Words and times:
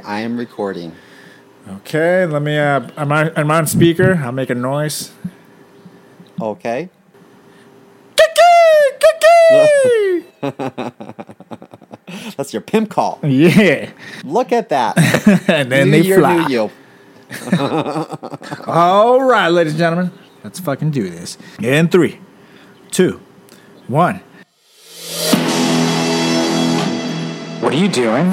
right, 0.00 0.08
I 0.08 0.20
am 0.20 0.36
recording. 0.36 0.94
Okay, 1.68 2.26
let 2.26 2.42
me. 2.42 2.58
Uh, 2.58 2.88
I'm 2.96 3.12
on, 3.12 3.30
I'm 3.36 3.50
on 3.50 3.66
speaker. 3.66 4.20
I'll 4.22 4.32
make 4.32 4.50
a 4.50 4.54
noise. 4.54 5.12
Okay. 6.40 6.88
Kiki, 8.16 8.40
Kiki. 9.00 10.26
That's 12.36 12.52
your 12.52 12.62
pimp 12.62 12.90
call. 12.90 13.18
Yeah, 13.22 13.90
Look 14.24 14.52
at 14.52 14.70
that. 14.70 14.96
and 15.48 15.70
then 15.70 15.90
new 15.90 15.98
they 16.02 16.06
year, 16.06 16.18
fly. 16.18 16.46
new 16.46 16.52
you. 16.52 16.70
All 18.66 19.22
right, 19.22 19.48
ladies 19.48 19.74
and 19.74 19.78
gentlemen, 19.78 20.10
let's 20.42 20.58
fucking 20.58 20.90
do 20.90 21.08
this. 21.10 21.38
In 21.62 21.88
three, 21.88 22.18
two, 22.90 23.20
one. 23.86 24.20
What 27.60 27.74
are 27.74 27.76
you 27.76 27.88
doing? 27.88 28.30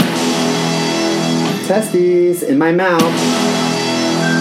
Testes 1.68 2.44
in 2.44 2.58
my 2.58 2.72
mouth. 2.72 3.02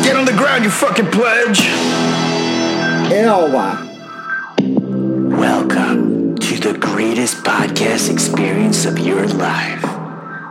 Get 0.05 0.15
on 0.15 0.27
the 0.27 0.33
ground, 0.33 0.63
you 0.63 0.71
fucking 0.71 1.11
pledge! 1.11 1.59
Ew. 3.11 3.27
Welcome 5.37 6.37
to 6.37 6.57
the 6.61 6.79
greatest 6.79 7.39
podcast 7.39 8.13
experience 8.13 8.85
of 8.87 9.01
your 9.01 9.27
life. 9.27 9.83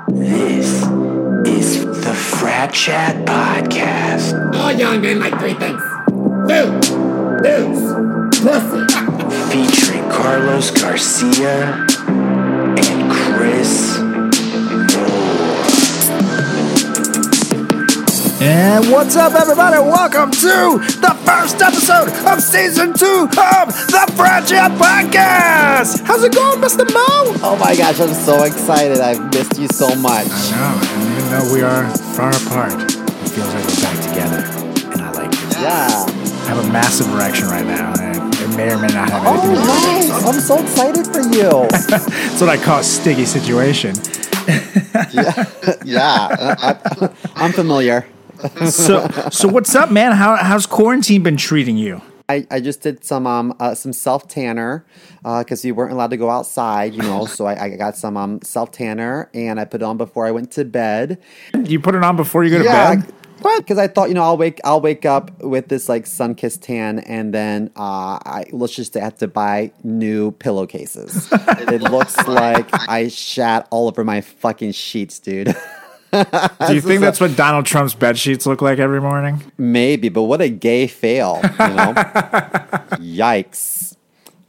This 0.10 0.84
is 1.48 1.86
the 2.04 2.14
Frat 2.14 2.74
Chat 2.74 3.26
Podcast, 3.26 4.54
All 4.56 4.74
young 4.74 5.00
men 5.00 5.22
like 5.22 5.40
three 5.40 5.54
things. 5.54 5.82
Food, 6.50 6.82
booze, 7.42 7.94
pussy. 8.44 8.86
featuring 9.50 10.10
Carlos 10.12 10.72
Garcia 10.72 11.86
and 12.10 13.12
Chris 13.14 14.05
And 18.46 18.92
what's 18.92 19.16
up, 19.16 19.34
everybody? 19.34 19.80
Welcome 19.80 20.30
to 20.30 20.78
the 21.02 21.18
first 21.26 21.60
episode 21.64 22.10
of 22.30 22.40
season 22.40 22.94
two 22.94 23.24
of 23.26 23.74
the 23.90 24.46
Chat 24.48 24.70
Podcast. 24.78 26.06
How's 26.06 26.24
it 26.24 26.36
going, 26.36 26.62
Mr. 26.62 26.86
Mo? 26.94 27.42
Oh 27.42 27.58
my 27.60 27.76
gosh, 27.76 28.00
I'm 28.00 28.14
so 28.14 28.44
excited. 28.44 29.00
I've 29.00 29.34
missed 29.34 29.58
you 29.58 29.68
so 29.70 29.96
much. 29.96 30.28
No, 30.52 30.80
and 30.80 31.18
even 31.18 31.32
though 31.32 31.54
we 31.56 31.62
are 31.64 31.90
far 32.14 32.30
apart, 32.30 32.74
it 32.94 33.30
feels 33.34 33.52
like 33.52 33.66
we're 33.66 33.82
back 33.82 33.98
together, 34.10 34.92
and 34.94 35.02
I 35.02 35.12
like 35.12 35.34
it. 35.34 35.58
Yeah. 35.60 36.06
I 36.46 36.48
have 36.50 36.64
a 36.64 36.72
massive 36.72 37.12
erection 37.16 37.48
right 37.48 37.66
now, 37.66 37.94
and 38.00 38.32
it 38.36 38.56
may 38.56 38.72
or 38.72 38.78
may 38.78 38.94
not 38.94 39.10
have 39.10 39.24
Oh, 39.26 39.42
anything 39.42 39.56
to 39.56 39.62
do 39.62 40.14
with 40.14 40.22
it. 40.22 40.28
I'm 40.28 40.40
so 40.40 40.62
excited 40.62 41.08
for 41.08 41.22
you. 41.22 41.68
That's 41.90 42.40
what 42.42 42.50
I 42.50 42.58
call 42.58 42.82
a 42.82 42.84
sticky 42.84 43.26
situation. 43.26 43.96
yeah. 45.14 45.46
Uh, 45.86 46.56
I, 46.60 47.10
I'm 47.36 47.52
familiar. 47.52 48.06
So, 48.70 49.08
so 49.32 49.48
what's 49.48 49.76
up, 49.76 49.92
man? 49.92 50.12
How, 50.12 50.36
how's 50.36 50.66
quarantine 50.66 51.24
been 51.24 51.38
treating 51.38 51.78
you? 51.78 52.02
I, 52.28 52.48
I 52.50 52.60
just 52.60 52.82
did 52.82 53.04
some 53.04 53.28
um 53.28 53.56
uh, 53.60 53.76
some 53.76 53.94
self 53.94 54.28
tanner 54.28 54.86
because 55.24 55.64
we 55.64 55.72
weren't 55.72 55.92
allowed 55.92 56.10
to 56.10 56.18
go 56.18 56.30
outside, 56.30 56.96
you 56.96 57.04
know. 57.04 57.26
so 57.26 57.46
I, 57.46 57.66
I 57.66 57.70
got 57.70 57.96
some 57.96 58.18
um 58.18 58.42
self 58.42 58.72
tanner 58.72 59.30
and 59.34 59.60
I 59.60 59.66
put 59.66 59.82
it 59.82 59.86
on 59.86 59.98
before 59.98 60.26
I 60.26 60.32
went 60.32 60.52
to 60.54 60.66
bed. 60.66 61.22
You 61.54 61.80
put 61.80 61.94
it 61.96 62.04
on 62.04 62.16
before 62.16 62.44
you 62.44 62.50
go 62.50 62.60
to 62.60 62.64
bed? 62.64 63.14
what? 63.42 63.60
Because 63.60 63.78
I 63.78 63.88
thought 63.88 64.08
you 64.08 64.16
know 64.16 64.24
I'll 64.24 64.38
wake 64.38 64.60
I'll 64.64 64.82
wake 64.82 65.06
up 65.06 65.40
with 65.42 65.68
this 65.68 65.88
like 65.88 66.08
sun 66.08 66.34
kissed 66.34 66.64
tan 66.64 67.00
and 67.00 67.32
then 67.32 67.72
uh 67.76 68.18
I 68.26 68.46
let's 68.52 68.76
just 68.76 68.96
have 68.96 69.18
to 69.18 69.28
buy 69.28 69.72
new 69.84 70.32
pillowcases. 70.32 71.30
it 71.32 71.82
looks 71.82 72.18
like 72.28 72.68
I 72.90 73.08
shat 73.10 73.68
all 73.70 73.88
over 73.88 74.04
my 74.04 74.22
fucking 74.22 74.72
sheets, 74.72 75.20
dude. 75.20 75.56
Do 76.68 76.74
you 76.74 76.82
think 76.82 77.02
that's 77.02 77.20
what 77.20 77.36
Donald 77.36 77.66
Trump's 77.66 77.94
bed 77.94 78.18
sheets 78.18 78.46
look 78.46 78.62
like 78.62 78.80
every 78.80 79.02
morning? 79.02 79.44
Maybe, 79.58 80.10
but 80.10 80.24
what 80.24 80.42
a 80.42 80.50
gay 80.50 80.88
fail, 80.88 81.40
you 81.44 81.50
know? 81.50 81.94
Yikes. 83.02 83.96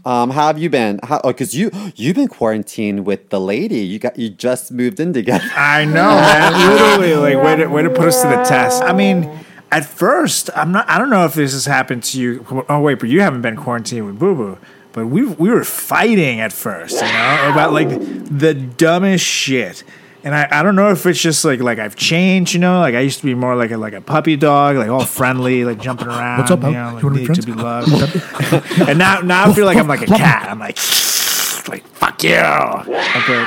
Um, 0.06 0.30
how 0.30 0.46
have 0.46 0.58
you 0.58 0.70
been? 0.70 1.00
How, 1.02 1.20
oh, 1.24 1.30
because 1.30 1.56
you 1.56 1.68
you've 1.96 2.14
been 2.14 2.28
quarantined 2.28 3.06
with 3.06 3.30
the 3.30 3.40
lady. 3.40 3.80
You 3.80 3.98
got 3.98 4.16
you 4.16 4.30
just 4.30 4.70
moved 4.70 5.00
in 5.00 5.12
together. 5.12 5.50
I 5.56 5.84
know, 5.84 6.14
man. 6.14 6.70
Literally, 7.00 7.34
like 7.34 7.44
way 7.44 7.56
to 7.56 7.66
way 7.66 7.82
to 7.82 7.90
put 7.90 8.06
us 8.06 8.22
to 8.22 8.28
the 8.28 8.44
test. 8.44 8.84
I 8.84 8.92
mean, 8.92 9.28
at 9.72 9.84
first, 9.84 10.48
I'm 10.54 10.70
not. 10.70 10.88
I 10.88 10.98
don't 10.98 11.10
know 11.10 11.24
if 11.24 11.34
this 11.34 11.52
has 11.54 11.66
happened 11.66 12.04
to 12.04 12.20
you. 12.20 12.64
Oh 12.68 12.80
wait, 12.82 13.00
but 13.00 13.08
you 13.08 13.20
haven't 13.20 13.42
been 13.42 13.56
quarantined 13.56 14.06
with 14.06 14.16
Boo 14.20 14.36
Boo. 14.36 14.58
But 14.92 15.08
we 15.08 15.26
we 15.26 15.50
were 15.50 15.64
fighting 15.64 16.40
at 16.40 16.52
first, 16.52 16.94
you 16.94 17.08
know, 17.08 17.50
about 17.52 17.72
like 17.72 17.88
the 17.88 18.54
dumbest 18.54 19.24
shit. 19.24 19.82
And 20.26 20.34
I, 20.34 20.48
I 20.50 20.62
don't 20.64 20.74
know 20.74 20.90
if 20.90 21.06
it's 21.06 21.20
just 21.20 21.44
like 21.44 21.60
like 21.60 21.78
I've 21.78 21.94
changed, 21.94 22.52
you 22.52 22.58
know. 22.58 22.80
Like 22.80 22.96
I 22.96 23.00
used 23.00 23.20
to 23.20 23.24
be 23.24 23.34
more 23.34 23.54
like 23.54 23.70
a 23.70 23.76
like 23.78 23.92
a 23.92 24.00
puppy 24.00 24.34
dog, 24.36 24.74
like 24.74 24.88
all 24.88 25.04
friendly, 25.04 25.64
like 25.64 25.78
jumping 25.80 26.08
around. 26.08 26.38
What's 26.40 26.50
up, 26.50 26.58
you 26.58 26.62
bro? 26.62 26.72
know, 26.72 26.94
like 26.94 27.02
You 27.02 27.08
wanna 27.08 27.20
be 27.20 27.28
need 27.28 27.34
to 27.36 27.42
friends? 27.42 27.46
be 27.46 27.52
loved. 27.52 28.80
and 28.88 28.98
now 28.98 29.20
now 29.20 29.48
I 29.48 29.54
feel 29.54 29.66
like 29.66 29.76
I'm 29.78 29.86
like 29.86 30.02
a 30.02 30.06
cat. 30.06 30.48
I'm 30.50 30.58
like 30.58 30.76
like 31.68 31.86
fuck 31.86 32.24
you. 32.24 32.30
Okay. 32.32 33.44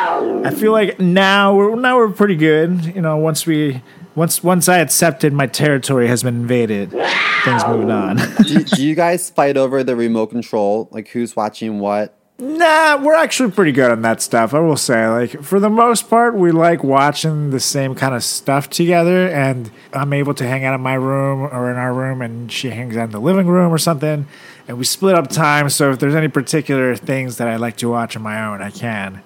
I 0.48 0.54
feel 0.56 0.72
like 0.72 1.02
now 1.02 1.54
we're 1.54 1.76
now 1.76 1.98
we're 1.98 2.12
pretty 2.12 2.38
good. 2.38 2.86
You 2.86 3.02
know, 3.02 3.18
once 3.18 3.46
we 3.46 3.82
once 4.16 4.42
once 4.42 4.70
I 4.70 4.78
accepted 4.78 5.34
my 5.34 5.48
territory 5.48 6.08
has 6.08 6.24
been 6.24 6.36
invaded, 6.36 6.92
things 6.92 7.68
moved 7.68 7.90
on. 7.90 8.18
do, 8.46 8.64
do 8.64 8.84
you 8.86 8.96
guys 8.96 9.30
fight 9.30 9.58
over 9.58 9.84
the 9.84 9.98
remote 9.98 10.28
control? 10.28 10.88
Like 10.94 11.10
who's 11.10 11.36
watching 11.36 11.80
what? 11.80 12.19
Nah, 12.40 12.98
we're 13.04 13.16
actually 13.16 13.52
pretty 13.52 13.72
good 13.72 13.92
on 13.92 14.02
that 14.04 14.22
stuff. 14.22 14.54
I 14.54 14.60
will 14.60 14.78
say, 14.78 15.08
like 15.08 15.42
for 15.44 15.60
the 15.60 15.70
most 15.70 16.10
part, 16.10 16.36
we 16.36 16.52
like 16.52 16.84
watching 16.84 17.50
the 17.52 17.60
same 17.60 17.96
kind 17.96 18.16
of 18.16 18.24
stuff 18.24 18.70
together, 18.70 19.28
and 19.28 19.70
I'm 19.94 20.14
able 20.14 20.34
to 20.36 20.48
hang 20.48 20.64
out 20.66 20.74
in 20.74 20.82
my 20.82 20.94
room 20.96 21.42
or 21.42 21.70
in 21.70 21.78
our 21.78 21.94
room, 21.94 22.22
and 22.22 22.52
she 22.52 22.70
hangs 22.70 22.96
out 22.98 23.06
in 23.06 23.12
the 23.12 23.20
living 23.22 23.48
room 23.48 23.72
or 23.74 23.78
something. 23.78 24.26
And 24.68 24.78
we 24.78 24.84
split 24.86 25.16
up 25.16 25.30
time, 25.30 25.70
so 25.70 25.92
if 25.92 26.00
there's 26.00 26.16
any 26.16 26.28
particular 26.28 26.96
things 26.96 27.38
that 27.38 27.48
I 27.48 27.56
like 27.58 27.78
to 27.78 27.90
watch 27.90 28.16
on 28.16 28.22
my 28.22 28.46
own, 28.46 28.62
I 28.62 28.70
can, 28.70 29.22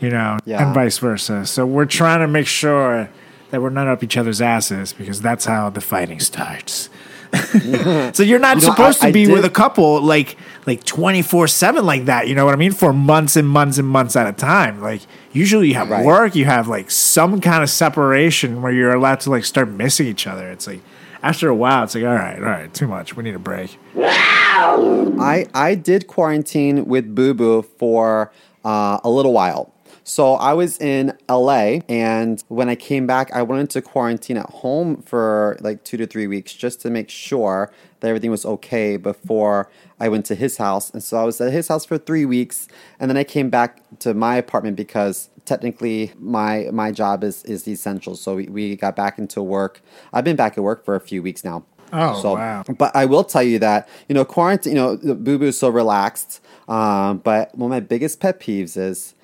you 0.00 0.10
know, 0.10 0.38
Yeah. 0.44 0.64
and 0.64 0.74
vice 0.74 0.98
versa. 0.98 1.44
So 1.46 1.66
we're 1.66 1.86
trying 1.86 2.20
to 2.20 2.28
make 2.28 2.46
sure 2.46 3.08
that 3.50 3.60
we're 3.62 3.70
not 3.70 3.86
up 3.88 4.02
each 4.02 4.16
other's 4.16 4.40
asses 4.40 4.92
because 4.92 5.20
that's 5.20 5.44
how 5.44 5.70
the 5.70 5.80
fighting 5.80 6.20
starts. 6.20 6.88
so 8.14 8.22
you're 8.22 8.38
not 8.38 8.56
You 8.56 8.62
know, 8.62 8.70
supposed 8.74 9.02
I- 9.04 9.08
to 9.08 9.12
be 9.12 9.26
with 9.30 9.44
a 9.44 9.50
couple 9.50 10.00
like 10.02 10.36
like 10.66 10.84
24/7 10.84 11.84
like 11.84 12.06
that, 12.06 12.28
you 12.28 12.34
know 12.34 12.44
what 12.44 12.54
I 12.54 12.56
mean? 12.56 12.72
For 12.72 12.92
months 12.92 13.36
and 13.36 13.48
months 13.48 13.78
and 13.78 13.86
months 13.88 14.16
at 14.16 14.26
a 14.26 14.32
time. 14.32 14.80
Like 14.82 15.02
usually 15.32 15.68
you 15.68 15.74
have 15.74 15.90
Right. 15.90 16.04
work, 16.04 16.34
you 16.34 16.44
have 16.44 16.68
like 16.68 16.90
some 16.90 17.40
kind 17.40 17.62
of 17.62 17.70
separation 17.70 18.62
where 18.62 18.72
you're 18.72 18.94
allowed 18.94 19.20
to 19.20 19.30
like 19.30 19.44
start 19.44 19.68
missing 19.68 20.06
each 20.06 20.26
other. 20.26 20.50
It's 20.50 20.66
like 20.66 20.80
after 21.22 21.48
a 21.48 21.54
while 21.54 21.84
it's 21.84 21.94
like 21.94 22.04
all 22.04 22.14
right, 22.14 22.38
all 22.38 22.44
right, 22.48 22.72
too 22.74 22.86
much. 22.88 23.16
We 23.16 23.22
need 23.24 23.34
a 23.34 23.38
break. 23.38 23.78
I 23.96 25.46
I 25.54 25.74
did 25.74 26.06
quarantine 26.06 26.86
with 26.86 27.14
Boo 27.14 27.34
Boo 27.34 27.62
for 27.78 28.32
uh, 28.64 28.98
a 29.04 29.10
little 29.10 29.32
while. 29.32 29.72
So 30.08 30.34
I 30.34 30.52
was 30.52 30.78
in 30.78 31.18
LA, 31.28 31.80
and 31.88 32.40
when 32.46 32.68
I 32.68 32.76
came 32.76 33.08
back, 33.08 33.32
I 33.32 33.42
wanted 33.42 33.70
to 33.70 33.82
quarantine 33.82 34.36
at 34.36 34.48
home 34.48 35.02
for 35.02 35.56
like 35.60 35.82
two 35.82 35.96
to 35.96 36.06
three 36.06 36.28
weeks 36.28 36.52
just 36.52 36.80
to 36.82 36.90
make 36.90 37.10
sure 37.10 37.72
that 37.98 38.06
everything 38.06 38.30
was 38.30 38.46
okay 38.46 38.98
before 38.98 39.68
I 39.98 40.08
went 40.08 40.24
to 40.26 40.36
his 40.36 40.58
house. 40.58 40.90
And 40.90 41.02
so 41.02 41.16
I 41.16 41.24
was 41.24 41.40
at 41.40 41.52
his 41.52 41.66
house 41.66 41.84
for 41.84 41.98
three 41.98 42.24
weeks, 42.24 42.68
and 43.00 43.10
then 43.10 43.16
I 43.16 43.24
came 43.24 43.50
back 43.50 43.82
to 43.98 44.14
my 44.14 44.36
apartment 44.36 44.76
because 44.76 45.28
technically 45.44 46.12
my 46.20 46.68
my 46.72 46.92
job 46.92 47.24
is 47.24 47.42
is 47.42 47.66
essential. 47.66 48.14
So 48.14 48.36
we, 48.36 48.44
we 48.46 48.76
got 48.76 48.94
back 48.94 49.18
into 49.18 49.42
work. 49.42 49.82
I've 50.12 50.22
been 50.22 50.36
back 50.36 50.56
at 50.56 50.62
work 50.62 50.84
for 50.84 50.94
a 50.94 51.00
few 51.00 51.20
weeks 51.20 51.42
now. 51.42 51.64
Oh, 51.92 52.22
So- 52.22 52.34
wow. 52.34 52.62
But 52.78 52.94
I 52.94 53.06
will 53.06 53.24
tell 53.24 53.42
you 53.42 53.58
that 53.58 53.88
you 54.08 54.14
know 54.14 54.24
quarantine. 54.24 54.76
You 54.76 54.78
know, 54.78 55.14
Boo 55.16 55.36
Boo's 55.36 55.58
so 55.58 55.68
relaxed. 55.68 56.40
Um, 56.68 57.18
but 57.18 57.52
one 57.58 57.72
of 57.72 57.74
my 57.74 57.80
biggest 57.80 58.20
pet 58.20 58.38
peeves 58.38 58.76
is 58.76 59.15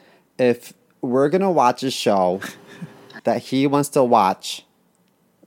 if 0.43 0.73
we're 1.01 1.29
gonna 1.29 1.51
watch 1.51 1.83
a 1.83 1.91
show 1.91 2.41
that 3.25 3.43
he 3.43 3.67
wants 3.67 3.89
to 3.91 4.05
watch. 4.05 4.65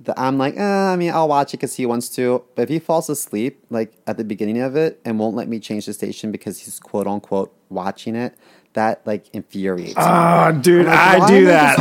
That 0.02 0.20
I'm 0.20 0.38
like, 0.38 0.58
eh, 0.58 0.62
I 0.64 0.96
mean, 0.98 1.12
I'll 1.12 1.30
watch 1.30 1.54
it 1.54 1.58
because 1.58 1.76
he 1.76 1.86
wants 1.86 2.10
to. 2.10 2.44
But 2.56 2.64
if 2.64 2.70
he 2.70 2.80
falls 2.80 3.10
asleep, 3.10 3.64
like 3.70 3.94
at 4.06 4.18
the 4.18 4.24
beginning 4.24 4.60
of 4.62 4.76
it, 4.76 5.00
and 5.06 5.18
won't 5.20 5.36
let 5.36 5.48
me 5.48 5.60
change 5.60 5.86
the 5.86 5.94
station 5.94 6.32
because 6.32 6.60
he's 6.60 6.80
quote 6.80 7.08
unquote 7.08 7.54
watching 7.70 8.16
it, 8.16 8.36
that 8.74 9.02
like 9.06 9.30
infuriates 9.34 9.96
me. 9.96 10.04
Oh, 10.06 10.52
dude, 10.52 10.86
like, 10.86 10.98
I 10.98 11.28
do 11.28 11.46
that. 11.46 11.78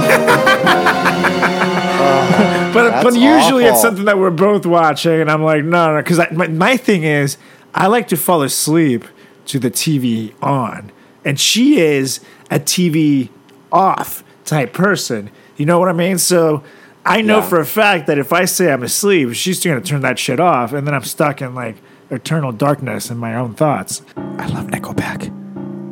but 2.72 3.02
but 3.02 3.14
usually 3.14 3.64
it's 3.64 3.82
something 3.82 4.04
that 4.06 4.18
we're 4.18 4.30
both 4.30 4.64
watching, 4.64 5.20
and 5.20 5.30
I'm 5.30 5.42
like, 5.42 5.64
no, 5.64 5.94
no, 5.94 6.02
because 6.02 6.18
my, 6.32 6.46
my 6.48 6.76
thing 6.76 7.02
is, 7.04 7.36
I 7.74 7.88
like 7.88 8.08
to 8.08 8.16
fall 8.16 8.42
asleep 8.42 9.04
to 9.46 9.58
the 9.58 9.70
TV 9.70 10.32
on, 10.40 10.90
and 11.24 11.38
she 11.38 11.78
is 11.80 12.20
a 12.50 12.58
TV 12.60 13.28
off 13.72 14.22
type 14.44 14.72
person. 14.72 15.30
You 15.56 15.66
know 15.66 15.78
what 15.78 15.88
I 15.88 15.92
mean? 15.92 16.18
So 16.18 16.62
I 17.06 17.20
know 17.22 17.38
Yeah. 17.38 17.48
for 17.48 17.60
a 17.60 17.66
fact 17.66 18.06
that 18.06 18.18
if 18.18 18.32
I 18.32 18.44
say 18.44 18.72
I'm 18.72 18.82
asleep, 18.82 19.32
she's 19.34 19.62
going 19.64 19.80
to 19.80 19.86
turn 19.86 20.00
that 20.02 20.18
shit 20.18 20.40
off, 20.40 20.72
and 20.72 20.86
then 20.86 20.94
I'm 20.94 21.04
stuck 21.04 21.40
in 21.42 21.54
like 21.54 21.76
eternal 22.10 22.52
darkness 22.52 23.10
in 23.10 23.16
my 23.18 23.34
own 23.34 23.54
thoughts. 23.54 24.02
I 24.16 24.46
love 24.48 24.66
Nickelback. 24.68 25.32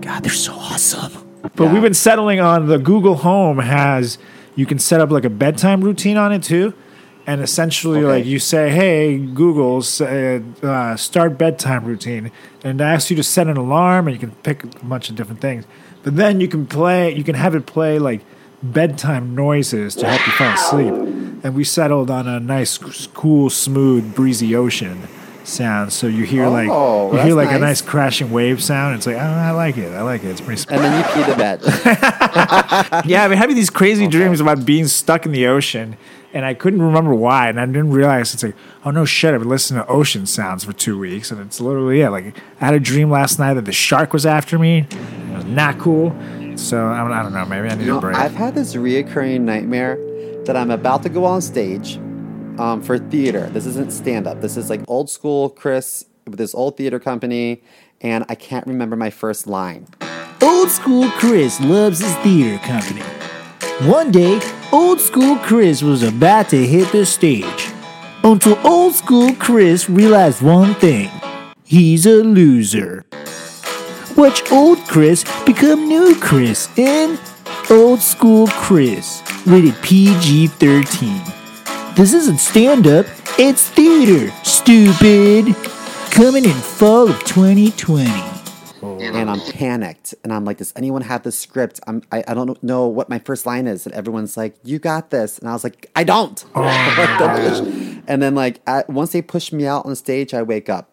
God, 0.00 0.22
they're 0.22 0.32
so 0.32 0.52
awesome. 0.54 1.12
But 1.56 1.64
Yeah. 1.64 1.72
we've 1.72 1.82
been 1.82 1.94
settling 1.94 2.40
on 2.40 2.66
the 2.66 2.78
Google 2.78 3.16
Home 3.16 3.58
has 3.58 4.18
you 4.54 4.66
can 4.66 4.78
set 4.78 5.00
up 5.00 5.10
like 5.10 5.24
a 5.24 5.30
bedtime 5.30 5.80
routine 5.82 6.16
on 6.16 6.30
it 6.32 6.42
too. 6.42 6.74
And 7.26 7.40
essentially, 7.40 7.98
Okay. 8.00 8.06
like 8.08 8.26
you 8.26 8.38
say, 8.40 8.70
"Hey, 8.70 9.16
Google, 9.16 9.78
s- 9.78 10.00
uh, 10.00 10.40
uh, 10.62 10.96
start 10.96 11.38
bedtime 11.38 11.84
routine," 11.84 12.32
and 12.64 12.80
it 12.80 12.84
asks 12.84 13.10
you 13.10 13.16
to 13.16 13.22
set 13.22 13.46
an 13.46 13.56
alarm, 13.56 14.08
and 14.08 14.14
you 14.14 14.18
can 14.20 14.32
pick 14.42 14.64
a 14.64 14.84
bunch 14.84 15.08
of 15.08 15.14
different 15.14 15.40
things. 15.40 15.64
But 16.02 16.16
then 16.16 16.40
you 16.40 16.48
can 16.48 16.66
play, 16.66 17.14
you 17.14 17.22
can 17.22 17.36
have 17.36 17.54
it 17.54 17.64
play 17.64 18.00
like 18.00 18.22
bedtime 18.60 19.36
noises 19.36 19.94
to 19.96 20.06
help 20.06 20.26
you 20.26 20.32
fall 20.32 20.52
asleep. 20.54 20.94
And 21.44 21.54
we 21.54 21.62
settled 21.64 22.10
on 22.10 22.26
a 22.26 22.40
nice, 22.40 22.76
cool, 23.14 23.50
smooth, 23.50 24.14
breezy 24.14 24.54
ocean 24.56 24.98
sound. 25.44 25.92
So 25.92 26.06
you 26.08 26.24
hear 26.24 26.48
like 26.48 26.68
Oh, 26.70 27.12
you 27.12 27.18
hear 27.20 27.34
like 27.34 27.48
a 27.50 27.52
nice. 27.52 27.60
nice 27.60 27.82
crashing 27.82 28.30
wave 28.32 28.62
sound. 28.62 28.96
It's 28.96 29.06
like, 29.06 29.16
oh, 29.16 29.20
I 29.20 29.50
like 29.52 29.76
it. 29.78 29.92
I 29.92 30.02
like 30.02 30.22
it. 30.24 30.28
It's 30.30 30.40
pretty. 30.40 30.60
Sp- 30.62 30.70
And 30.74 30.82
then 30.84 30.98
you 30.98 31.04
pee 31.14 31.30
the 31.30 31.36
bed. 31.36 31.60
yeah, 33.06 33.22
I've 33.24 33.30
been 33.30 33.38
having 33.38 33.56
these 33.56 33.70
crazy 33.70 34.06
dreams 34.08 34.40
about 34.40 34.64
being 34.64 34.86
stuck 34.88 35.26
in 35.26 35.32
the 35.32 35.46
ocean, 35.46 35.96
and 36.32 36.44
I 36.44 36.54
couldn't 36.54 36.82
remember 36.82 37.14
why, 37.14 37.48
and 37.48 37.60
I 37.60 37.66
didn't 37.66 37.90
realize 37.90 38.34
it's 38.34 38.42
like, 38.42 38.56
oh 38.84 38.90
no 38.90 39.04
shit, 39.04 39.34
I've 39.34 39.40
been 39.40 39.48
listening 39.48 39.82
to 39.82 39.88
ocean 39.88 40.26
sounds 40.26 40.64
for 40.64 40.72
two 40.72 40.98
weeks, 40.98 41.30
and 41.30 41.40
it's 41.40 41.60
literally 41.60 42.00
yeah, 42.00 42.08
like 42.08 42.36
I 42.60 42.66
had 42.66 42.74
a 42.74 42.80
dream 42.80 43.10
last 43.10 43.38
night 43.38 43.54
that 43.54 43.64
the 43.64 43.72
shark 43.72 44.12
was 44.12 44.26
after 44.26 44.58
me. 44.58 44.86
It 44.90 45.36
was 45.36 45.44
not 45.44 45.78
cool. 45.78 46.10
So 46.56 46.86
I 46.86 46.98
don't, 46.98 47.12
I 47.12 47.22
don't 47.22 47.32
know. 47.32 47.46
Maybe 47.46 47.68
I 47.68 47.74
need 47.74 47.86
You 47.86 47.96
a 47.96 48.00
break. 48.00 48.16
I've 48.16 48.34
had 48.34 48.54
this 48.54 48.74
reoccurring 48.74 49.40
nightmare 49.40 49.96
that 50.44 50.56
I'm 50.56 50.70
about 50.70 51.02
to 51.04 51.08
go 51.08 51.24
on 51.24 51.40
stage 51.40 51.96
um, 52.58 52.82
for 52.82 52.98
theater. 52.98 53.48
This 53.50 53.66
isn't 53.66 53.92
stand 53.92 54.26
up. 54.26 54.40
This 54.40 54.56
is 54.56 54.68
like 54.68 54.80
old 54.86 55.08
school 55.08 55.48
Chris 55.48 56.04
with 56.26 56.38
this 56.38 56.54
old 56.54 56.76
theater 56.76 57.00
company, 57.00 57.62
and 58.00 58.24
I 58.28 58.34
can't 58.34 58.66
remember 58.66 58.96
my 58.96 59.10
first 59.10 59.46
line. 59.46 59.86
Old 60.42 60.70
School 60.70 61.08
Chris 61.12 61.60
loves 61.60 62.00
his 62.00 62.14
theater 62.16 62.58
company. 62.64 63.02
One 63.88 64.10
day, 64.10 64.40
Old 64.72 65.02
School 65.02 65.36
Chris 65.36 65.82
was 65.82 66.02
about 66.02 66.48
to 66.48 66.66
hit 66.66 66.90
the 66.92 67.04
stage. 67.04 67.70
Until 68.24 68.58
Old 68.66 68.94
School 68.94 69.34
Chris 69.34 69.90
realized 69.90 70.40
one 70.40 70.74
thing 70.76 71.10
he's 71.62 72.06
a 72.06 72.22
loser. 72.24 73.04
Watch 74.16 74.50
Old 74.50 74.78
Chris 74.88 75.24
become 75.44 75.88
New 75.88 76.14
Chris 76.18 76.70
in 76.78 77.18
Old 77.68 78.00
School 78.00 78.46
Chris, 78.46 79.22
rated 79.44 79.74
PG 79.82 80.46
13. 80.46 81.22
This 81.94 82.14
isn't 82.14 82.38
stand 82.38 82.86
up, 82.86 83.04
it's 83.38 83.68
theater, 83.68 84.32
stupid. 84.42 85.54
Coming 86.10 86.46
in 86.46 86.52
fall 86.52 87.10
of 87.10 87.18
2020. 87.24 88.31
And 89.14 89.30
I'm 89.30 89.40
panicked, 89.52 90.14
and 90.24 90.32
I'm 90.32 90.44
like, 90.44 90.58
"Does 90.58 90.72
anyone 90.76 91.02
have 91.02 91.22
the 91.22 91.32
script?" 91.32 91.80
I'm, 91.86 92.02
I, 92.10 92.24
I 92.26 92.34
don't 92.34 92.62
know 92.62 92.86
what 92.86 93.08
my 93.08 93.18
first 93.18 93.46
line 93.46 93.66
is, 93.66 93.86
and 93.86 93.94
everyone's 93.94 94.36
like, 94.36 94.56
"You 94.64 94.78
got 94.78 95.10
this," 95.10 95.38
and 95.38 95.48
I 95.48 95.52
was 95.52 95.64
like, 95.64 95.90
"I 95.94 96.04
don't." 96.04 96.44
Oh, 96.54 98.02
and 98.06 98.22
then 98.22 98.34
like 98.34 98.60
at, 98.66 98.88
once 98.88 99.12
they 99.12 99.22
push 99.22 99.52
me 99.52 99.66
out 99.66 99.86
on 99.86 99.94
stage, 99.96 100.34
I 100.34 100.42
wake 100.42 100.68
up, 100.68 100.90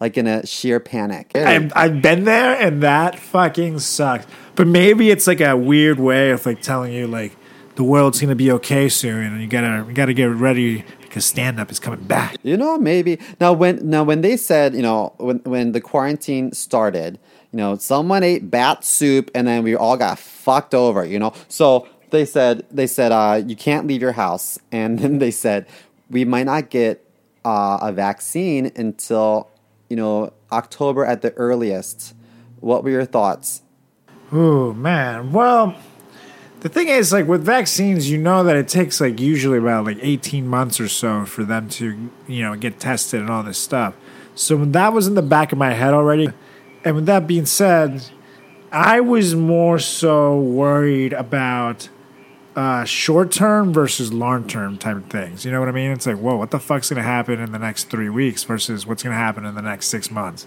like 0.00 0.16
in 0.16 0.26
a 0.26 0.46
sheer 0.46 0.80
panic. 0.80 1.32
I've, 1.34 1.72
I've 1.74 2.02
been 2.02 2.24
there 2.24 2.60
and 2.60 2.82
that 2.82 3.18
fucking 3.18 3.78
sucks. 3.80 4.26
But 4.54 4.66
maybe 4.66 5.10
it's 5.10 5.26
like 5.26 5.40
a 5.40 5.56
weird 5.56 6.00
way 6.00 6.30
of 6.30 6.44
like 6.46 6.62
telling 6.62 6.92
you 6.92 7.06
like 7.06 7.36
the 7.76 7.84
world's 7.84 8.20
gonna 8.20 8.34
be 8.34 8.50
okay 8.52 8.88
soon 8.88 9.32
and 9.32 9.40
you 9.40 9.46
gotta 9.46 9.84
you 9.86 9.94
gotta 9.94 10.14
get 10.14 10.30
ready 10.30 10.84
because 11.02 11.24
stand 11.24 11.60
up 11.60 11.70
is 11.70 11.78
coming 11.78 12.02
back. 12.04 12.36
You 12.42 12.56
know, 12.56 12.78
maybe 12.78 13.18
now 13.40 13.52
when 13.52 13.88
now 13.88 14.02
when 14.02 14.22
they 14.22 14.36
said, 14.36 14.74
you 14.74 14.82
know, 14.82 15.14
when 15.18 15.38
when 15.40 15.72
the 15.72 15.80
quarantine 15.80 16.52
started, 16.52 17.18
you 17.52 17.58
know, 17.58 17.76
someone 17.76 18.22
ate 18.22 18.50
bat 18.50 18.84
soup 18.84 19.30
and 19.34 19.46
then 19.46 19.62
we 19.62 19.74
all 19.74 19.96
got 19.96 20.18
fucked 20.18 20.74
over, 20.74 21.04
you 21.04 21.18
know. 21.18 21.32
So 21.48 21.88
they 22.10 22.24
said 22.24 22.66
they 22.70 22.86
said 22.86 23.12
uh, 23.12 23.42
you 23.46 23.56
can't 23.56 23.86
leave 23.86 24.00
your 24.02 24.12
house, 24.12 24.58
and 24.72 24.98
then 24.98 25.18
they 25.18 25.30
said 25.30 25.66
we 26.10 26.24
might 26.24 26.46
not 26.46 26.70
get 26.70 27.04
uh, 27.44 27.78
a 27.82 27.92
vaccine 27.92 28.72
until 28.76 29.48
you 29.88 29.96
know 29.96 30.32
October 30.52 31.04
at 31.04 31.22
the 31.22 31.32
earliest. 31.34 32.14
What 32.60 32.84
were 32.84 32.90
your 32.90 33.04
thoughts? 33.04 33.62
Oh 34.32 34.72
man. 34.72 35.32
Well, 35.32 35.76
the 36.60 36.68
thing 36.68 36.88
is, 36.88 37.12
like 37.12 37.26
with 37.26 37.44
vaccines, 37.44 38.10
you 38.10 38.18
know 38.18 38.42
that 38.44 38.56
it 38.56 38.66
takes 38.66 39.00
like 39.00 39.20
usually 39.20 39.58
about 39.58 39.84
like 39.84 39.98
eighteen 40.00 40.48
months 40.48 40.80
or 40.80 40.88
so 40.88 41.24
for 41.24 41.44
them 41.44 41.68
to 41.70 42.10
you 42.26 42.42
know 42.42 42.56
get 42.56 42.80
tested 42.80 43.20
and 43.20 43.30
all 43.30 43.42
this 43.42 43.58
stuff. 43.58 43.94
So 44.34 44.64
that 44.64 44.92
was 44.92 45.06
in 45.06 45.14
the 45.14 45.22
back 45.22 45.52
of 45.52 45.58
my 45.58 45.72
head 45.72 45.94
already. 45.94 46.28
And 46.86 46.94
with 46.94 47.06
that 47.06 47.26
being 47.26 47.46
said, 47.46 48.04
I 48.70 49.00
was 49.00 49.34
more 49.34 49.80
so 49.80 50.38
worried 50.38 51.12
about 51.12 51.88
uh, 52.54 52.84
short 52.84 53.32
term 53.32 53.72
versus 53.72 54.12
long 54.12 54.46
term 54.46 54.78
type 54.78 54.96
of 54.96 55.06
things. 55.06 55.44
You 55.44 55.50
know 55.50 55.58
what 55.58 55.68
I 55.68 55.72
mean? 55.72 55.90
It's 55.90 56.06
like, 56.06 56.18
whoa, 56.18 56.36
what 56.36 56.52
the 56.52 56.60
fuck's 56.60 56.88
gonna 56.88 57.02
happen 57.02 57.40
in 57.40 57.50
the 57.50 57.58
next 57.58 57.90
three 57.90 58.08
weeks 58.08 58.44
versus 58.44 58.86
what's 58.86 59.02
gonna 59.02 59.16
happen 59.16 59.44
in 59.44 59.56
the 59.56 59.62
next 59.62 59.88
six 59.88 60.12
months? 60.12 60.46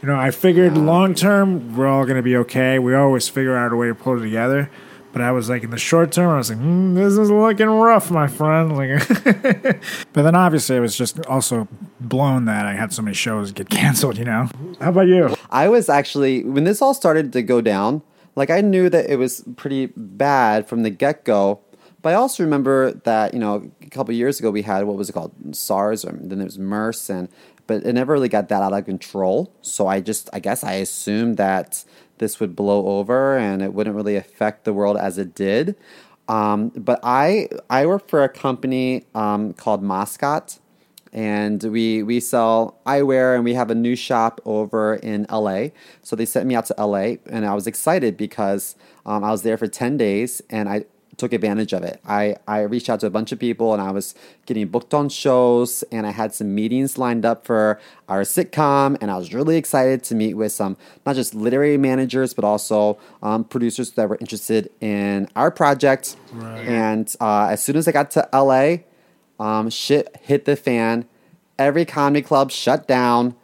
You 0.00 0.06
know, 0.06 0.16
I 0.16 0.30
figured 0.30 0.78
long 0.78 1.16
term 1.16 1.76
we're 1.76 1.88
all 1.88 2.06
gonna 2.06 2.22
be 2.22 2.36
okay. 2.36 2.78
We 2.78 2.94
always 2.94 3.28
figure 3.28 3.56
out 3.56 3.72
a 3.72 3.76
way 3.76 3.88
to 3.88 3.94
pull 3.96 4.18
it 4.18 4.20
together. 4.22 4.70
But 5.12 5.20
I 5.20 5.32
was 5.32 5.50
like, 5.50 5.64
in 5.64 5.70
the 5.70 5.78
short 5.78 6.12
term, 6.12 6.30
I 6.30 6.38
was 6.38 6.48
like, 6.48 6.58
mm, 6.58 6.94
this 6.94 7.18
is 7.18 7.28
looking 7.28 7.66
rough, 7.66 8.10
my 8.10 8.28
friend. 8.28 8.76
Like, 8.76 9.06
but 10.12 10.22
then 10.22 10.36
obviously 10.36 10.76
it 10.76 10.80
was 10.80 10.96
just 10.96 11.26
also 11.26 11.66
blown 12.08 12.44
that 12.46 12.66
I 12.66 12.74
had 12.74 12.92
so 12.92 13.02
many 13.02 13.14
shows 13.14 13.52
get 13.52 13.68
canceled. 13.70 14.18
You 14.18 14.24
know? 14.24 14.48
How 14.80 14.90
about 14.90 15.08
you? 15.08 15.34
I 15.50 15.68
was 15.68 15.88
actually 15.88 16.44
when 16.44 16.64
this 16.64 16.82
all 16.82 16.94
started 16.94 17.32
to 17.32 17.42
go 17.42 17.60
down, 17.60 18.02
like 18.36 18.50
I 18.50 18.60
knew 18.60 18.88
that 18.88 19.10
it 19.10 19.16
was 19.16 19.44
pretty 19.56 19.86
bad 19.96 20.68
from 20.68 20.82
the 20.82 20.90
get 20.90 21.24
go. 21.24 21.60
But 22.00 22.10
I 22.10 22.14
also 22.14 22.42
remember 22.42 22.92
that 22.92 23.32
you 23.32 23.40
know 23.40 23.70
a 23.80 23.86
couple 23.90 24.12
years 24.14 24.40
ago 24.40 24.50
we 24.50 24.62
had 24.62 24.84
what 24.84 24.96
was 24.96 25.08
it 25.08 25.12
called 25.12 25.32
SARS, 25.54 26.04
or 26.04 26.12
then 26.20 26.40
it 26.40 26.44
was 26.44 26.58
MERS, 26.58 27.08
and 27.08 27.28
but 27.66 27.84
it 27.84 27.92
never 27.92 28.12
really 28.12 28.28
got 28.28 28.48
that 28.48 28.62
out 28.62 28.72
of 28.72 28.84
control. 28.84 29.52
So 29.62 29.86
I 29.86 30.00
just 30.00 30.28
I 30.32 30.40
guess 30.40 30.64
I 30.64 30.74
assumed 30.74 31.36
that 31.36 31.84
this 32.18 32.40
would 32.40 32.54
blow 32.54 32.86
over 32.86 33.36
and 33.36 33.62
it 33.62 33.74
wouldn't 33.74 33.96
really 33.96 34.16
affect 34.16 34.64
the 34.64 34.72
world 34.72 34.96
as 34.96 35.18
it 35.18 35.34
did. 35.34 35.76
Um, 36.28 36.68
but 36.70 37.00
I 37.02 37.48
I 37.68 37.86
work 37.86 38.08
for 38.08 38.22
a 38.22 38.28
company 38.28 39.04
um, 39.14 39.52
called 39.52 39.82
Moscot 39.82 40.58
and 41.12 41.62
we 41.64 42.02
we 42.02 42.20
sell 42.20 42.78
eyewear 42.86 43.34
and 43.34 43.44
we 43.44 43.54
have 43.54 43.70
a 43.70 43.74
new 43.74 43.94
shop 43.94 44.40
over 44.44 44.94
in 44.94 45.26
LA. 45.30 45.68
So 46.02 46.16
they 46.16 46.24
sent 46.24 46.46
me 46.46 46.54
out 46.54 46.66
to 46.66 46.74
LA 46.78 47.16
and 47.26 47.44
I 47.44 47.54
was 47.54 47.66
excited 47.66 48.16
because 48.16 48.76
um, 49.04 49.22
I 49.22 49.30
was 49.30 49.42
there 49.42 49.58
for 49.58 49.66
10 49.66 49.96
days 49.96 50.40
and 50.48 50.68
I 50.68 50.84
took 51.18 51.34
advantage 51.34 51.74
of 51.74 51.82
it. 51.82 52.00
I, 52.06 52.36
I 52.48 52.62
reached 52.62 52.88
out 52.88 53.00
to 53.00 53.06
a 53.06 53.10
bunch 53.10 53.32
of 53.32 53.38
people 53.38 53.74
and 53.74 53.82
I 53.82 53.90
was 53.90 54.14
getting 54.46 54.66
booked 54.68 54.94
on 54.94 55.10
shows 55.10 55.84
and 55.92 56.06
I 56.06 56.10
had 56.10 56.34
some 56.34 56.54
meetings 56.54 56.96
lined 56.96 57.26
up 57.26 57.44
for 57.44 57.78
our 58.08 58.22
sitcom 58.22 58.96
and 59.00 59.10
I 59.10 59.18
was 59.18 59.34
really 59.34 59.58
excited 59.58 60.02
to 60.04 60.14
meet 60.14 60.34
with 60.34 60.52
some 60.52 60.78
not 61.04 61.14
just 61.14 61.34
literary 61.34 61.76
managers 61.76 62.32
but 62.32 62.44
also 62.44 62.98
um, 63.22 63.44
producers 63.44 63.90
that 63.92 64.08
were 64.08 64.16
interested 64.20 64.70
in 64.80 65.28
our 65.36 65.50
project. 65.50 66.16
And 66.66 67.14
uh, 67.20 67.48
as 67.50 67.62
soon 67.62 67.76
as 67.76 67.86
I 67.86 67.92
got 67.92 68.10
to 68.12 68.26
LA, 68.32 68.78
um, 69.38 69.70
shit 69.70 70.14
hit 70.22 70.44
the 70.44 70.56
fan. 70.56 71.06
Every 71.58 71.84
comedy 71.84 72.22
club 72.22 72.50
shut 72.50 72.86
down. 72.88 73.34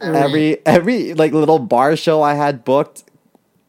Every 0.00 0.64
every 0.66 1.14
like 1.14 1.32
little 1.32 1.58
bar 1.60 1.96
show 1.96 2.22
I 2.22 2.34
had 2.34 2.64
booked 2.64 3.04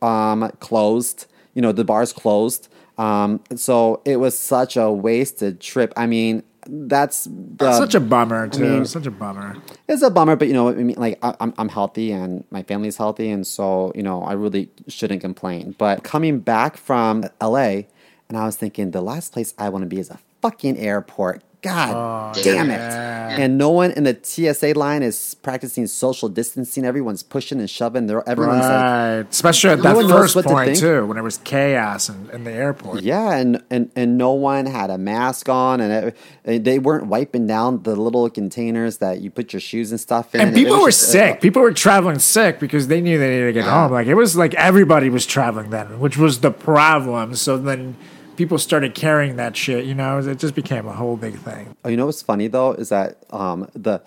um, 0.01 0.50
closed. 0.60 1.27
You 1.53 1.62
know 1.62 1.72
the 1.72 1.84
bars 1.84 2.12
closed. 2.12 2.68
Um, 2.98 3.42
so 3.56 4.01
it 4.06 4.18
was 4.18 4.38
such 4.38 4.75
a 4.77 4.92
wasted 4.92 5.60
trip. 5.60 5.94
I 5.98 6.06
mean, 6.06 6.44
that's 6.68 7.27
the, 7.30 7.75
Such 7.77 7.96
a 7.96 8.00
bummer, 8.00 8.48
too. 8.48 8.62
mean- 8.63 8.86
Such 8.86 9.06
a 9.08 9.12
bummer. 9.12 9.58
it's 9.88 10.01
a 10.03 10.10
bummer, 10.12 10.36
but 10.36 10.48
you 10.48 10.53
know, 10.53 10.70
I 10.70 10.74
mean, 10.75 10.96
like 10.98 11.18
I, 11.24 11.36
I'm 11.39 11.53
I'm 11.58 11.70
healthy 11.70 12.12
and 12.12 12.44
my 12.51 12.63
family's 12.63 12.98
healthy, 12.98 13.30
and 13.30 13.46
so 13.46 13.92
you 13.96 14.03
know, 14.03 14.24
I 14.24 14.34
really 14.34 14.70
shouldn't 14.88 15.22
complain. 15.22 15.75
But 15.77 16.03
coming 16.03 16.39
back 16.39 16.77
from 16.77 17.25
LA, 17.42 17.84
and 18.30 18.38
I 18.38 18.46
was 18.46 18.56
thinking, 18.56 18.92
the 18.92 19.01
last 19.01 19.34
place 19.34 19.53
I 19.58 19.70
want 19.70 19.84
to 19.84 19.88
be 19.88 20.00
is 20.00 20.10
a 20.10 20.20
fucking 20.42 20.77
airport. 20.77 21.44
God 21.63 22.36
damn 22.36 22.70
it! 22.70 22.79
And 22.79 23.58
no 23.58 23.70
one 23.72 23.91
in 23.91 24.03
the 24.03 24.15
TSA 24.22 24.74
line 24.74 25.01
is 25.01 25.36
practicing 25.36 25.88
social 25.88 26.29
distancing. 26.29 26.86
Everyone's 26.86 27.24
pushing 27.24 27.60
and 27.60 27.70
shoving. 27.70 28.05
They're 28.05 28.27
everyone's 28.29 28.62
like, 28.62 28.70
Right. 28.70 29.25
Especially 29.32 29.72
at 29.72 29.82
that 29.82 29.96
knows 29.96 30.12
first 30.12 30.36
what 30.36 30.43
to 30.43 30.50
point, 30.50 30.75
too, 30.77 31.05
when 31.08 31.17
it 31.17 31.24
was 31.24 31.38
chaos 31.39 32.10
in, 32.10 32.29
in 32.32 32.43
the 32.43 32.51
airport. 32.51 33.01
Yeah, 33.01 33.36
and, 33.38 33.63
and 33.72 33.89
and 33.96 34.17
no 34.17 34.34
one 34.34 34.65
had 34.65 34.89
a 34.89 34.98
mask 34.98 35.50
on, 35.50 35.82
and, 35.82 36.13
it, 36.46 36.63
they 36.63 36.77
weren't 36.77 37.08
wiping 37.08 37.48
down 37.48 37.82
the 37.84 37.96
little 37.96 38.29
containers 38.29 38.98
that 38.98 39.22
you 39.22 39.32
put 39.32 39.53
your 39.53 39.60
shoes 39.62 39.91
and 39.91 40.00
stuff 40.00 40.36
in. 40.36 40.41
And 40.41 40.50
It 40.51 40.55
people 40.55 40.82
were 40.82 40.89
just, 40.89 41.10
uh, 41.10 41.12
sick. 41.12 41.41
People 41.41 41.62
were 41.62 41.74
traveling 41.74 42.20
sick 42.20 42.60
because 42.60 42.88
they 42.88 43.01
knew 43.01 43.17
they 43.17 43.29
needed 43.29 43.46
to 43.48 43.53
get 43.53 43.65
home. 43.65 43.91
Like 43.91 44.08
it 44.08 44.15
was 44.15 44.36
like 44.36 44.53
everybody 44.55 45.10
was 45.10 45.25
traveling 45.25 45.70
then, 45.70 46.00
which 46.00 46.17
was 46.17 46.41
the 46.41 46.51
problem. 46.51 47.36
So 47.36 47.58
then 47.58 47.96
people 48.36 48.58
started 48.58 48.94
carrying 48.96 49.36
that 49.38 49.56
shit. 49.56 49.86
You 49.86 49.96
know, 49.96 50.20
it 50.20 50.40
just 50.40 50.56
became 50.56 50.88
a 50.88 50.94
whole 50.94 51.18
big 51.18 51.36
thing. 51.40 51.75
Oh, 51.84 51.90
you 51.90 51.98
know 51.98 52.06
what's 52.06 52.22
funny 52.22 52.48
though 52.48 52.74
is 52.74 52.90
that 52.90 53.24
um, 53.32 53.70
the 53.74 54.02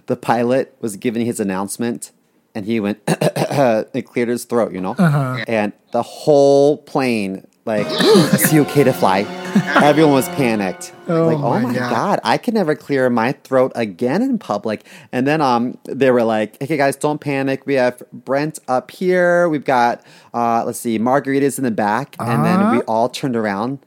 the 0.06 0.16
pilot 0.16 0.76
was 0.80 0.96
giving 0.96 1.24
his 1.26 1.40
announcement, 1.40 2.12
and 2.54 2.66
he 2.66 2.80
went 2.80 3.00
and 3.06 4.04
cleared 4.06 4.28
his 4.28 4.44
throat, 4.44 4.72
you 4.72 4.80
know, 4.80 4.94
Uh-huh. 4.98 5.44
and 5.48 5.72
the 5.92 6.02
whole 6.02 6.78
plane 6.78 7.46
like, 7.64 7.86
is 8.34 8.50
he 8.50 8.60
okay 8.60 8.84
to 8.84 8.92
fly? 8.92 9.22
everyone 9.82 10.12
was 10.12 10.28
panicked. 10.30 10.92
Oh 11.08 11.26
like, 11.26 11.38
my 11.38 11.44
oh 11.44 11.60
my 11.60 11.74
God. 11.74 11.90
god. 11.90 12.20
I 12.24 12.38
can 12.38 12.54
never 12.54 12.74
clear 12.74 13.08
my 13.10 13.32
throat 13.32 13.72
again 13.74 14.22
in 14.22 14.38
public. 14.38 14.84
And 15.12 15.26
then 15.26 15.40
um, 15.40 15.78
they 15.84 16.10
were 16.10 16.22
like, 16.24 16.56
"Okay, 16.62 16.76
guys, 16.76 16.96
don't 16.96 17.20
panic. 17.20 17.66
We 17.66 17.74
have 17.74 18.02
Brent 18.12 18.58
up 18.68 18.90
here. 18.90 19.48
We've 19.48 19.64
got 19.64 20.02
uh, 20.34 20.64
let's 20.64 20.78
see, 20.80 20.98
margaritas 20.98 21.58
in 21.58 21.64
the 21.64 21.70
back." 21.70 22.16
And 22.18 22.44
then 22.44 22.58
we 22.70 22.76
Uh-huh. 22.78 22.82
all 22.88 23.08
turned 23.08 23.36
around. 23.36 23.78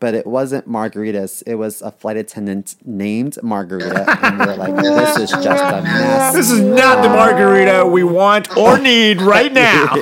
But 0.00 0.14
it 0.14 0.26
wasn't 0.26 0.68
margaritas. 0.68 1.42
It 1.46 1.56
was 1.56 1.82
a 1.82 1.90
flight 1.90 2.16
attendant 2.16 2.76
named 2.84 3.36
Margarita, 3.42 4.04
and 4.24 4.38
we 4.38 4.46
were 4.46 4.54
like, 4.56 4.76
"This 4.76 5.16
is 5.18 5.30
just 5.30 5.46
a 5.64 5.82
mess." 5.82 6.34
This 6.34 6.50
is 6.50 6.60
not 6.60 7.02
the 7.02 7.08
margarita 7.08 7.84
we 7.84 8.04
want 8.04 8.56
or 8.56 8.78
need 8.78 9.20
right 9.20 9.52
now. 9.66 9.96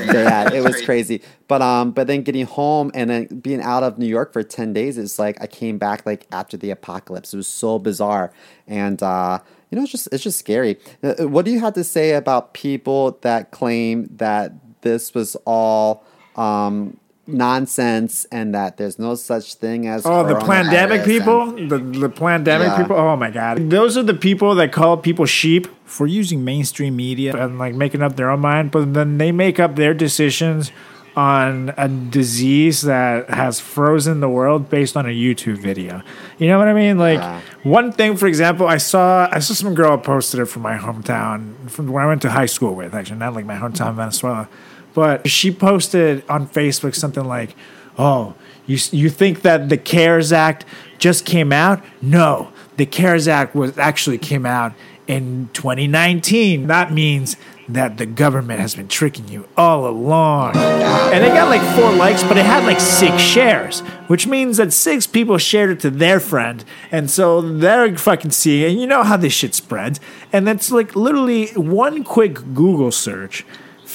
yeah, 0.00 0.52
it 0.52 0.62
was 0.62 0.80
crazy. 0.84 1.22
But 1.48 1.62
um, 1.62 1.92
but 1.92 2.06
then 2.06 2.22
getting 2.22 2.46
home 2.46 2.90
and 2.94 3.10
then 3.10 3.26
being 3.40 3.60
out 3.62 3.82
of 3.82 3.98
New 3.98 4.06
York 4.06 4.32
for 4.32 4.42
ten 4.42 4.72
days 4.72 4.98
is 4.98 5.18
like 5.18 5.40
I 5.40 5.46
came 5.46 5.78
back 5.78 6.04
like 6.06 6.26
after 6.32 6.56
the 6.56 6.70
apocalypse. 6.70 7.32
It 7.32 7.36
was 7.36 7.46
so 7.48 7.78
bizarre, 7.78 8.32
and 8.66 9.02
uh, 9.02 9.38
you 9.70 9.76
know, 9.76 9.82
it's 9.82 9.92
just 9.92 10.08
it's 10.12 10.22
just 10.24 10.38
scary. 10.38 10.78
Uh, 11.02 11.28
What 11.28 11.44
do 11.44 11.50
you 11.50 11.60
have 11.60 11.74
to 11.74 11.84
say 11.84 12.12
about 12.14 12.52
people 12.54 13.18
that 13.22 13.50
claim 13.50 14.08
that 14.16 14.52
this 14.82 15.14
was 15.14 15.36
all 15.44 16.04
um 16.36 16.96
nonsense 17.26 18.26
and 18.30 18.54
that 18.54 18.76
there's 18.76 18.98
no 18.98 19.14
such 19.14 19.54
thing 19.54 19.86
as 19.86 20.04
Oh, 20.06 20.24
the 20.26 20.36
pandemic 20.36 21.00
and- 21.02 21.06
people, 21.10 21.46
the 21.68 21.78
the 21.78 22.08
pandemic 22.08 22.68
Yeah. 22.68 22.76
people. 22.78 22.96
Oh 22.96 23.16
my 23.16 23.30
god, 23.30 23.70
those 23.70 23.96
are 23.96 24.02
the 24.02 24.14
people 24.14 24.54
that 24.56 24.72
call 24.72 24.96
people 24.96 25.26
sheep 25.26 25.66
for 25.84 26.06
using 26.06 26.44
mainstream 26.44 26.96
media 26.96 27.34
and 27.36 27.58
like 27.58 27.74
making 27.74 28.02
up 28.02 28.16
their 28.16 28.30
own 28.30 28.40
mind, 28.40 28.70
but 28.70 28.94
then 28.94 29.18
they 29.18 29.32
make 29.32 29.58
up 29.60 29.76
their 29.76 29.94
decisions 29.94 30.70
on 31.16 31.72
a 31.78 31.88
disease 31.88 32.82
that 32.82 33.30
has 33.30 33.58
frozen 33.58 34.20
the 34.20 34.28
world 34.28 34.68
based 34.68 34.98
on 34.98 35.06
a 35.06 35.14
YouTube 35.24 35.56
video. 35.56 36.02
You 36.36 36.46
know 36.48 36.58
what 36.58 36.68
I 36.68 36.74
mean? 36.74 36.98
Like 36.98 37.18
Yeah. 37.18 37.40
one 37.62 37.90
thing, 37.90 38.16
for 38.16 38.26
example, 38.26 38.66
I 38.66 38.76
saw 38.76 39.26
I 39.32 39.38
saw 39.38 39.54
some 39.54 39.74
girl 39.74 39.96
posted 39.96 40.40
it 40.40 40.46
from 40.46 40.62
my 40.62 40.76
hometown, 40.76 41.54
from 41.68 41.86
where 41.90 42.04
I 42.04 42.06
went 42.06 42.20
to 42.22 42.30
high 42.30 42.46
school 42.46 42.74
with, 42.74 42.94
actually, 42.94 43.18
not 43.18 43.32
like 43.34 43.46
my 43.46 43.56
hometown, 43.56 43.94
Venezuela. 43.96 44.46
But 44.96 45.28
she 45.28 45.50
posted 45.50 46.24
on 46.26 46.48
Facebook 46.48 46.94
something 46.94 47.26
like, 47.26 47.54
"Oh, 47.98 48.32
you 48.64 48.78
you 48.92 49.10
think 49.10 49.42
that 49.42 49.68
the 49.68 49.76
CARES 49.76 50.32
Act 50.32 50.64
just 50.98 51.26
came 51.26 51.52
out? 51.52 51.84
No, 52.00 52.48
the 52.78 52.86
CARES 52.86 53.28
Act 53.28 53.54
was 53.54 53.76
actually 53.76 54.16
came 54.16 54.46
out 54.46 54.72
in 55.06 55.50
2019. 55.52 56.66
That 56.68 56.94
means 56.94 57.36
that 57.68 57.98
the 57.98 58.06
government 58.06 58.60
has 58.60 58.74
been 58.74 58.88
tricking 58.88 59.28
you 59.28 59.46
all 59.54 59.86
along." 59.86 60.56
And 60.56 61.22
it 61.22 61.28
got 61.34 61.50
like 61.50 61.76
four 61.76 61.92
likes, 61.92 62.24
but 62.24 62.38
it 62.38 62.46
had 62.46 62.64
like 62.64 62.80
six 62.80 63.20
shares, 63.20 63.80
which 64.06 64.26
means 64.26 64.56
that 64.56 64.72
six 64.72 65.06
people 65.06 65.36
shared 65.36 65.68
it 65.68 65.80
to 65.80 65.90
their 65.90 66.20
friend, 66.20 66.64
and 66.90 67.10
so 67.10 67.42
they're 67.42 67.94
fucking 67.98 68.30
seeing. 68.30 68.70
And 68.70 68.80
you 68.80 68.86
know 68.86 69.02
how 69.02 69.18
this 69.18 69.34
shit 69.34 69.54
spreads, 69.54 70.00
and 70.32 70.46
that's 70.46 70.72
like 70.72 70.96
literally 70.96 71.48
one 71.48 72.02
quick 72.02 72.54
Google 72.54 72.90
search 72.90 73.44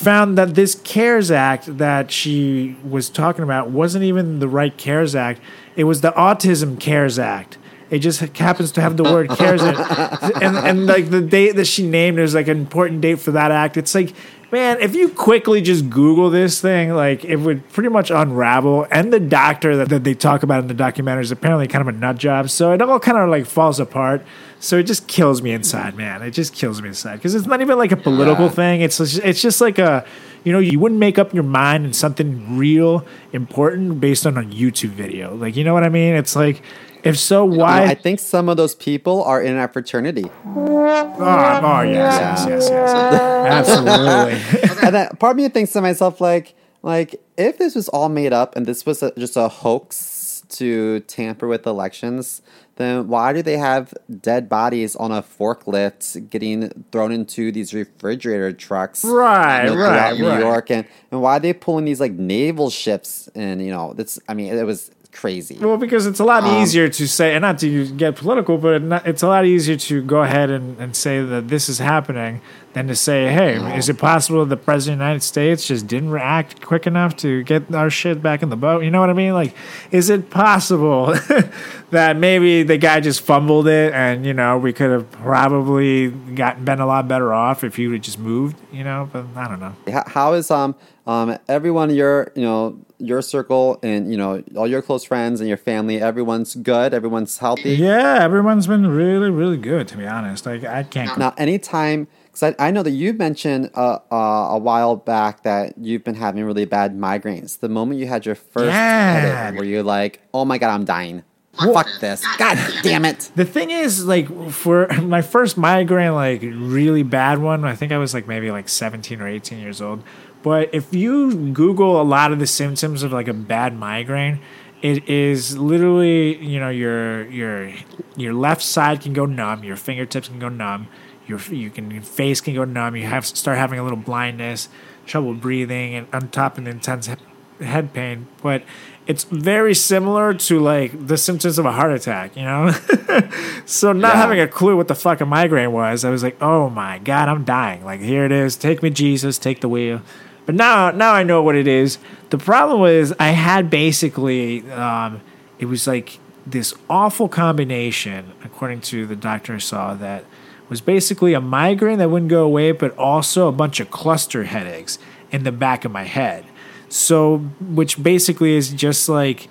found 0.01 0.37
that 0.37 0.55
this 0.55 0.75
CARES 0.75 1.31
Act 1.31 1.77
that 1.77 2.11
she 2.11 2.75
was 2.83 3.09
talking 3.09 3.43
about 3.43 3.69
wasn't 3.69 4.03
even 4.03 4.39
the 4.39 4.47
right 4.47 4.75
CARES 4.77 5.15
Act. 5.15 5.39
It 5.75 5.83
was 5.85 6.01
the 6.01 6.11
Autism 6.11 6.79
CARES 6.79 7.19
Act. 7.19 7.57
It 7.89 7.99
just 7.99 8.21
happens 8.37 8.71
to 8.73 8.81
have 8.81 8.97
the 8.97 9.03
word 9.03 9.29
CARES 9.29 9.61
in 9.61 9.75
it. 9.75 10.41
And, 10.41 10.57
and 10.57 10.85
like 10.85 11.09
the 11.09 11.21
date 11.21 11.55
that 11.57 11.65
she 11.65 11.85
named 11.85 12.19
is 12.19 12.33
like 12.33 12.47
an 12.47 12.57
important 12.57 13.01
date 13.01 13.19
for 13.19 13.31
that 13.31 13.51
act. 13.51 13.75
It's 13.75 13.93
like, 13.93 14.13
man, 14.51 14.79
if 14.81 14.95
you 14.95 15.09
quickly 15.09 15.61
just 15.61 15.89
Google 15.89 16.29
this 16.29 16.59
thing, 16.59 16.93
like 16.93 17.23
it 17.23 17.37
would 17.37 17.67
pretty 17.69 17.89
much 17.89 18.11
unravel. 18.11 18.85
And 18.91 19.11
the 19.11 19.19
doctor 19.19 19.77
that, 19.77 19.89
that 19.89 20.03
they 20.03 20.13
talk 20.13 20.43
about 20.43 20.61
in 20.61 20.67
the 20.67 20.73
documentary 20.73 21.23
is 21.23 21.31
apparently 21.31 21.67
kind 21.67 21.87
of 21.87 21.93
a 21.93 21.97
nut 21.97 22.17
job. 22.17 22.49
So 22.49 22.73
it 22.73 22.81
all 22.81 22.99
kind 22.99 23.17
of 23.17 23.29
like 23.29 23.45
falls 23.45 23.79
apart. 23.79 24.23
So 24.59 24.77
it 24.77 24.83
just 24.83 25.07
kills 25.07 25.41
me 25.41 25.51
inside, 25.51 25.95
man. 25.95 26.21
It 26.21 26.31
just 26.31 26.53
kills 26.53 26.81
me 26.81 26.89
inside 26.89 27.15
because 27.15 27.33
it's 27.33 27.47
not 27.47 27.61
even 27.61 27.77
like 27.77 27.91
a 27.91 27.97
political 27.97 28.49
thing. 28.49 28.81
It's 28.81 28.97
just, 28.97 29.17
it's 29.19 29.41
just 29.41 29.61
like 29.61 29.79
a, 29.79 30.05
you 30.43 30.51
know, 30.51 30.59
you 30.59 30.79
wouldn't 30.79 30.99
make 30.99 31.17
up 31.17 31.33
your 31.33 31.43
mind 31.43 31.85
in 31.85 31.93
something 31.93 32.57
real 32.57 33.05
important 33.31 33.99
based 33.99 34.27
on 34.27 34.37
a 34.37 34.43
YouTube 34.43 34.89
video. 34.89 35.35
Like, 35.35 35.55
you 35.55 35.63
know 35.63 35.73
what 35.73 35.83
I 35.83 35.89
mean? 35.89 36.13
It's 36.15 36.35
like, 36.35 36.61
if 37.03 37.17
so, 37.17 37.45
why? 37.45 37.85
I 37.85 37.93
think 37.95 38.19
some 38.19 38.49
of 38.49 38.57
those 38.57 38.75
people 38.75 39.23
are 39.23 39.41
in 39.41 39.57
our 39.57 39.67
fraternity. 39.67 40.25
oh, 40.45 41.15
oh, 41.19 41.81
yes, 41.81 42.45
yes, 42.47 42.47
yes, 42.47 42.69
yes, 42.69 43.69
absolutely. 43.69 44.69
and 44.87 44.95
then 44.95 45.09
part 45.17 45.31
of 45.31 45.37
me 45.37 45.49
thinks 45.49 45.71
to 45.73 45.81
myself 45.81 46.21
like 46.21 46.53
like 46.83 47.15
if 47.37 47.57
this 47.57 47.75
was 47.75 47.87
all 47.89 48.09
made 48.09 48.33
up 48.33 48.55
and 48.55 48.65
this 48.65 48.85
was 48.85 49.03
a, 49.03 49.11
just 49.17 49.35
a 49.37 49.47
hoax 49.47 50.43
to 50.49 50.99
tamper 51.01 51.47
with 51.47 51.65
elections 51.65 52.41
then 52.75 53.07
why 53.07 53.31
do 53.31 53.41
they 53.41 53.57
have 53.57 53.93
dead 54.19 54.49
bodies 54.49 54.95
on 54.95 55.11
a 55.11 55.21
forklift 55.21 56.29
getting 56.29 56.69
thrown 56.91 57.11
into 57.11 57.51
these 57.51 57.73
refrigerator 57.73 58.51
trucks 58.51 59.05
Right, 59.05 59.69
throughout 59.69 60.11
right, 60.11 60.19
new 60.19 60.27
right. 60.27 60.39
york 60.39 60.71
and, 60.71 60.85
and 61.11 61.21
why 61.21 61.37
are 61.37 61.39
they 61.39 61.53
pulling 61.53 61.85
these 61.85 61.99
like 62.01 62.13
naval 62.13 62.69
ships 62.69 63.29
and 63.35 63.63
you 63.63 63.71
know 63.71 63.93
that's 63.93 64.19
i 64.27 64.33
mean 64.33 64.53
it 64.53 64.65
was 64.65 64.91
crazy 65.11 65.57
Well, 65.59 65.77
because 65.77 66.05
it's 66.05 66.19
a 66.19 66.23
lot 66.23 66.43
easier 66.61 66.87
to 66.89 67.07
say, 67.07 67.33
and 67.35 67.41
not 67.41 67.59
to 67.59 67.87
get 67.91 68.15
political, 68.15 68.57
but 68.57 68.81
it's 69.05 69.23
a 69.23 69.27
lot 69.27 69.45
easier 69.45 69.75
to 69.75 70.01
go 70.01 70.21
ahead 70.23 70.49
and, 70.49 70.79
and 70.79 70.95
say 70.95 71.21
that 71.23 71.47
this 71.47 71.69
is 71.69 71.79
happening 71.79 72.41
than 72.73 72.87
to 72.87 72.95
say, 72.95 73.27
hey, 73.33 73.57
is 73.75 73.89
it 73.89 73.97
possible 73.97 74.45
the 74.45 74.55
president 74.55 74.95
of 74.95 74.99
the 74.99 75.03
United 75.05 75.23
States 75.23 75.67
just 75.67 75.87
didn't 75.87 76.09
react 76.09 76.61
quick 76.61 76.87
enough 76.87 77.17
to 77.17 77.43
get 77.43 77.73
our 77.75 77.89
shit 77.89 78.21
back 78.21 78.41
in 78.41 78.49
the 78.49 78.55
boat? 78.55 78.83
You 78.83 78.91
know 78.91 79.01
what 79.01 79.09
I 79.09 79.13
mean? 79.13 79.33
Like, 79.33 79.53
is 79.91 80.09
it 80.09 80.29
possible 80.29 81.07
that 81.91 82.15
maybe 82.15 82.63
the 82.63 82.77
guy 82.77 83.01
just 83.01 83.21
fumbled 83.21 83.67
it 83.67 83.93
and, 83.93 84.25
you 84.25 84.33
know, 84.33 84.57
we 84.57 84.71
could 84.71 84.89
have 84.91 85.11
probably 85.11 86.09
gotten 86.09 86.63
been 86.63 86.79
a 86.79 86.85
lot 86.85 87.07
better 87.07 87.33
off 87.33 87.63
if 87.65 87.75
he 87.75 87.87
would 87.87 87.95
have 87.95 88.03
just 88.03 88.19
moved, 88.19 88.55
you 88.71 88.83
know? 88.85 89.09
But 89.11 89.25
I 89.35 89.47
don't 89.47 89.59
know. 89.59 89.75
How- 90.07 90.31
is 90.33 90.49
um 90.49 90.75
um 91.07 91.37
everyone 91.49 91.93
your 91.93 92.31
you 92.35 92.43
know 92.43 92.77
your 93.01 93.21
circle 93.21 93.79
and 93.83 94.11
you 94.11 94.17
know 94.17 94.41
all 94.55 94.67
your 94.67 94.81
close 94.81 95.03
friends 95.03 95.39
and 95.41 95.47
your 95.49 95.57
family 95.57 95.99
everyone's 96.01 96.55
good 96.55 96.93
everyone's 96.93 97.37
healthy 97.39 97.71
Yeah, 97.73 98.19
everyone's 98.21 98.67
been 98.67 98.87
really, 98.87 99.29
really 99.29 99.57
good, 99.57 99.87
to 99.89 99.97
be 99.97 100.05
honest. 100.07 100.45
Like, 100.45 100.63
I 100.63 100.83
can't. 100.83 101.17
now 101.17 101.33
anytime 101.37 102.07
because 102.25 102.55
I, 102.59 102.67
I 102.67 102.71
know 102.71 102.83
that 102.83 102.91
you 102.91 103.11
mentioned 103.13 103.71
uh, 103.75 103.99
uh, 104.11 104.15
a 104.15 104.57
while 104.57 104.95
back 104.95 105.43
that 105.43 105.77
you've 105.77 106.03
been 106.05 106.15
having 106.15 106.43
really 106.45 106.65
bad 106.65 106.95
migraines 106.97 107.59
the 107.59 107.67
moment 107.69 107.99
you 107.99 108.07
had 108.07 108.25
your 108.25 108.35
first 108.35 108.67
Yeah. 108.67 109.19
headache 109.19 109.57
where 109.59 109.67
you're 109.67 109.83
like 109.83 110.21
oh 110.33 110.45
my 110.45 110.57
god 110.57 110.69
i'm 110.73 110.85
dying 110.85 111.23
fuck 111.53 111.87
this 111.99 112.23
god 112.37 112.57
damn 112.81 113.03
it 113.03 113.29
The 113.35 113.43
thing 113.43 113.69
is, 113.71 114.05
like, 114.05 114.27
for 114.51 114.87
my 115.01 115.21
first 115.21 115.57
migraine, 115.57 116.13
like, 116.13 116.41
really 116.41 117.03
bad 117.03 117.39
one, 117.39 117.65
I 117.65 117.75
think 117.75 117.91
I 117.91 117.97
was 117.97 118.13
like 118.13 118.25
maybe 118.25 118.49
like 118.51 118.69
17 118.69 119.19
or 119.21 119.27
18 119.27 119.59
years 119.59 119.81
old. 119.81 120.01
But 120.43 120.69
if 120.73 120.93
you 120.93 121.51
Google 121.53 122.01
a 122.01 122.03
lot 122.03 122.31
of 122.31 122.39
the 122.39 122.47
symptoms 122.47 123.03
of 123.03 123.11
like 123.11 123.27
a 123.27 123.33
bad 123.33 123.77
migraine, 123.77 124.39
it 124.81 125.07
is 125.07 125.57
literally, 125.57 126.37
you 126.43 126.59
know, 126.59 126.69
your 126.69 127.27
your 127.29 127.71
your 128.15 128.33
left 128.33 128.61
side 128.63 129.01
can 129.01 129.13
go 129.13 129.25
numb, 129.25 129.63
your 129.63 129.75
fingertips 129.75 130.27
can 130.27 130.39
go 130.39 130.49
numb, 130.49 130.87
your 131.27 131.39
you 131.51 131.69
can 131.69 131.91
your 131.91 132.01
face 132.01 132.41
can 132.41 132.55
go 132.55 132.63
numb. 132.65 132.95
You 132.95 133.05
have 133.05 133.25
start 133.25 133.57
having 133.57 133.77
a 133.79 133.83
little 133.83 133.97
blindness, 133.99 134.69
trouble 135.05 135.33
breathing, 135.35 135.93
and 135.95 136.07
on 136.11 136.29
top 136.29 136.57
of 136.57 136.63
the 136.65 136.71
intense 136.71 137.05
he- 137.07 137.63
head 137.65 137.93
pain. 137.93 138.27
But 138.41 138.63
it's 139.05 139.23
very 139.25 139.75
similar 139.75 140.33
to 140.33 140.59
like 140.59 141.07
the 141.07 141.17
symptoms 141.17 141.59
of 141.59 141.65
a 141.67 141.71
heart 141.73 141.91
attack, 141.91 142.35
you 142.35 142.43
know. 142.43 142.71
so 143.65 143.91
not 143.93 144.13
Yeah. 144.15 144.21
having 144.21 144.39
a 144.39 144.47
clue 144.47 144.75
what 144.75 144.87
the 144.87 144.95
fuck 144.95 145.21
a 145.21 145.25
migraine 145.27 145.71
was, 145.71 146.03
I 146.03 146.09
was 146.09 146.23
like, 146.23 146.41
oh 146.41 146.71
my 146.71 146.97
god, 146.97 147.29
I'm 147.29 147.43
dying. 147.43 147.85
Like 147.85 147.99
here 148.01 148.25
it 148.25 148.31
is. 148.31 148.55
Take 148.55 148.81
me, 148.81 148.89
Jesus. 148.89 149.37
Take 149.37 149.61
the 149.61 149.69
wheel. 149.69 150.01
But 150.51 150.57
now, 150.57 150.91
now 150.91 151.13
I 151.13 151.23
know 151.23 151.41
what 151.41 151.55
it 151.55 151.65
is. 151.65 151.97
The 152.29 152.37
problem 152.37 152.81
was 152.81 153.13
I 153.17 153.29
had 153.29 153.69
basically, 153.69 154.69
um, 154.69 155.21
it 155.59 155.67
was 155.67 155.87
like 155.87 156.19
this 156.45 156.73
awful 156.89 157.29
combination, 157.29 158.33
according 158.43 158.81
to 158.81 159.05
the 159.05 159.15
doctor 159.15 159.55
I 159.55 159.59
saw, 159.59 159.93
that 159.93 160.25
was 160.67 160.81
basically 160.81 161.33
a 161.33 161.39
migraine 161.39 161.99
that 161.99 162.09
wouldn't 162.09 162.29
go 162.29 162.43
away, 162.43 162.73
but 162.73 162.93
also 162.97 163.47
a 163.47 163.53
bunch 163.53 163.79
of 163.79 163.91
cluster 163.91 164.43
headaches 164.43 164.99
in 165.31 165.45
the 165.45 165.53
back 165.53 165.85
of 165.85 165.93
my 165.93 166.03
head. 166.03 166.43
So, 166.89 167.37
which 167.61 168.03
basically 168.03 168.55
is 168.55 168.73
just 168.73 169.07
like 169.07 169.47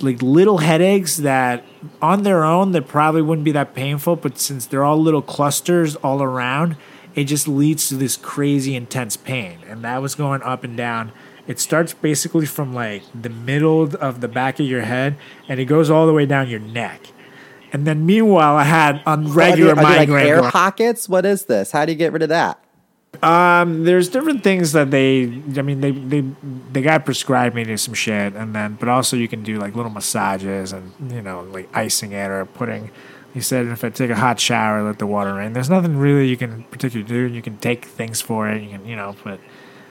like 0.00 0.22
little 0.22 0.58
headaches 0.58 1.18
that 1.18 1.62
on 2.00 2.22
their 2.22 2.42
own 2.42 2.72
that 2.72 2.88
probably 2.88 3.20
wouldn't 3.20 3.44
be 3.44 3.52
that 3.52 3.74
painful, 3.74 4.16
but 4.16 4.38
since 4.38 4.64
they're 4.64 4.84
all 4.84 4.96
little 4.96 5.20
clusters 5.20 5.94
all 5.96 6.22
around, 6.22 6.76
it 7.14 7.24
just 7.24 7.48
leads 7.48 7.88
to 7.88 7.94
this 7.96 8.16
crazy 8.16 8.74
intense 8.76 9.16
pain. 9.16 9.58
And 9.68 9.82
that 9.84 10.00
was 10.02 10.14
going 10.14 10.42
up 10.42 10.64
and 10.64 10.76
down. 10.76 11.12
It 11.46 11.58
starts 11.58 11.94
basically 11.94 12.46
from 12.46 12.74
like 12.74 13.02
the 13.14 13.30
middle 13.30 13.82
of 13.96 14.20
the 14.20 14.28
back 14.28 14.60
of 14.60 14.66
your 14.66 14.82
head 14.82 15.16
and 15.48 15.58
it 15.58 15.64
goes 15.64 15.88
all 15.90 16.06
the 16.06 16.12
way 16.12 16.26
down 16.26 16.48
your 16.48 16.60
neck. 16.60 17.00
And 17.72 17.86
then 17.86 18.06
meanwhile, 18.06 18.56
I 18.56 18.64
had 18.64 19.02
on 19.06 19.32
regular 19.32 19.72
are 19.72 19.74
they, 19.74 19.80
are 19.80 19.84
they 19.84 19.98
like 19.98 20.08
migraine. 20.08 20.26
air 20.26 20.40
going- 20.40 20.50
pockets 20.50 21.08
what 21.08 21.24
is 21.26 21.44
this 21.46 21.70
how 21.70 21.84
do 21.84 21.92
you 21.92 21.98
get 21.98 22.12
rid 22.12 22.22
of 22.22 22.28
that 22.30 22.58
Um, 23.22 23.84
there's 23.84 24.08
different 24.10 24.44
things 24.44 24.72
that 24.72 24.90
they. 24.90 25.24
I 25.56 25.62
mean, 25.62 25.80
they 25.80 25.90
they 25.92 26.22
the 26.72 26.82
guy 26.82 26.98
prescribed 26.98 27.54
me 27.56 27.64
to 27.64 27.76
some 27.78 27.94
shit, 27.94 28.34
and 28.34 28.54
then 28.54 28.76
but 28.78 28.88
also 28.90 29.16
you 29.16 29.26
can 29.28 29.42
do 29.42 29.58
like 29.58 29.74
little 29.74 29.90
massages 29.90 30.72
and 30.72 30.92
you 31.10 31.22
know 31.22 31.40
like 31.50 31.68
icing 31.74 32.12
it 32.12 32.30
or 32.30 32.44
putting. 32.44 32.90
He 33.38 33.42
said 33.42 33.66
if 33.66 33.84
I 33.84 33.90
take 33.90 34.10
a 34.10 34.16
hot 34.16 34.40
shower, 34.40 34.82
let 34.82 34.98
the 34.98 35.06
water 35.06 35.32
rain. 35.34 35.52
There's 35.52 35.70
nothing 35.70 35.96
really 35.96 36.26
you 36.26 36.36
can 36.36 36.64
particularly 36.72 37.06
do. 37.08 37.32
You 37.32 37.40
can 37.40 37.56
take 37.58 37.84
things 37.84 38.20
for 38.20 38.48
it. 38.50 38.60
You 38.64 38.70
can 38.70 38.84
you 38.84 38.96
know, 38.96 39.14
but 39.22 39.38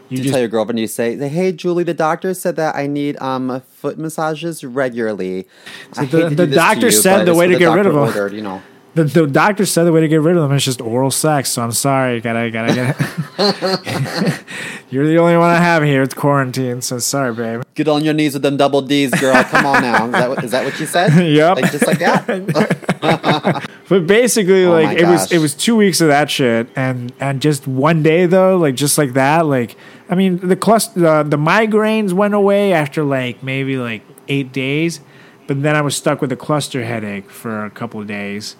you 0.09 0.17
You 0.17 0.23
just 0.23 0.31
tell 0.33 0.39
your 0.41 0.49
girlfriend, 0.49 0.79
you 0.79 0.87
say, 0.87 1.15
"Hey, 1.15 1.53
Julie, 1.53 1.85
the 1.85 1.93
doctor 1.93 2.33
said 2.33 2.57
that 2.57 2.75
I 2.75 2.87
need 2.87 3.15
um 3.21 3.61
foot 3.69 3.97
massages 3.97 4.65
regularly." 4.65 5.47
I 5.95 6.03
the- 6.03 6.23
the 6.23 6.29
do 6.29 6.35
this 6.35 6.49
to 6.49 6.55
doctor 6.55 6.85
you, 6.87 6.91
said 6.91 7.25
the 7.25 7.33
way 7.35 7.47
to 7.47 7.57
get 7.57 7.73
rid 7.73 7.85
of 7.85 7.95
of 7.95 8.01
'em. 8.01 8.07
ordered, 8.09 8.33
you 8.33 8.41
know. 8.41 8.61
The, 8.97 9.03
the 9.21 9.27
doctor 9.27 9.65
said 9.65 9.83
the 9.83 9.91
way 9.91 10.01
to 10.01 10.07
get 10.07 10.21
rid 10.21 10.35
of 10.35 10.41
them 10.43 10.51
is 10.55 10.65
just 10.65 10.81
oral 10.81 11.11
sex. 11.11 11.51
So 11.51 11.61
I'm 11.61 11.71
sorry, 11.71 12.19
gotta 12.21 12.51
gotta 12.51 12.73
get. 12.73 12.95
You're 14.89 15.07
the 15.07 15.17
only 15.17 15.37
one 15.37 15.49
I 15.49 15.57
have 15.57 15.83
here. 15.83 16.01
It's 16.01 16.13
quarantine, 16.13 16.81
so 16.81 16.99
sorry, 16.99 17.33
babe. 17.33 17.63
Get 17.75 17.87
on 17.87 18.03
your 18.03 18.13
knees 18.13 18.33
with 18.33 18.41
them 18.41 18.57
double 18.57 18.81
D's, 18.81 19.11
girl. 19.11 19.43
Come 19.43 19.65
on 19.65 19.81
now. 19.81 20.05
Is 20.05 20.11
that 20.11 20.51
that 20.51 20.65
what 20.65 20.79
you 20.79 20.85
said? 20.85 21.07
Yep. 21.37 21.57
Like, 21.57 21.71
just 21.71 21.85
like 21.87 21.99
that. 21.99 23.69
But 23.89 24.07
basically, 24.07 24.65
Oh 24.65 24.71
like 24.71 24.97
it 24.97 25.05
was 25.05 25.31
it 25.31 25.37
was 25.39 25.53
two 25.53 25.75
weeks 25.75 26.01
of 26.01 26.07
that 26.07 26.29
shit, 26.29 26.67
and 26.75 27.13
and 27.19 27.41
just 27.41 27.67
one 27.67 28.03
day 28.03 28.25
though, 28.25 28.57
like 28.57 28.75
just 28.75 28.97
like 28.97 29.13
that, 29.13 29.45
like 29.45 29.75
I 30.09 30.15
mean 30.15 30.37
the 30.45 30.55
cluster 30.55 30.99
the, 30.99 31.23
the 31.23 31.37
migraines 31.37 32.13
went 32.13 32.33
away 32.33 32.73
after 32.73 33.03
like 33.03 33.43
maybe 33.43 33.77
like 33.77 34.03
eight 34.27 34.51
days, 34.51 34.99
but 35.47 35.63
then 35.63 35.75
I 35.75 35.81
was 35.81 35.95
stuck 35.95 36.21
with 36.21 36.31
a 36.31 36.35
cluster 36.35 36.83
headache 36.83 37.29
for 37.29 37.65
a 37.65 37.69
couple 37.69 38.01
of 38.01 38.07
days, 38.07 38.55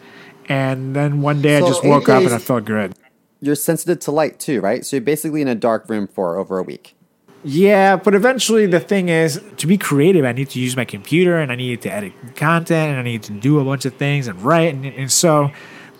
and 0.47 0.95
then 0.95 1.21
one 1.21 1.41
day 1.41 1.59
So 1.59 1.65
I 1.65 1.69
just 1.69 1.83
woke 1.83 2.09
up 2.09 2.23
and 2.23 2.33
I 2.33 2.39
felt 2.39 2.65
good. 2.65 2.93
You're 3.41 3.55
sensitive 3.55 3.99
to 4.01 4.11
light 4.11 4.39
too, 4.39 4.61
right? 4.61 4.85
So 4.85 4.95
you're 4.95 5.03
basically 5.03 5.41
in 5.41 5.47
a 5.47 5.55
dark 5.55 5.89
room 5.89 6.07
for 6.07 6.37
over 6.37 6.57
a 6.57 6.63
week. 6.63 6.95
Yeah, 7.43 7.95
but 7.95 8.15
eventually 8.15 8.65
the 8.65 8.79
thing 8.79 9.09
is 9.09 9.41
to 9.57 9.67
be 9.67 9.77
creative, 9.77 10.25
I 10.25 10.31
need 10.31 10.49
to 10.49 10.59
use 10.59 10.75
my 10.75 10.85
computer 10.85 11.37
and 11.37 11.51
I 11.51 11.55
need 11.55 11.81
to 11.83 11.93
edit 11.93 12.13
content 12.35 12.91
and 12.91 12.99
I 12.99 13.03
need 13.03 13.23
to 13.23 13.33
do 13.33 13.59
a 13.59 13.63
bunch 13.63 13.85
of 13.85 13.93
things 13.93 14.27
and 14.27 14.41
write 14.41 14.73
and, 14.73 14.85
and 14.85 15.11
so 15.11 15.51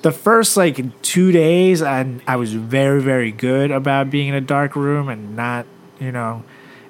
the 0.01 0.11
first 0.11 0.57
like 0.57 1.01
two 1.01 1.31
days 1.31 1.81
I 1.81 2.19
I 2.27 2.35
was 2.35 2.53
very 2.53 3.01
very 3.01 3.31
good 3.31 3.71
about 3.71 4.09
being 4.09 4.27
in 4.27 4.35
a 4.35 4.41
dark 4.41 4.75
room 4.75 5.09
and 5.09 5.35
not 5.35 5.65
you 5.99 6.11
know 6.11 6.43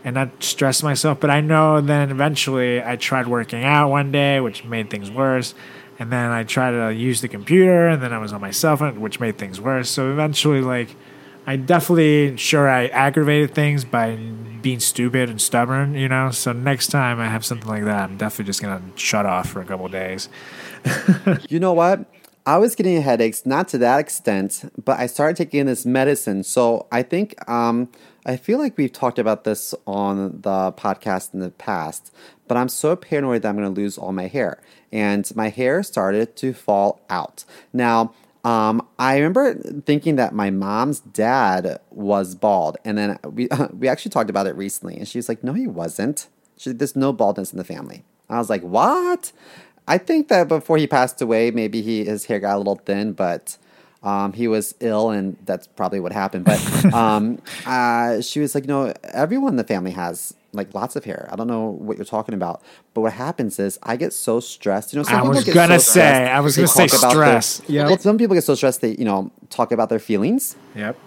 and 0.07 0.13
not 0.15 0.41
stress 0.41 0.83
myself. 0.83 1.19
But 1.19 1.29
I 1.29 1.41
know 1.41 1.81
then 1.81 2.09
eventually 2.11 2.81
I 2.81 2.95
tried 2.95 3.27
working 3.27 3.65
out 3.65 3.89
one 3.89 4.09
day, 4.11 4.39
which 4.39 4.63
made 4.63 4.89
things 4.89 5.11
worse. 5.11 5.53
And 5.99 6.11
then 6.11 6.31
I 6.31 6.43
tried 6.43 6.71
to 6.71 6.93
use 6.93 7.21
the 7.21 7.27
computer, 7.27 7.87
and 7.87 8.01
then 8.01 8.13
I 8.13 8.19
was 8.19 8.31
on 8.31 8.41
my 8.41 8.51
cell 8.51 8.77
phone, 8.77 9.01
which 9.01 9.19
made 9.19 9.37
things 9.37 9.59
worse. 9.59 9.89
So 9.89 10.11
eventually, 10.11 10.61
like, 10.61 10.95
I 11.47 11.55
definitely 11.55 12.35
sure 12.37 12.67
I 12.67 12.87
aggravated 12.87 13.55
things 13.55 13.85
by 13.85 14.15
being 14.61 14.79
stupid 14.79 15.29
and 15.29 15.41
stubborn, 15.41 15.95
you 15.95 16.09
know. 16.09 16.29
So 16.29 16.51
next 16.51 16.87
time 16.87 17.19
I 17.19 17.27
have 17.27 17.45
something 17.45 17.69
like 17.69 17.85
that, 17.85 18.09
I'm 18.09 18.17
definitely 18.17 18.45
just 18.45 18.61
gonna 18.61 18.81
shut 18.95 19.25
off 19.25 19.49
for 19.49 19.61
a 19.61 19.65
couple 19.65 19.87
days. 19.87 20.29
You 21.49 21.59
know 21.59 21.73
what? 21.73 22.05
I 22.45 22.57
was 22.57 22.75
getting 22.75 23.01
headaches, 23.01 23.45
not 23.45 23.67
to 23.69 23.77
that 23.79 23.99
extent, 23.99 24.71
but 24.83 24.97
I 24.97 25.07
started 25.07 25.35
taking 25.35 25.65
this 25.65 25.85
medicine. 25.85 26.43
So 26.43 26.87
I 26.93 27.03
think 27.03 27.35
um, 27.49 27.89
I 28.25 28.37
feel 28.37 28.57
like 28.57 28.77
we've 28.77 28.91
talked 28.91 29.19
about 29.19 29.43
this 29.43 29.75
on 29.85 30.41
the 30.41 30.71
podcast 30.71 31.33
in 31.33 31.41
the 31.41 31.49
past, 31.49 32.13
but 32.47 32.55
I'm 32.55 32.69
so 32.69 32.95
paranoid 32.95 33.41
that 33.41 33.49
I'm 33.49 33.57
going 33.57 33.73
to 33.73 33.81
lose 33.81 33.97
all 33.97 34.13
my 34.13 34.27
hair, 34.27 34.61
and 34.91 35.29
my 35.35 35.49
hair 35.49 35.83
started 35.83 36.35
to 36.37 36.53
fall 36.53 37.01
out. 37.09 37.43
Now, 37.73 38.13
um, 38.43 38.87
I 38.97 39.17
remember 39.17 39.55
thinking 39.81 40.15
that 40.15 40.33
my 40.33 40.49
mom's 40.49 40.99
dad 41.01 41.79
was 41.91 42.35
bald, 42.35 42.77
and 42.85 42.97
then 42.97 43.19
we 43.23 43.49
we 43.73 43.87
actually 43.87 44.11
talked 44.11 44.29
about 44.29 44.47
it 44.47 44.55
recently, 44.55 44.95
and 44.97 45.07
she 45.07 45.17
was 45.17 45.27
like, 45.27 45.43
"No, 45.43 45.53
he 45.53 45.67
wasn't. 45.67 46.27
She, 46.57 46.71
there's 46.71 46.95
no 46.95 47.11
baldness 47.11 47.51
in 47.51 47.57
the 47.57 47.65
family." 47.65 48.05
I 48.29 48.37
was 48.37 48.49
like, 48.49 48.61
"What?" 48.61 49.31
I 49.87 49.97
think 49.97 50.27
that 50.29 50.47
before 50.47 50.77
he 50.77 50.87
passed 50.87 51.21
away, 51.21 51.51
maybe 51.51 51.81
he 51.81 52.05
his 52.05 52.25
hair 52.25 52.39
got 52.39 52.55
a 52.55 52.57
little 52.57 52.75
thin, 52.75 53.13
but 53.13 53.57
um, 54.03 54.33
he 54.33 54.47
was 54.47 54.75
ill, 54.79 55.09
and 55.09 55.35
that's 55.43 55.67
probably 55.67 55.99
what 55.99 56.13
happened. 56.13 56.45
But 56.45 56.93
um, 56.93 57.41
uh, 57.65 58.21
she 58.21 58.39
was 58.39 58.55
like, 58.55 58.65
"No, 58.65 58.93
everyone 59.03 59.53
in 59.53 59.57
the 59.57 59.63
family 59.63 59.91
has 59.91 60.33
like 60.57 60.73
lots 60.73 60.95
of 60.95 61.05
hair. 61.05 61.29
I 61.31 61.35
don't 61.37 61.47
know 61.47 61.69
what 61.69 61.97
you're 61.97 62.05
talking 62.05 62.35
about, 62.35 62.61
but 62.93 63.01
what 63.01 63.13
happens 63.13 63.59
is 63.59 63.79
I 63.83 63.95
get 63.95 64.11
so 64.11 64.39
stressed. 64.39 64.91
You 64.93 64.99
know, 64.99 65.03
some 65.03 65.15
I 65.15 65.21
was 65.21 65.43
get 65.45 65.53
gonna 65.55 65.79
so 65.79 65.91
say, 65.93 65.99
stressed, 66.01 66.31
I 66.33 66.39
was 66.41 66.55
gonna 66.55 66.67
say 66.67 66.87
talk 66.87 66.99
about 66.99 67.13
their- 67.13 67.41
stress. 67.41 67.61
Yep. 67.69 67.87
Well, 67.87 67.97
some 67.99 68.17
people 68.17 68.33
get 68.33 68.43
so 68.43 68.55
stressed 68.55 68.81
they 68.81 68.95
you 68.95 69.05
know 69.05 69.31
talk 69.49 69.71
about 69.71 69.89
their 69.89 69.99
feelings. 69.99 70.55
Yep. 70.75 70.97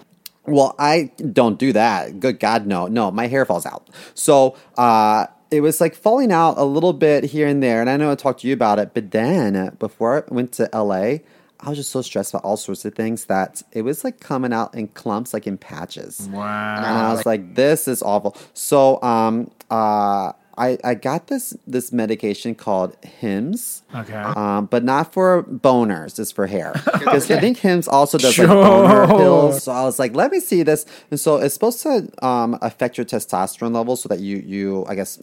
Well, 0.47 0.73
I 0.79 1.11
don't 1.31 1.59
do 1.59 1.71
that. 1.73 2.19
Good 2.19 2.39
God, 2.39 2.65
no, 2.65 2.87
no, 2.87 3.11
my 3.11 3.27
hair 3.27 3.45
falls 3.45 3.65
out. 3.67 3.89
So 4.15 4.55
uh, 4.75 5.27
it 5.51 5.61
was 5.61 5.79
like 5.79 5.93
falling 5.93 6.31
out 6.31 6.57
a 6.57 6.63
little 6.63 6.93
bit 6.93 7.25
here 7.25 7.45
and 7.47 7.61
there. 7.61 7.79
And 7.79 7.89
I 7.89 7.97
know 7.97 8.11
I 8.11 8.15
talked 8.15 8.39
to 8.41 8.47
you 8.47 8.53
about 8.55 8.79
it, 8.79 8.95
but 8.95 9.11
then 9.11 9.75
before 9.77 10.25
I 10.27 10.33
went 10.33 10.51
to 10.53 10.67
LA, 10.73 11.17
I 11.61 11.69
was 11.69 11.77
just 11.77 11.91
so 11.91 12.01
stressed 12.01 12.33
about 12.33 12.43
all 12.43 12.57
sorts 12.57 12.85
of 12.85 12.95
things 12.95 13.25
that 13.25 13.61
it 13.71 13.83
was 13.83 14.03
like 14.03 14.19
coming 14.19 14.51
out 14.51 14.73
in 14.73 14.87
clumps, 14.87 15.33
like 15.33 15.45
in 15.45 15.57
patches. 15.57 16.27
Wow. 16.31 16.77
And 16.77 16.85
I 16.85 17.13
was 17.13 17.25
like, 17.25 17.55
this 17.55 17.87
is 17.87 18.01
awful. 18.01 18.35
So 18.53 19.01
um, 19.03 19.51
uh, 19.69 20.33
I, 20.57 20.77
I 20.83 20.95
got 20.95 21.27
this 21.27 21.55
this 21.65 21.91
medication 21.91 22.55
called 22.55 22.95
Hims. 23.03 23.83
Okay. 23.93 24.13
Um, 24.13 24.65
but 24.65 24.83
not 24.83 25.13
for 25.13 25.43
boners, 25.43 26.19
it's 26.19 26.31
for 26.31 26.47
hair. 26.47 26.73
Because 27.01 27.31
I 27.31 27.39
think 27.39 27.57
Hims 27.57 27.87
also 27.87 28.17
does 28.17 28.37
like 28.37 28.47
boner 28.47 29.07
pills. 29.07 29.63
So 29.63 29.71
I 29.71 29.83
was 29.83 29.97
like, 29.97 30.15
let 30.15 30.31
me 30.31 30.39
see 30.39 30.61
this. 30.63 30.85
And 31.09 31.19
so 31.19 31.37
it's 31.37 31.53
supposed 31.53 31.81
to 31.81 32.09
um, 32.25 32.57
affect 32.61 32.97
your 32.97 33.05
testosterone 33.05 33.73
levels 33.73 34.01
so 34.01 34.09
that 34.09 34.19
you, 34.19 34.37
you 34.37 34.85
I 34.87 34.95
guess, 34.95 35.21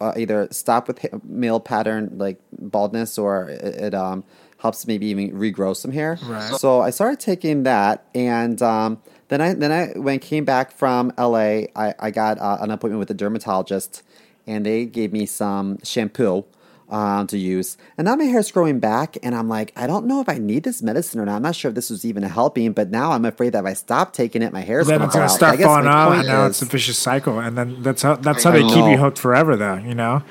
uh, 0.00 0.12
either 0.16 0.48
stop 0.50 0.88
with 0.88 1.24
male 1.24 1.60
pattern 1.60 2.12
like 2.18 2.40
baldness 2.52 3.18
or 3.18 3.48
it, 3.48 3.62
it 3.62 3.94
um, 3.94 4.24
helps 4.58 4.86
maybe 4.86 5.06
even 5.06 5.32
regrow 5.32 5.74
some 5.74 5.92
hair. 5.92 6.18
Right. 6.22 6.54
So 6.56 6.80
I 6.80 6.90
started 6.90 7.20
taking 7.20 7.62
that, 7.62 8.04
and 8.14 8.60
um, 8.62 9.00
then 9.28 9.40
I 9.40 9.54
then 9.54 9.72
I 9.72 9.98
when 9.98 10.14
I 10.14 10.18
came 10.18 10.44
back 10.44 10.72
from 10.72 11.12
LA, 11.18 11.66
I, 11.76 11.94
I 11.98 12.10
got 12.10 12.38
uh, 12.38 12.58
an 12.60 12.70
appointment 12.70 12.98
with 12.98 13.10
a 13.10 13.14
dermatologist, 13.14 14.02
and 14.46 14.66
they 14.66 14.84
gave 14.84 15.12
me 15.12 15.26
some 15.26 15.78
shampoo 15.82 16.44
um, 16.88 17.26
to 17.28 17.38
use. 17.38 17.76
And 17.96 18.06
now 18.06 18.16
my 18.16 18.24
hair's 18.24 18.50
growing 18.50 18.80
back, 18.80 19.16
and 19.22 19.34
I'm 19.34 19.48
like, 19.48 19.72
I 19.76 19.86
don't 19.86 20.06
know 20.06 20.20
if 20.20 20.28
I 20.28 20.38
need 20.38 20.64
this 20.64 20.82
medicine 20.82 21.20
or 21.20 21.26
not. 21.26 21.36
I'm 21.36 21.42
not 21.42 21.54
sure 21.54 21.68
if 21.68 21.74
this 21.74 21.90
was 21.90 22.04
even 22.04 22.22
helping, 22.22 22.72
but 22.72 22.90
now 22.90 23.12
I'm 23.12 23.24
afraid 23.24 23.50
that 23.50 23.60
if 23.60 23.66
I 23.66 23.74
stop 23.74 24.12
taking 24.12 24.42
it, 24.42 24.52
my 24.52 24.60
hair's 24.60 24.86
then 24.86 25.02
it's 25.02 25.14
gonna 25.14 25.28
start 25.28 25.60
falling 25.60 25.86
off, 25.86 26.14
and 26.14 26.26
now 26.26 26.46
it's 26.46 26.62
a 26.62 26.66
vicious 26.66 26.98
cycle. 26.98 27.38
And 27.38 27.56
then 27.56 27.82
that's 27.82 28.02
how 28.02 28.16
that's 28.16 28.44
how 28.44 28.50
I 28.50 28.62
they 28.62 28.62
keep 28.62 28.86
you 28.86 28.96
hooked 28.96 29.18
forever, 29.18 29.56
though. 29.56 29.76
You 29.76 29.94
know. 29.94 30.22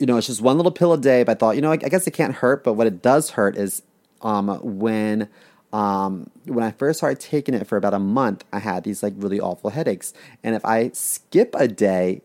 You 0.00 0.06
know, 0.06 0.16
it's 0.16 0.26
just 0.26 0.40
one 0.40 0.56
little 0.56 0.72
pill 0.72 0.92
a 0.92 0.98
day. 0.98 1.22
But 1.22 1.32
I 1.32 1.34
thought, 1.36 1.56
you 1.56 1.62
know, 1.62 1.70
I, 1.70 1.74
I 1.74 1.88
guess 1.88 2.06
it 2.06 2.12
can't 2.12 2.34
hurt. 2.34 2.64
But 2.64 2.72
what 2.72 2.88
it 2.88 3.02
does 3.02 3.30
hurt 3.30 3.56
is 3.56 3.82
um, 4.22 4.48
when 4.80 5.28
um, 5.72 6.30
when 6.46 6.64
I 6.64 6.72
first 6.72 6.98
started 6.98 7.20
taking 7.20 7.54
it 7.54 7.66
for 7.66 7.76
about 7.76 7.94
a 7.94 7.98
month, 7.98 8.44
I 8.52 8.58
had 8.58 8.82
these 8.82 9.02
like 9.02 9.12
really 9.16 9.38
awful 9.38 9.70
headaches. 9.70 10.12
And 10.42 10.56
if 10.56 10.64
I 10.64 10.90
skip 10.94 11.54
a 11.56 11.68
day, 11.68 12.22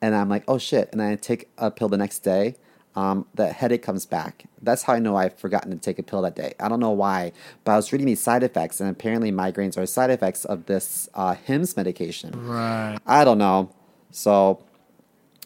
and 0.00 0.16
I'm 0.16 0.28
like, 0.28 0.42
oh 0.48 0.58
shit, 0.58 0.88
and 0.90 1.00
I 1.00 1.14
take 1.14 1.48
a 1.58 1.70
pill 1.70 1.88
the 1.88 1.96
next 1.96 2.20
day, 2.20 2.56
um, 2.96 3.26
the 3.34 3.52
headache 3.52 3.82
comes 3.82 4.04
back. 4.04 4.44
That's 4.60 4.82
how 4.82 4.94
I 4.94 4.98
know 4.98 5.16
I've 5.16 5.38
forgotten 5.38 5.70
to 5.70 5.78
take 5.78 5.98
a 5.98 6.02
pill 6.02 6.22
that 6.22 6.34
day. 6.34 6.54
I 6.58 6.68
don't 6.68 6.80
know 6.80 6.90
why, 6.90 7.32
but 7.64 7.72
I 7.72 7.76
was 7.76 7.92
reading 7.92 8.06
these 8.06 8.20
side 8.20 8.42
effects, 8.42 8.80
and 8.80 8.90
apparently 8.90 9.30
migraines 9.30 9.78
are 9.78 9.86
side 9.86 10.10
effects 10.10 10.44
of 10.44 10.66
this 10.66 11.08
uh, 11.14 11.34
Hims 11.34 11.76
medication. 11.76 12.46
Right. 12.46 12.98
I 13.06 13.24
don't 13.24 13.38
know. 13.38 13.70
So 14.10 14.62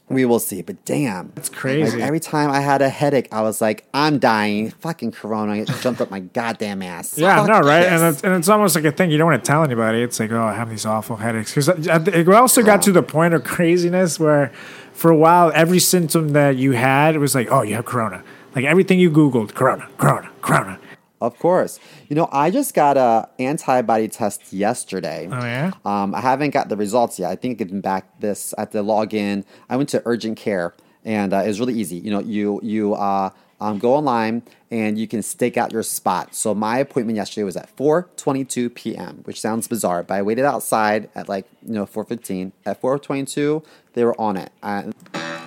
we 0.08 0.24
will 0.24 0.38
see. 0.38 0.62
But 0.62 0.84
damn. 0.84 1.32
That's 1.34 1.48
crazy. 1.48 1.98
Like, 1.98 2.06
every 2.06 2.20
time 2.20 2.50
I 2.50 2.60
had 2.60 2.82
a 2.82 2.88
headache, 2.88 3.28
I 3.32 3.42
was 3.42 3.60
like, 3.60 3.86
I'm 3.92 4.18
dying. 4.18 4.70
Fucking 4.70 5.12
corona 5.12 5.56
it 5.56 5.70
jumped 5.80 6.00
up 6.00 6.10
my 6.10 6.20
goddamn 6.20 6.82
ass. 6.82 7.18
Yeah, 7.18 7.36
Fuck 7.38 7.48
no, 7.48 7.60
right? 7.60 7.82
this. 7.82 7.92
And 7.92 8.14
it's, 8.14 8.24
and 8.24 8.34
it's 8.34 8.48
almost 8.48 8.76
like 8.76 8.84
a 8.84 8.92
thing 8.92 9.10
you 9.10 9.18
don't 9.18 9.26
want 9.26 9.42
to 9.42 9.46
tell 9.46 9.64
anybody. 9.64 10.02
It's 10.02 10.20
like, 10.20 10.30
oh, 10.30 10.44
I 10.44 10.54
have 10.54 10.70
these 10.70 10.86
awful 10.86 11.16
headaches. 11.16 11.50
Because 11.52 11.68
uh, 11.68 12.04
it 12.06 12.28
also 12.28 12.62
got 12.62 12.82
to 12.82 12.92
the 12.92 13.02
point 13.02 13.34
of 13.34 13.44
craziness 13.44 14.20
where, 14.20 14.52
for 14.92 15.10
a 15.10 15.16
while, 15.16 15.50
every 15.54 15.80
symptom 15.80 16.30
that 16.30 16.56
you 16.56 16.72
had 16.72 17.18
was 17.18 17.34
like, 17.34 17.50
oh, 17.50 17.62
you 17.62 17.74
have 17.74 17.84
corona. 17.84 18.22
Like 18.54 18.64
everything 18.64 18.98
you 18.98 19.10
Googled, 19.10 19.54
corona, 19.54 19.88
corona, 19.98 20.30
corona. 20.40 20.78
Of 21.26 21.38
course. 21.38 21.80
You 22.08 22.16
know, 22.16 22.28
I 22.30 22.50
just 22.50 22.72
got 22.72 22.96
a 22.96 23.28
antibody 23.38 24.08
test 24.08 24.52
yesterday. 24.52 25.28
Oh, 25.30 25.44
yeah? 25.44 25.72
Um, 25.84 26.14
I 26.14 26.20
haven't 26.20 26.50
got 26.50 26.68
the 26.68 26.76
results 26.76 27.18
yet. 27.18 27.30
I 27.30 27.36
think 27.36 27.52
I 27.52 27.64
get 27.64 27.68
them 27.68 27.80
back 27.80 28.20
this 28.20 28.54
at 28.56 28.70
the 28.72 28.82
login. 28.82 29.44
I 29.68 29.76
went 29.76 29.88
to 29.90 30.02
urgent 30.04 30.36
care, 30.38 30.74
and 31.04 31.32
uh, 31.32 31.38
it 31.38 31.48
was 31.48 31.60
really 31.60 31.74
easy. 31.74 31.96
You 31.96 32.10
know, 32.10 32.20
you 32.20 32.60
you 32.62 32.94
uh, 32.94 33.30
um, 33.60 33.78
go 33.78 33.94
online 33.94 34.42
and 34.70 34.98
you 34.98 35.06
can 35.06 35.22
stake 35.22 35.56
out 35.56 35.72
your 35.72 35.82
spot. 35.82 36.34
So 36.34 36.54
my 36.54 36.78
appointment 36.78 37.16
yesterday 37.16 37.44
was 37.44 37.56
at 37.56 37.74
4:22 37.76 38.74
p.m., 38.74 39.20
which 39.24 39.40
sounds 39.40 39.68
bizarre, 39.68 40.02
but 40.02 40.14
I 40.14 40.22
waited 40.22 40.44
outside 40.44 41.08
at 41.14 41.28
like 41.28 41.46
you 41.66 41.74
know 41.74 41.86
4:15. 41.86 42.52
At 42.64 42.80
4:22, 42.80 43.64
they 43.94 44.04
were 44.04 44.18
on 44.20 44.36
it. 44.36 44.52
Uh, 44.62 44.92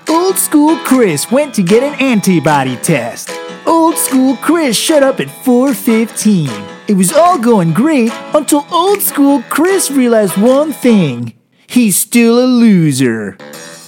Old 0.09 0.37
School 0.37 0.75
Chris 0.77 1.31
went 1.31 1.53
to 1.55 1.63
get 1.63 1.83
an 1.83 1.93
antibody 1.99 2.77
test. 2.77 3.29
Old 3.69 3.99
School 3.99 4.35
Chris 4.37 4.75
shut 4.75 5.03
up 5.03 5.19
at 5.19 5.29
4:15. 5.29 6.49
It 6.87 6.97
was 6.97 7.13
all 7.13 7.37
going 7.37 7.71
great 7.71 8.11
until 8.33 8.65
Old 8.71 8.99
School 8.99 9.43
Chris 9.47 9.91
realized 9.91 10.37
one 10.37 10.73
thing. 10.73 11.33
He's 11.67 11.95
still 11.95 12.39
a 12.43 12.49
loser. 12.49 13.37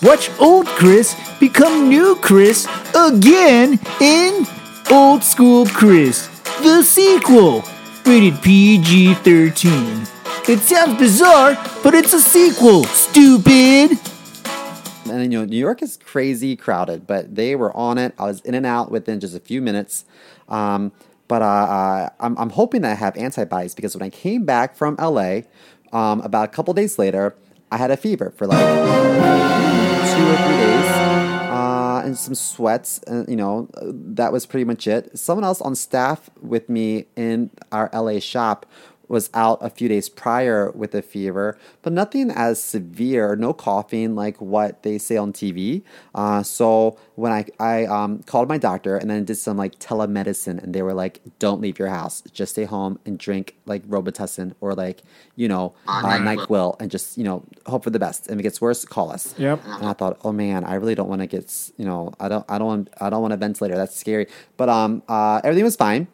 Watch 0.03 0.29
Old 0.37 0.67
Chris 0.67 1.15
become 1.39 1.89
New 1.89 2.15
Chris 2.21 2.67
again 2.93 3.79
in 3.99 4.45
Old 4.91 5.23
School 5.23 5.65
Chris, 5.65 6.29
the 6.61 6.83
sequel, 6.83 7.63
rated 8.05 8.39
PG 8.43 9.15
13. 9.25 10.05
It 10.47 10.59
sounds 10.59 10.99
bizarre, 10.99 11.57
but 11.81 11.95
it's 11.95 12.13
a 12.13 12.21
sequel, 12.21 12.83
stupid! 12.83 14.10
And 15.09 15.31
you 15.31 15.39
know, 15.39 15.45
New 15.45 15.57
York 15.57 15.81
is 15.81 15.97
crazy 15.97 16.55
crowded, 16.55 17.07
but 17.07 17.35
they 17.35 17.55
were 17.55 17.75
on 17.75 17.97
it. 17.97 18.13
I 18.17 18.25
was 18.25 18.41
in 18.41 18.53
and 18.53 18.65
out 18.65 18.91
within 18.91 19.19
just 19.19 19.35
a 19.35 19.39
few 19.39 19.61
minutes. 19.61 20.05
Um, 20.47 20.91
but 21.27 21.41
uh, 21.41 21.45
uh, 21.45 22.09
I'm, 22.19 22.37
I'm 22.37 22.49
hoping 22.49 22.81
that 22.81 22.91
I 22.91 22.95
have 22.95 23.15
antibodies 23.15 23.73
because 23.73 23.95
when 23.95 24.03
I 24.03 24.09
came 24.09 24.43
back 24.43 24.75
from 24.75 24.95
LA, 24.99 25.41
um, 25.93 26.21
about 26.21 26.45
a 26.45 26.51
couple 26.51 26.73
days 26.73 26.99
later, 26.99 27.35
I 27.71 27.77
had 27.77 27.89
a 27.89 27.97
fever 27.97 28.31
for 28.35 28.47
like 28.47 28.59
two 28.59 30.27
or 30.27 30.35
three 30.35 30.57
days. 30.57 30.85
Uh, 31.51 32.01
and 32.03 32.17
some 32.17 32.35
sweats, 32.35 32.99
and 33.07 33.27
you 33.29 33.35
know, 33.35 33.69
that 33.81 34.31
was 34.31 34.45
pretty 34.45 34.65
much 34.65 34.87
it. 34.87 35.17
Someone 35.17 35.43
else 35.43 35.61
on 35.61 35.75
staff 35.75 36.29
with 36.41 36.69
me 36.69 37.05
in 37.15 37.49
our 37.71 37.89
LA 37.93 38.19
shop 38.19 38.65
was 39.11 39.29
out 39.33 39.59
a 39.61 39.69
few 39.69 39.89
days 39.89 40.07
prior 40.07 40.71
with 40.71 40.95
a 40.95 41.01
fever, 41.01 41.57
but 41.81 41.91
nothing 41.91 42.31
as 42.31 42.63
severe, 42.63 43.35
no 43.35 43.53
coughing 43.53 44.15
like 44.15 44.39
what 44.39 44.83
they 44.83 44.97
say 44.97 45.17
on 45.17 45.33
TV. 45.33 45.83
Uh, 46.15 46.41
so 46.41 46.97
when 47.15 47.31
I, 47.31 47.45
I 47.59 47.85
um, 47.85 48.23
called 48.23 48.47
my 48.47 48.57
doctor 48.57 48.95
and 48.95 49.09
then 49.09 49.25
did 49.25 49.35
some 49.35 49.57
like 49.57 49.77
telemedicine, 49.79 50.63
and 50.63 50.73
they 50.73 50.81
were 50.81 50.93
like, 50.93 51.19
don't 51.39 51.59
leave 51.59 51.77
your 51.77 51.89
house, 51.89 52.23
just 52.31 52.53
stay 52.53 52.63
home 52.63 52.99
and 53.05 53.19
drink 53.19 53.57
like 53.65 53.85
Robitussin 53.85 54.53
or 54.61 54.73
like, 54.73 55.01
you 55.35 55.49
know, 55.49 55.75
uh, 55.87 56.03
NyQuil 56.03 56.79
and 56.79 56.89
just, 56.89 57.17
you 57.17 57.25
know, 57.25 57.43
hope 57.65 57.83
for 57.83 57.89
the 57.89 57.99
best. 57.99 58.27
And 58.27 58.35
if 58.35 58.39
it 58.39 58.43
gets 58.43 58.61
worse, 58.61 58.85
call 58.85 59.11
us. 59.11 59.35
Yep. 59.37 59.61
And 59.65 59.85
I 59.87 59.93
thought, 59.93 60.21
oh 60.23 60.31
man, 60.31 60.63
I 60.63 60.75
really 60.75 60.95
don't 60.95 61.09
want 61.09 61.21
to 61.21 61.27
get, 61.27 61.53
you 61.75 61.83
know, 61.83 62.13
I 62.19 62.29
don't, 62.29 62.45
I 62.47 62.57
don't, 62.57 62.67
want, 62.67 62.89
I 63.01 63.09
don't 63.09 63.21
want 63.21 63.33
a 63.33 63.37
ventilator. 63.37 63.75
That's 63.75 63.95
scary. 63.95 64.27
But 64.55 64.69
um, 64.69 65.03
uh, 65.09 65.41
everything 65.43 65.65
was 65.65 65.75
fine. 65.75 66.07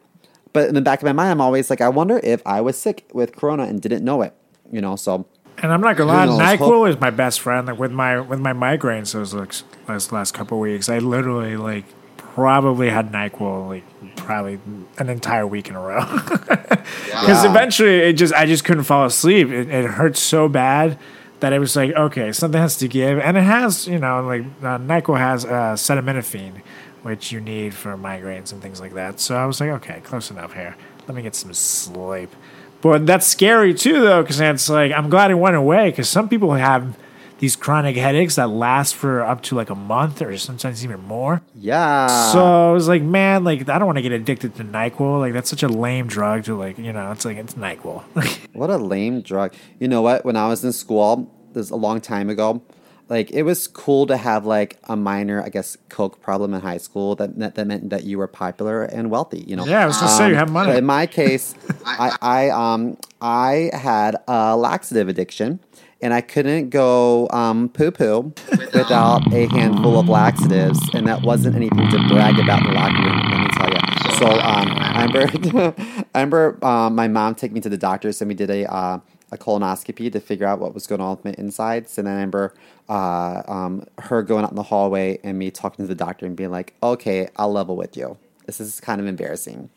But 0.58 0.68
in 0.68 0.74
the 0.74 0.80
back 0.80 0.98
of 1.00 1.04
my 1.06 1.12
mind, 1.12 1.30
I'm 1.30 1.40
always 1.40 1.70
like, 1.70 1.80
I 1.80 1.88
wonder 1.88 2.18
if 2.24 2.42
I 2.44 2.60
was 2.60 2.76
sick 2.76 3.08
with 3.12 3.36
corona 3.36 3.62
and 3.62 3.80
didn't 3.80 4.04
know 4.04 4.22
it. 4.22 4.34
You 4.72 4.80
know, 4.80 4.96
so 4.96 5.24
And 5.62 5.72
I'm 5.72 5.80
not 5.80 5.96
gonna 5.96 6.12
lie, 6.12 6.26
knows? 6.26 6.40
Nyquil 6.40 6.58
Hope- 6.58 6.88
is 6.88 7.00
my 7.00 7.10
best 7.10 7.40
friend. 7.40 7.68
Like 7.68 7.78
with 7.78 7.92
my 7.92 8.18
with 8.18 8.40
my 8.40 8.52
migraines, 8.52 9.12
those 9.12 9.32
like 9.34 9.52
last 9.88 10.10
last 10.10 10.34
couple 10.34 10.58
of 10.58 10.62
weeks, 10.62 10.88
I 10.88 10.98
literally 10.98 11.56
like 11.56 11.84
probably 12.16 12.90
had 12.90 13.12
Nyquil 13.12 13.68
like 13.68 14.16
probably 14.16 14.58
an 14.98 15.08
entire 15.08 15.46
week 15.46 15.68
in 15.68 15.76
a 15.76 15.80
row. 15.80 16.04
Because 17.20 17.44
eventually, 17.44 17.96
it 18.08 18.14
just 18.14 18.34
I 18.34 18.46
just 18.46 18.64
couldn't 18.64 18.84
fall 18.84 19.04
asleep. 19.06 19.48
It, 19.50 19.68
it 19.68 19.84
hurt 19.90 20.16
so 20.16 20.48
bad 20.48 20.98
that 21.40 21.52
it 21.52 21.58
was 21.60 21.76
like, 21.76 21.92
okay, 21.92 22.32
something 22.32 22.60
has 22.60 22.76
to 22.78 22.88
give, 22.88 23.18
and 23.18 23.36
it 23.36 23.42
has, 23.42 23.86
you 23.86 23.98
know, 23.98 24.22
like 24.22 24.42
uh, 24.62 24.78
Nyquil 24.78 25.18
has 25.18 25.44
uh, 25.44 25.74
acetaminophen, 25.74 26.62
which 27.08 27.32
you 27.32 27.40
need 27.40 27.74
for 27.74 27.96
migraines 27.96 28.52
and 28.52 28.62
things 28.62 28.80
like 28.80 28.94
that. 28.94 29.18
So 29.18 29.34
I 29.36 29.46
was 29.46 29.60
like, 29.60 29.70
okay, 29.70 30.00
close 30.04 30.30
enough 30.30 30.52
here. 30.54 30.76
Let 31.08 31.14
me 31.16 31.22
get 31.22 31.34
some 31.34 31.52
sleep. 31.54 32.30
But 32.80 33.06
that's 33.06 33.26
scary 33.26 33.74
too, 33.74 34.00
though, 34.02 34.22
because 34.22 34.38
it's 34.40 34.68
like 34.68 34.92
I'm 34.92 35.08
glad 35.10 35.30
it 35.30 35.34
went 35.34 35.56
away. 35.56 35.90
Because 35.90 36.08
some 36.08 36.28
people 36.28 36.52
have 36.54 36.96
these 37.40 37.54
chronic 37.56 37.96
headaches 37.96 38.34
that 38.34 38.50
last 38.50 38.94
for 38.96 39.22
up 39.22 39.42
to 39.42 39.54
like 39.54 39.70
a 39.70 39.74
month 39.74 40.20
or 40.20 40.36
sometimes 40.38 40.84
even 40.84 41.00
more. 41.00 41.40
yeah. 41.54 42.06
So 42.32 42.70
I 42.70 42.72
was 42.72 42.88
like, 42.88 43.02
man, 43.02 43.44
like 43.44 43.68
I 43.68 43.78
don't 43.78 43.86
want 43.86 43.98
to 43.98 44.02
get 44.02 44.12
addicted 44.12 44.54
to 44.56 44.64
Nyquil. 44.64 45.20
Like 45.20 45.32
that's 45.32 45.48
such 45.48 45.62
a 45.62 45.68
lame 45.68 46.06
drug 46.08 46.44
to 46.44 46.56
like, 46.56 46.78
you 46.78 46.92
know, 46.92 47.10
it's 47.12 47.24
like 47.24 47.36
it's 47.36 47.54
Nyquil. 47.54 48.02
What 48.52 48.70
a 48.70 48.76
lame 48.76 49.20
drug. 49.22 49.54
You 49.78 49.86
know 49.88 50.02
what? 50.02 50.24
When 50.24 50.34
I 50.36 50.48
was 50.48 50.64
in 50.64 50.72
school, 50.72 51.32
this 51.52 51.66
is 51.66 51.70
a 51.70 51.76
long 51.76 52.00
time 52.00 52.28
ago, 52.28 52.60
like 53.08 53.30
it 53.30 53.42
was 53.42 53.66
cool 53.66 54.06
to 54.06 54.16
have 54.16 54.44
like 54.44 54.78
a 54.84 54.96
minor, 54.96 55.42
I 55.42 55.48
guess, 55.48 55.76
coke 55.88 56.20
problem 56.20 56.52
in 56.54 56.60
high 56.60 56.78
school. 56.78 57.14
That 57.16 57.38
that, 57.38 57.54
that 57.54 57.66
meant 57.66 57.90
that 57.90 58.04
you 58.04 58.18
were 58.18 58.26
popular 58.26 58.82
and 58.82 59.10
wealthy. 59.10 59.44
You 59.46 59.56
know. 59.56 59.66
Yeah, 59.66 59.84
I 59.84 59.86
was 59.86 59.96
gonna 59.98 60.16
say, 60.16 60.28
you 60.28 60.34
have 60.34 60.50
money. 60.50 60.76
In 60.76 60.84
my 60.84 61.06
case, 61.06 61.54
I, 61.84 62.16
I 62.20 62.50
um 62.50 62.98
I 63.20 63.70
had 63.72 64.16
a 64.26 64.56
laxative 64.56 65.08
addiction. 65.08 65.60
And 66.00 66.14
I 66.14 66.20
couldn't 66.20 66.70
go 66.70 67.28
um, 67.30 67.70
poo 67.70 67.90
poo 67.90 68.32
without 68.72 69.34
a 69.34 69.46
handful 69.48 69.98
of 69.98 70.08
laxatives, 70.08 70.78
and 70.94 71.08
that 71.08 71.22
wasn't 71.22 71.56
anything 71.56 71.90
to 71.90 71.98
brag 72.08 72.38
about 72.38 72.60
in 72.60 72.68
the 72.68 72.72
locker 72.72 73.02
room. 73.02 73.18
Let 73.18 73.40
me 73.40 73.48
tell 73.56 73.70
you. 73.72 73.88
So 74.16 74.26
um, 74.26 74.68
I 74.78 75.06
remember, 75.06 75.74
I 76.14 76.20
remember 76.20 76.64
um, 76.64 76.94
my 76.94 77.08
mom 77.08 77.34
took 77.34 77.50
me 77.50 77.60
to 77.62 77.68
the 77.68 77.76
doctors, 77.76 78.22
and 78.22 78.28
we 78.28 78.36
did 78.36 78.48
a 78.48 78.72
uh, 78.72 79.00
a 79.30 79.36
colonoscopy 79.36 80.10
to 80.12 80.20
figure 80.20 80.46
out 80.46 80.58
what 80.58 80.74
was 80.74 80.86
going 80.86 81.00
on 81.00 81.16
with 81.16 81.24
my 81.24 81.34
insides. 81.38 81.98
And 81.98 82.08
I 82.08 82.12
remember 82.12 82.54
uh, 82.88 83.42
um, 83.46 83.86
her 83.98 84.22
going 84.22 84.44
out 84.44 84.50
in 84.50 84.56
the 84.56 84.62
hallway 84.62 85.18
and 85.22 85.38
me 85.38 85.50
talking 85.50 85.84
to 85.84 85.88
the 85.88 85.94
doctor 85.94 86.26
and 86.26 86.36
being 86.36 86.50
like, 86.50 86.74
"Okay, 86.82 87.28
I'll 87.36 87.52
level 87.52 87.76
with 87.76 87.96
you. 87.96 88.16
This 88.46 88.60
is 88.60 88.80
kind 88.80 89.00
of 89.00 89.06
embarrassing." 89.06 89.70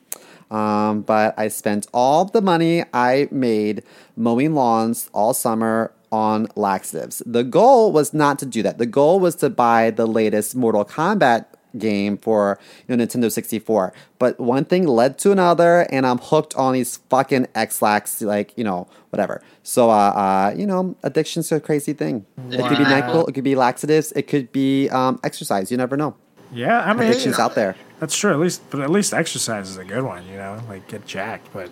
Um, 0.50 1.02
but 1.02 1.34
I 1.38 1.48
spent 1.48 1.88
all 1.94 2.26
the 2.26 2.42
money 2.42 2.84
I 2.94 3.30
made 3.32 3.84
mowing 4.18 4.54
lawns 4.54 5.10
all 5.14 5.34
summer 5.34 5.94
on 6.12 6.48
laxatives. 6.56 7.24
The 7.26 7.46
goal 7.46 7.92
was 7.94 8.14
not 8.14 8.38
to 8.40 8.46
do 8.46 8.62
that. 8.64 8.78
The 8.78 8.86
goal 8.86 9.20
was 9.20 9.36
to 9.38 9.50
buy 9.50 9.92
the 9.92 10.06
latest 10.06 10.56
Mortal 10.56 10.84
Kombat 10.84 11.46
game 11.78 12.18
for 12.18 12.60
you 12.88 12.96
know, 12.96 13.04
Nintendo 13.06 13.32
64. 13.32 13.94
But 14.20 14.40
one 14.40 14.66
thing 14.66 14.88
led 14.88 15.18
to 15.20 15.32
another, 15.32 15.88
and 15.92 16.06
I'm 16.06 16.18
hooked 16.18 16.56
on 16.56 16.74
these 16.74 16.98
fucking 17.10 17.48
Ex-Lax, 17.56 18.22
like, 18.22 18.54
you 18.56 18.64
know, 18.64 18.88
whatever. 19.10 19.42
So, 19.64 19.90
uh, 19.90 19.94
uh, 19.94 20.54
you 20.56 20.66
know, 20.66 20.96
addiction's 21.04 21.52
a 21.52 21.60
crazy 21.60 21.94
thing. 21.94 22.26
It 22.50 22.58
could 22.68 22.78
be 22.78 22.84
NyQuil, 22.84 23.30
it 23.30 23.34
could 23.34 23.44
be 23.44 23.56
laxatives, 23.56 24.12
it 24.14 24.28
could 24.28 24.52
be 24.52 24.90
um, 24.90 25.20
exercise. 25.24 25.72
You 25.72 25.78
never 25.78 25.96
know. 25.98 26.16
yeah, 26.54 26.82
I 26.82 26.94
mean, 26.94 27.08
Addiction's 27.10 27.40
out 27.40 27.56
there. 27.56 27.76
that's 28.00 28.16
true. 28.18 28.32
At 28.32 28.40
least, 28.40 28.62
but 28.70 28.82
at 28.82 28.90
least 28.90 29.14
exercise 29.14 29.70
is 29.70 29.78
a 29.78 29.86
good 29.86 30.04
one. 30.04 30.26
You 30.28 30.38
know, 30.38 30.62
like 30.68 30.88
get 30.88 31.06
jacked. 31.06 31.48
But 31.54 31.70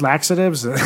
laxatives, 0.00 0.66
what 0.66 0.78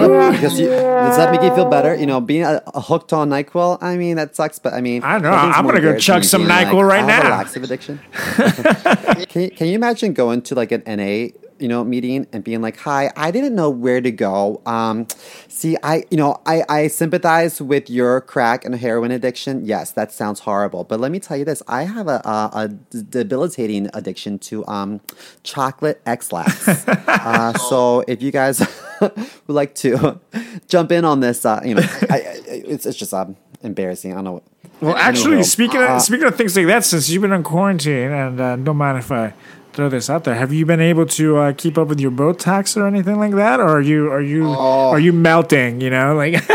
a- 0.00 0.30
because 0.32 0.58
you, 0.60 0.68
does 0.68 1.16
that 1.16 1.30
make 1.32 1.42
you 1.42 1.54
feel 1.54 1.68
better? 1.68 1.94
You 1.94 2.06
know, 2.06 2.20
being 2.20 2.44
uh, 2.44 2.60
hooked 2.80 3.12
on 3.12 3.30
Nyquil. 3.30 3.78
I 3.82 3.96
mean, 3.96 4.16
that 4.16 4.36
sucks. 4.36 4.58
But 4.58 4.74
I 4.74 4.80
mean, 4.80 5.02
I 5.02 5.14
don't 5.14 5.22
know. 5.22 5.30
I'm 5.30 5.66
gonna 5.66 5.80
go 5.80 5.96
chug 5.98 6.24
some 6.24 6.42
NyQuil 6.44 6.86
right 6.86 7.02
I 7.04 7.10
have 7.10 7.24
a 7.24 7.28
now. 7.28 7.36
laxative 7.36 7.64
addiction. 7.64 8.00
can 9.28 9.42
you, 9.42 9.50
Can 9.50 9.66
you 9.68 9.74
imagine 9.74 10.12
going 10.12 10.42
to 10.42 10.54
like 10.54 10.72
an 10.72 10.82
NA, 10.86 11.28
you 11.58 11.68
know, 11.68 11.84
meeting 11.84 12.26
and 12.32 12.42
being 12.44 12.62
like, 12.62 12.76
"Hi, 12.78 13.12
I 13.16 13.30
didn't 13.30 13.54
know 13.54 13.70
where 13.70 14.00
to 14.00 14.10
go. 14.10 14.60
Um, 14.66 15.06
see, 15.48 15.76
I, 15.82 16.04
you 16.10 16.16
know, 16.16 16.40
I, 16.46 16.64
I 16.68 16.88
sympathize 16.88 17.60
with 17.60 17.90
your 17.90 18.20
crack 18.20 18.64
and 18.64 18.74
heroin 18.74 19.10
addiction. 19.10 19.64
Yes, 19.64 19.92
that 19.92 20.12
sounds 20.12 20.40
horrible. 20.40 20.84
But 20.84 21.00
let 21.00 21.10
me 21.10 21.20
tell 21.20 21.36
you 21.36 21.44
this: 21.44 21.62
I 21.68 21.84
have 21.84 22.08
a, 22.08 22.20
a, 22.24 22.50
a 22.54 22.68
debilitating 23.02 23.88
addiction 23.94 24.38
to 24.40 24.66
um, 24.66 25.00
chocolate 25.42 26.00
Ex-Lax. 26.06 26.68
uh, 26.88 27.52
so 27.54 28.04
if 28.06 28.22
you 28.22 28.30
guys 28.30 28.60
would 29.00 29.12
like 29.46 29.74
to 29.76 30.20
jump 30.68 30.92
in 30.92 31.04
on 31.04 31.20
this, 31.20 31.44
uh, 31.44 31.60
you 31.64 31.74
know, 31.74 31.82
I, 32.10 32.14
I, 32.14 32.40
it's 32.46 32.86
it's 32.86 32.98
just 32.98 33.14
um, 33.14 33.36
embarrassing. 33.62 34.12
I 34.12 34.16
don't 34.16 34.24
know. 34.24 34.32
What, 34.32 34.44
Well, 34.80 34.96
actually, 34.96 35.42
speaking 35.42 35.80
of, 35.80 35.88
uh, 35.88 35.98
speaking 35.98 36.26
of 36.26 36.36
things 36.36 36.56
like 36.56 36.66
that, 36.66 36.84
since 36.84 37.08
you've 37.08 37.22
been 37.22 37.32
on 37.32 37.42
quarantine, 37.42 38.12
and 38.12 38.40
uh, 38.40 38.56
don't 38.56 38.76
mind 38.76 38.98
if 38.98 39.10
I 39.10 39.34
throw 39.78 39.88
this 39.88 40.10
out 40.10 40.24
there, 40.24 40.34
have 40.34 40.52
you 40.52 40.66
been 40.66 40.80
able 40.80 41.06
to 41.06 41.36
uh, 41.36 41.52
keep 41.52 41.78
up 41.78 41.86
with 41.86 42.00
your 42.00 42.10
Botox 42.10 42.76
or 42.76 42.84
anything 42.84 43.16
like 43.16 43.30
that, 43.34 43.60
or 43.60 43.68
are 43.68 43.80
you 43.80 44.10
are 44.10 44.20
you 44.20 44.44
Oh. 44.44 44.90
are 44.90 44.98
you 44.98 45.12
melting? 45.12 45.80
You 45.80 45.88
know, 45.90 46.16
like 46.16 46.32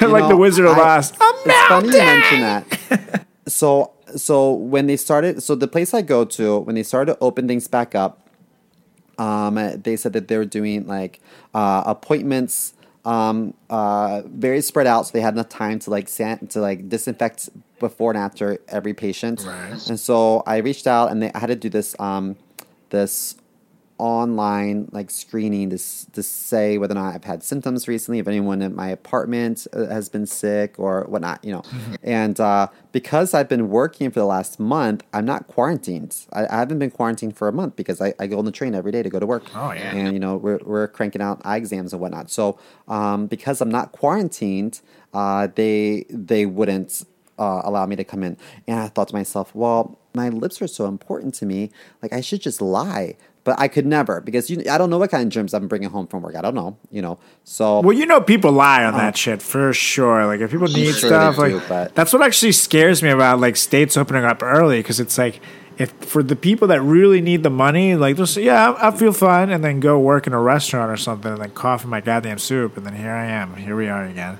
like 0.00 0.28
the 0.28 0.36
Wizard 0.38 0.66
of 0.66 0.78
Oz. 0.78 1.12
I'm 1.20 1.34
it's 1.44 1.68
funny 1.68 1.88
you 1.88 1.94
melting. 1.94 2.20
mention 2.20 2.40
that. 2.42 3.26
so 3.48 3.90
so 4.14 4.52
when 4.52 4.86
they 4.86 4.96
started, 4.96 5.42
so 5.42 5.56
the 5.56 5.66
place 5.66 5.92
I 5.92 6.02
go 6.02 6.24
to 6.24 6.60
when 6.60 6.76
they 6.76 6.84
started 6.84 7.14
to 7.14 7.18
open 7.20 7.48
things 7.48 7.66
back 7.66 7.96
up, 7.96 8.20
um, 9.18 9.56
they 9.82 9.96
said 9.96 10.12
that 10.12 10.28
they 10.28 10.36
were 10.36 10.44
doing 10.44 10.86
like 10.86 11.18
uh, 11.54 11.82
appointments, 11.86 12.72
um, 13.08 13.54
uh, 13.70 14.20
very 14.26 14.60
spread 14.60 14.86
out, 14.86 15.06
so 15.06 15.12
they 15.12 15.22
had 15.22 15.32
enough 15.32 15.48
time 15.48 15.78
to 15.78 15.90
like 15.90 16.08
san- 16.10 16.46
to 16.48 16.60
like 16.60 16.90
disinfect 16.90 17.48
before 17.80 18.10
and 18.10 18.18
after 18.18 18.58
every 18.68 18.92
patient. 18.92 19.44
Right. 19.46 19.88
And 19.88 19.98
so 19.98 20.42
I 20.46 20.58
reached 20.58 20.86
out 20.86 21.10
and 21.10 21.22
they, 21.22 21.32
I 21.32 21.38
had 21.38 21.46
to 21.46 21.56
do 21.56 21.70
this 21.70 21.96
um, 21.98 22.36
this 22.90 23.36
online 23.98 24.88
like 24.92 25.10
screening 25.10 25.70
to, 25.70 25.78
to 26.12 26.22
say 26.22 26.78
whether 26.78 26.92
or 26.92 26.96
not 26.96 27.14
I've 27.14 27.24
had 27.24 27.42
symptoms 27.42 27.88
recently, 27.88 28.18
if 28.18 28.28
anyone 28.28 28.62
in 28.62 28.74
my 28.74 28.88
apartment 28.88 29.66
uh, 29.72 29.86
has 29.86 30.08
been 30.08 30.26
sick 30.26 30.78
or 30.78 31.04
whatnot, 31.04 31.44
you 31.44 31.52
know. 31.52 31.62
And 32.02 32.38
uh, 32.40 32.68
because 32.92 33.34
I've 33.34 33.48
been 33.48 33.68
working 33.68 34.10
for 34.10 34.20
the 34.20 34.26
last 34.26 34.60
month, 34.60 35.04
I'm 35.12 35.24
not 35.24 35.48
quarantined. 35.48 36.16
I, 36.32 36.46
I 36.46 36.56
haven't 36.58 36.78
been 36.78 36.90
quarantined 36.90 37.36
for 37.36 37.48
a 37.48 37.52
month 37.52 37.76
because 37.76 38.00
I, 38.00 38.14
I 38.18 38.26
go 38.26 38.38
on 38.38 38.44
the 38.44 38.52
train 38.52 38.74
every 38.74 38.92
day 38.92 39.02
to 39.02 39.10
go 39.10 39.18
to 39.18 39.26
work. 39.26 39.44
Oh, 39.54 39.72
yeah. 39.72 39.94
And, 39.94 40.12
you 40.12 40.20
know, 40.20 40.36
we're, 40.36 40.60
we're 40.64 40.88
cranking 40.88 41.20
out 41.20 41.42
eye 41.44 41.56
exams 41.56 41.92
and 41.92 42.00
whatnot. 42.00 42.30
So 42.30 42.58
um, 42.86 43.26
because 43.26 43.60
I'm 43.60 43.70
not 43.70 43.92
quarantined, 43.92 44.80
uh, 45.12 45.48
they 45.54 46.04
they 46.10 46.46
wouldn't 46.46 47.04
uh, 47.38 47.62
allow 47.64 47.86
me 47.86 47.96
to 47.96 48.04
come 48.04 48.22
in. 48.22 48.36
And 48.66 48.78
I 48.78 48.88
thought 48.88 49.08
to 49.08 49.14
myself, 49.14 49.54
well, 49.54 49.97
my 50.18 50.28
lips 50.28 50.60
are 50.60 50.66
so 50.66 50.86
important 50.86 51.34
to 51.34 51.46
me. 51.46 51.70
Like 52.02 52.12
I 52.12 52.20
should 52.20 52.42
just 52.42 52.60
lie. 52.60 53.16
But 53.44 53.58
I 53.58 53.68
could 53.68 53.86
never 53.86 54.20
because 54.20 54.50
you, 54.50 54.62
I 54.70 54.76
don't 54.76 54.90
know 54.90 54.98
what 54.98 55.10
kind 55.10 55.22
of 55.22 55.30
germs 55.30 55.54
I'm 55.54 55.68
bringing 55.68 55.88
home 55.88 56.06
from 56.06 56.20
work. 56.20 56.36
I 56.36 56.42
don't 56.42 56.54
know, 56.54 56.76
you 56.90 57.00
know. 57.00 57.18
So 57.44 57.80
Well, 57.80 57.96
you 57.96 58.04
know, 58.04 58.20
people 58.20 58.52
lie 58.52 58.84
on 58.84 58.92
that 58.94 59.16
shit 59.16 59.40
for 59.40 59.72
sure. 59.72 60.26
Like, 60.26 60.40
if 60.40 60.50
people 60.50 60.68
need 60.68 60.94
sure 60.94 61.08
stuff, 61.08 61.38
like 61.38 61.52
do, 61.52 61.94
that's 61.94 62.12
what 62.12 62.20
actually 62.20 62.52
scares 62.52 63.02
me 63.02 63.08
about 63.08 63.40
like 63.40 63.56
states 63.56 63.96
opening 63.96 64.24
up 64.24 64.42
early 64.42 64.80
because 64.80 65.00
it's 65.00 65.16
like 65.16 65.40
if 65.78 65.92
for 66.00 66.22
the 66.22 66.36
people 66.36 66.68
that 66.68 66.82
really 66.82 67.22
need 67.22 67.42
the 67.42 67.50
money, 67.50 67.94
like 67.94 68.16
they'll 68.16 68.26
say, 68.26 68.42
"Yeah, 68.44 68.72
I, 68.72 68.88
I 68.88 68.90
feel 68.90 69.12
fine," 69.12 69.48
and 69.48 69.64
then 69.64 69.80
go 69.80 69.98
work 69.98 70.26
in 70.26 70.32
a 70.32 70.40
restaurant 70.40 70.90
or 70.90 70.96
something, 70.96 71.32
and 71.32 71.40
then 71.40 71.50
cough 71.52 71.84
in 71.84 71.90
my 71.90 72.00
goddamn 72.00 72.38
soup, 72.38 72.76
and 72.76 72.84
then 72.84 72.96
here 72.96 73.12
I 73.12 73.26
am, 73.26 73.56
here 73.56 73.76
we 73.76 73.88
are 73.88 74.04
again. 74.04 74.38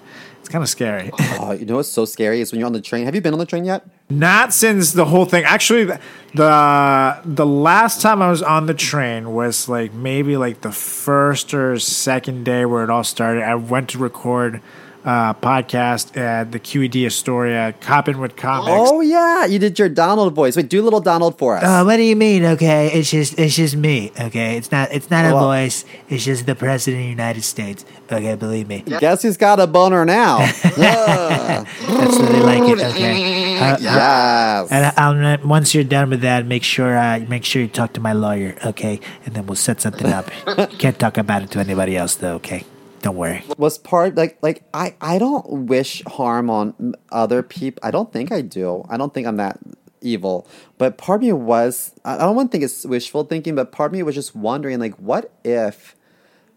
It's 0.49 0.53
kind 0.55 0.65
of 0.65 0.71
scary. 0.71 1.11
oh, 1.41 1.53
you 1.53 1.67
know 1.67 1.77
what's 1.77 1.91
so 1.91 2.07
scary 2.07 2.41
is 2.41 2.53
when 2.53 2.59
you're 2.59 2.67
on 2.67 2.73
the 2.73 2.81
train. 2.81 3.05
Have 3.05 3.15
you 3.15 3.21
been 3.21 3.35
on 3.35 3.39
the 3.39 3.45
train 3.45 3.67
yet? 3.67 3.87
Not 4.09 4.55
since 4.55 4.93
the 4.93 5.05
whole 5.05 5.27
thing. 5.27 5.45
Actually, 5.45 5.85
the, 5.85 6.01
the 6.33 7.21
the 7.23 7.45
last 7.45 8.01
time 8.01 8.23
I 8.23 8.31
was 8.31 8.43
on 8.43 8.65
the 8.65 8.73
train 8.73 9.35
was 9.35 9.69
like 9.69 9.93
maybe 9.93 10.39
like 10.39 10.63
the 10.63 10.73
first 10.73 11.53
or 11.53 11.79
second 11.79 12.45
day 12.45 12.65
where 12.65 12.83
it 12.83 12.89
all 12.89 13.05
started. 13.05 13.43
I 13.43 13.57
went 13.57 13.91
to 13.91 13.99
record 13.99 14.63
uh, 15.05 15.33
podcast 15.35 16.17
at 16.17 16.53
the 16.53 16.61
QED 16.61 17.07
Astoria, 17.07 17.73
Coppin 17.81 18.19
with 18.19 18.37
Comics. 18.37 18.71
Oh 18.91 19.01
yeah, 19.01 19.47
you 19.47 19.59
did 19.59 19.79
your 19.79 19.89
Donald 19.89 20.35
voice. 20.35 20.57
Wait, 20.57 20.69
do 20.69 20.81
a 20.81 20.85
little 20.85 21.01
Donald 21.01 21.39
for 21.39 21.57
us. 21.57 21.65
Uh, 21.65 21.83
what 21.85 21.97
do 21.97 22.03
you 22.03 22.17
mean? 22.17 22.45
Okay, 22.45 22.89
it's 22.93 23.11
just 23.11 23.39
it's 23.39 23.57
just 23.57 23.77
me. 23.77 24.13
Okay, 24.21 24.57
it's 24.57 24.71
not 24.73 24.91
it's 24.93 25.11
not 25.11 25.25
a 25.25 25.31
voice. 25.31 25.85
It's 26.09 26.25
just 26.25 26.47
the 26.47 26.55
president 26.55 27.01
of 27.03 27.05
the 27.07 27.11
United 27.11 27.43
States. 27.43 27.85
Okay, 28.11 28.35
believe 28.35 28.69
me. 28.69 28.83
Guess 29.01 29.23
who's 29.23 29.37
got 29.37 29.61
a 29.61 29.67
boner 29.67 30.05
now? 30.05 30.39
That's 30.77 32.19
what 32.19 32.29
they 32.33 32.41
like 32.41 32.63
it. 32.79 32.81
Okay. 32.81 33.45
Uh, 33.59 33.77
yes. 33.81 34.71
And 34.71 34.87
I- 34.87 34.93
I'll, 34.97 35.39
once 35.49 35.75
you're 35.75 35.83
done 35.83 36.11
with 36.11 36.21
that, 36.21 36.47
make 36.47 36.63
sure 36.63 36.97
uh, 36.97 37.19
make 37.29 37.45
sure 37.45 37.61
you 37.61 37.67
talk 37.67 37.93
to 37.95 38.01
my 38.01 38.13
lawyer, 38.13 38.57
okay? 38.65 39.01
And 39.27 39.35
then 39.35 39.47
we'll 39.47 39.57
set 39.57 39.81
something 39.81 40.07
up. 40.07 40.31
Can't 40.79 40.97
talk 40.97 41.19
about 41.19 41.43
it 41.43 41.51
to 41.51 41.59
anybody 41.59 41.97
else, 41.97 42.15
though, 42.15 42.35
okay? 42.37 42.65
Don't 43.03 43.17
worry. 43.17 43.45
was 43.57 43.79
part 43.79 44.17
like 44.17 44.39
like 44.43 44.63
I 44.75 44.95
I 45.01 45.19
don't 45.19 45.67
wish 45.67 46.03
harm 46.07 46.51
on 46.51 46.95
other 47.11 47.43
people. 47.43 47.81
I 47.83 47.91
don't 47.91 48.13
think 48.13 48.33
I 48.33 48.41
do. 48.41 48.85
I 48.89 48.97
don't 48.97 49.15
think 49.15 49.27
I'm 49.27 49.37
that 49.37 49.59
evil. 50.01 50.47
But 50.79 50.99
part 50.99 51.21
of 51.21 51.23
me 51.23 51.33
was 51.33 51.95
I 52.05 52.19
don't 52.19 52.37
want 52.37 52.51
to 52.51 52.53
think 52.53 52.65
it's 52.65 52.85
wishful 52.85 53.25
thinking, 53.25 53.55
but 53.55 53.73
part 53.73 53.91
of 53.91 53.93
me 53.93 54.03
was 54.03 54.15
just 54.15 54.35
wondering 54.35 54.79
like 54.79 54.95
what 54.95 55.33
if 55.45 55.95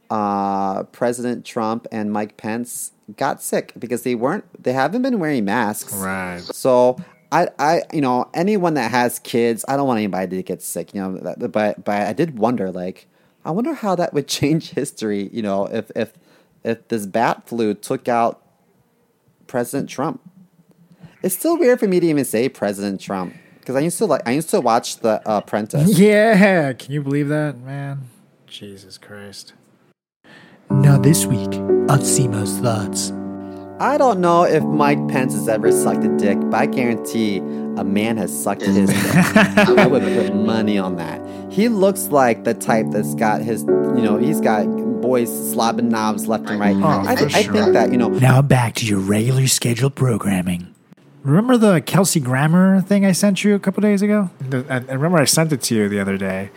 uh, 0.09 0.83
President 0.83 1.45
Trump 1.45 1.87
and 1.91 2.11
Mike 2.11 2.37
Pence 2.37 2.91
got 3.17 3.41
sick 3.41 3.73
because 3.77 4.03
they 4.03 4.15
weren't 4.15 4.45
they 4.61 4.73
haven't 4.73 5.01
been 5.01 5.19
wearing 5.19 5.45
masks. 5.45 5.93
Right. 5.93 6.41
So 6.41 6.97
I, 7.31 7.47
I, 7.57 7.83
you 7.93 8.01
know, 8.01 8.29
anyone 8.33 8.73
that 8.73 8.91
has 8.91 9.19
kids, 9.19 9.63
I 9.67 9.77
don't 9.77 9.87
want 9.87 9.99
anybody 9.99 10.35
to 10.35 10.43
get 10.43 10.61
sick, 10.61 10.93
you 10.93 11.01
know. 11.01 11.35
But, 11.47 11.83
but 11.83 11.89
I 11.89 12.11
did 12.11 12.37
wonder, 12.37 12.71
like, 12.71 13.07
I 13.43 13.51
wonder 13.51 13.73
how 13.73 13.95
that 13.95 14.13
would 14.13 14.27
change 14.39 14.71
history, 14.71 15.29
you 15.31 15.41
know, 15.41 15.65
if 15.65 15.91
if 15.95 16.13
if 16.63 16.87
this 16.87 17.05
bat 17.05 17.47
flu 17.47 17.73
took 17.73 18.07
out 18.07 18.41
President 19.47 19.89
Trump. 19.89 20.21
It's 21.23 21.35
still 21.35 21.57
weird 21.57 21.79
for 21.79 21.87
me 21.87 21.99
to 21.99 22.07
even 22.07 22.25
say 22.25 22.49
President 22.49 22.99
Trump 22.99 23.35
because 23.59 23.75
I 23.75 23.79
used 23.79 23.97
to 23.99 24.05
like 24.05 24.21
I 24.27 24.31
used 24.31 24.49
to 24.49 24.61
watch 24.61 24.97
The 24.97 25.21
Apprentice. 25.25 25.97
Yeah, 25.99 26.73
can 26.73 26.91
you 26.91 27.01
believe 27.01 27.27
that, 27.29 27.59
man? 27.59 28.09
Jesus 28.47 28.97
Christ. 28.97 29.53
Now, 30.69 30.97
this 30.97 31.25
week 31.25 31.53
on 31.53 31.99
Simo's 31.99 32.57
Thoughts. 32.59 33.11
I 33.81 33.97
don't 33.97 34.21
know 34.21 34.43
if 34.43 34.63
Mike 34.63 35.07
Pence 35.07 35.33
has 35.33 35.47
ever 35.49 35.71
sucked 35.71 36.03
a 36.03 36.17
dick, 36.17 36.37
but 36.39 36.53
I 36.53 36.65
guarantee 36.67 37.37
a 37.37 37.83
man 37.83 38.15
has 38.17 38.31
sucked 38.31 38.61
his 38.61 38.75
dick. 38.87 38.95
I 39.25 39.87
would 39.87 40.03
put 40.03 40.35
money 40.35 40.77
on 40.77 40.97
that. 40.97 41.19
He 41.51 41.67
looks 41.67 42.09
like 42.09 42.43
the 42.43 42.53
type 42.53 42.85
that's 42.91 43.15
got 43.15 43.41
his, 43.41 43.63
you 43.63 44.03
know, 44.03 44.17
he's 44.17 44.39
got 44.39 44.65
boys 45.01 45.29
slobbing 45.29 45.89
knobs 45.89 46.27
left 46.27 46.47
and 46.47 46.59
right. 46.59 46.75
Oh, 46.75 47.03
I, 47.07 47.15
for 47.15 47.25
I 47.25 47.41
sure. 47.41 47.53
think 47.53 47.73
that, 47.73 47.91
you 47.91 47.97
know, 47.97 48.09
Now, 48.09 48.43
back 48.43 48.75
to 48.75 48.85
your 48.85 48.99
regularly 48.99 49.47
scheduled 49.47 49.95
programming. 49.95 50.67
Remember 51.23 51.57
the 51.57 51.81
Kelsey 51.81 52.19
Grammer 52.19 52.81
thing 52.81 53.03
I 53.03 53.13
sent 53.13 53.43
you 53.43 53.55
a 53.55 53.59
couple 53.59 53.81
days 53.81 54.03
ago? 54.03 54.29
The, 54.47 54.63
I, 54.69 54.75
I 54.75 54.93
remember 54.93 55.17
I 55.17 55.25
sent 55.25 55.51
it 55.53 55.61
to 55.63 55.75
you 55.75 55.89
the 55.89 55.99
other 55.99 56.17
day, 56.17 56.51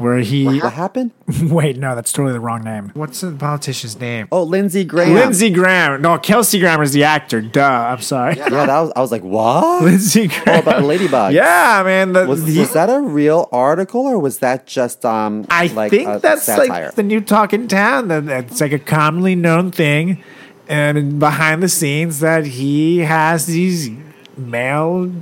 where 0.00 0.18
he. 0.18 0.44
what 0.46 0.72
happened? 0.72 1.10
Wait, 1.42 1.76
no, 1.76 1.94
that's 1.94 2.12
totally 2.12 2.32
the 2.32 2.40
wrong 2.40 2.64
name. 2.64 2.90
What's 2.94 3.20
the 3.20 3.30
politician's 3.32 4.00
name? 4.00 4.26
Oh, 4.32 4.42
Lindsey 4.42 4.82
Graham. 4.84 5.14
Lindsey 5.14 5.50
Graham. 5.50 6.00
No, 6.02 6.18
Kelsey 6.18 6.58
Graham 6.58 6.80
is 6.82 6.92
the 6.92 7.04
actor. 7.04 7.40
Duh. 7.40 7.62
I'm 7.62 8.00
sorry. 8.00 8.36
Yeah, 8.36 8.48
that 8.48 8.80
was, 8.80 8.92
I 8.96 9.00
was 9.00 9.12
like, 9.12 9.22
what? 9.22 9.82
Lindsey 9.84 10.28
Graham. 10.28 10.44
Oh, 10.48 10.58
about 10.60 10.80
the 10.80 10.86
ladybug. 10.86 11.32
Yeah, 11.34 11.82
man. 11.84 12.12
The, 12.14 12.26
Was, 12.26 12.44
the- 12.44 12.58
was 12.58 12.72
that 12.72 12.88
a 12.90 13.00
real 13.00 13.48
article 13.52 14.00
or 14.06 14.18
was 14.18 14.38
that 14.38 14.66
just 14.66 15.04
um 15.04 15.46
I 15.50 15.66
like 15.68 15.90
think 15.90 16.08
a 16.08 16.18
that's 16.18 16.44
satire? 16.44 16.86
like 16.86 16.94
the 16.94 17.02
new 17.02 17.20
talk 17.20 17.52
in 17.52 17.68
town. 17.68 18.08
That 18.08 18.26
it's 18.46 18.60
like 18.60 18.72
a 18.72 18.78
commonly 18.78 19.34
known 19.34 19.70
thing, 19.70 20.22
and 20.68 21.18
behind 21.20 21.62
the 21.62 21.68
scenes 21.68 22.20
that 22.20 22.46
he 22.46 22.98
has 23.00 23.46
these 23.46 23.90
male 24.36 25.12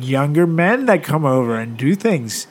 younger 0.00 0.46
men 0.46 0.84
that 0.86 1.02
come 1.02 1.24
over 1.24 1.58
and 1.58 1.76
do 1.78 1.94
things. 1.94 2.46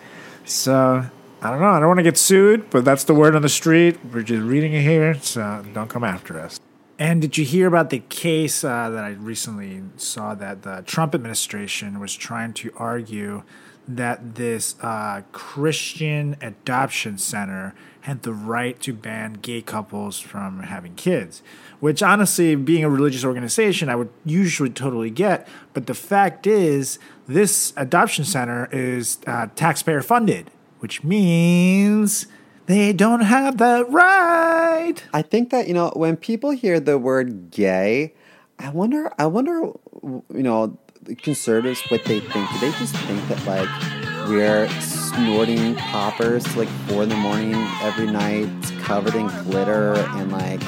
So 0.46 1.06
I 1.46 1.52
don't 1.52 1.60
know. 1.60 1.68
I 1.68 1.80
don't 1.80 1.90
want 1.90 2.00
to 2.00 2.04
get 2.04 2.18
sued, 2.18 2.72
but 2.72 2.84
that's 2.84 3.04
the 3.04 3.14
word 3.14 3.36
on 3.36 3.44
the 3.44 3.50
street. 3.50 4.00
We're 4.12 4.24
just 4.24 4.42
reading 4.42 4.74
it 4.74 4.82
here, 4.82 5.14
so 5.22 5.64
don't 5.76 5.92
come 5.92 6.04
after 6.04 6.40
us. 6.40 6.60
And 6.98 7.22
did 7.22 7.38
you 7.38 7.46
hear 7.46 7.68
about 7.68 7.92
the 7.92 8.00
case 8.00 8.64
uh, 8.64 8.90
that 8.90 9.04
I 9.04 9.10
recently 9.10 9.84
saw 9.96 10.34
that 10.34 10.64
the 10.64 10.82
Trump 10.88 11.14
administration 11.14 12.00
was 12.00 12.16
trying 12.16 12.54
to 12.54 12.74
argue 12.78 13.44
that 13.88 14.34
this 14.34 14.76
uh, 14.82 15.22
Christian 15.34 16.36
adoption 16.42 17.20
center 17.20 17.76
had 18.02 18.24
the 18.24 18.34
right 18.34 18.80
to 18.80 18.92
ban 18.92 19.34
gay 19.34 19.62
couples 19.62 20.20
from 20.20 20.64
having 20.64 20.96
kids? 20.96 21.44
Which, 21.80 22.02
honestly, 22.02 22.56
being 22.56 22.84
a 22.84 22.90
religious 22.90 23.24
organization, 23.24 23.88
I 23.88 23.96
would 23.96 24.10
usually 24.26 24.72
totally 24.72 25.12
get. 25.12 25.48
But 25.76 25.86
the 25.86 25.94
fact 25.94 26.48
is, 26.48 26.98
this 27.28 27.72
adoption 27.78 28.26
center 28.26 28.68
is 28.72 29.20
uh, 29.28 29.50
taxpayer 29.56 30.02
funded, 30.02 30.50
which 30.80 31.04
means 31.04 32.28
they 32.68 32.94
don't 32.94 33.22
have 33.22 33.58
that 33.58 33.90
right. 33.90 34.96
I 35.14 35.22
think 35.22 35.50
that 35.52 35.68
you 35.68 35.74
know 35.74 35.92
when 35.96 36.18
people 36.18 36.52
hear 36.52 36.80
the 36.80 36.98
word 36.98 37.52
gay, 37.52 38.14
I 38.60 38.70
wonder. 38.70 39.12
I 39.18 39.28
wonder. 39.28 39.72
You 40.04 40.24
know, 40.44 40.78
conservatives 41.22 41.82
what 41.90 42.04
they 42.06 42.20
think. 42.20 42.50
Do 42.52 42.60
they 42.60 42.72
just 42.78 42.96
think 42.96 43.28
that 43.28 43.46
like 43.46 44.30
we're 44.30 44.70
snorting 44.82 45.76
poppers 45.76 46.56
like 46.56 46.70
four 46.88 47.04
in 47.04 47.10
the 47.10 47.16
morning 47.16 47.54
every 47.82 48.08
night, 48.08 48.50
covered 48.82 49.16
in 49.16 49.28
glitter 49.44 49.96
and 49.96 50.32
like 50.32 50.62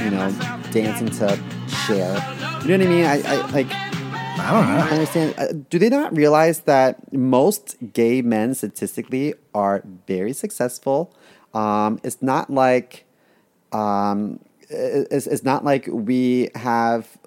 you 0.00 0.10
know 0.10 0.34
dancing 0.70 1.10
to 1.10 1.38
Cher? 1.68 2.14
You 2.62 2.68
know 2.68 2.78
what 2.78 2.86
I 2.86 2.90
mean? 2.90 3.04
I, 3.04 3.22
I 3.22 3.50
like. 3.50 3.95
I 4.38 4.52
don't 4.52 4.68
know. 4.68 4.76
I 4.76 4.90
understand. 4.90 5.34
Uh, 5.38 5.46
do 5.70 5.78
they 5.78 5.88
not 5.88 6.14
realize 6.16 6.60
that 6.60 7.12
most 7.12 7.76
gay 7.92 8.22
men 8.22 8.54
statistically 8.54 9.34
are 9.54 9.82
very 10.06 10.32
successful? 10.32 11.14
Um, 11.54 12.00
it's 12.02 12.20
not 12.22 12.50
like 12.50 13.04
um, 13.72 14.40
it's, 14.68 15.26
it's 15.26 15.42
not 15.42 15.64
like 15.64 15.86
we 15.88 16.50
have 16.54 17.18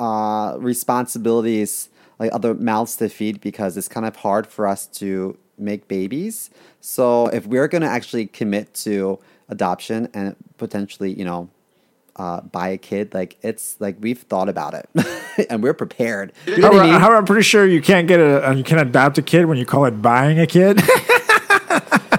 uh, 0.00 0.56
responsibilities 0.58 1.88
like 2.18 2.32
other 2.32 2.54
mouths 2.54 2.96
to 2.96 3.08
feed 3.08 3.40
because 3.40 3.76
it's 3.76 3.88
kind 3.88 4.06
of 4.06 4.16
hard 4.16 4.46
for 4.46 4.66
us 4.66 4.86
to 4.86 5.36
make 5.58 5.88
babies. 5.88 6.50
So 6.80 7.26
if 7.28 7.46
we're 7.46 7.68
going 7.68 7.82
to 7.82 7.88
actually 7.88 8.26
commit 8.26 8.74
to 8.74 9.18
adoption 9.48 10.08
and 10.14 10.36
potentially, 10.58 11.12
you 11.12 11.24
know, 11.24 11.50
uh, 12.16 12.40
buy 12.42 12.68
a 12.68 12.78
kid, 12.78 13.14
like 13.14 13.36
it's 13.42 13.76
like 13.80 13.96
we've 14.00 14.20
thought 14.20 14.48
about 14.48 14.74
it 14.74 14.88
and 15.50 15.62
we're 15.62 15.74
prepared. 15.74 16.32
You 16.46 16.58
know 16.58 16.68
I 16.80 16.82
mean? 16.84 17.00
However, 17.00 17.16
I'm 17.16 17.24
pretty 17.26 17.42
sure 17.42 17.66
you 17.66 17.82
can't 17.82 18.06
get 18.08 18.20
a 18.20 18.54
you 18.56 18.64
can 18.64 18.78
adopt 18.78 19.18
a 19.18 19.22
kid 19.22 19.46
when 19.46 19.58
you 19.58 19.66
call 19.66 19.84
it 19.84 20.00
buying 20.02 20.38
a 20.38 20.46
kid. 20.46 20.80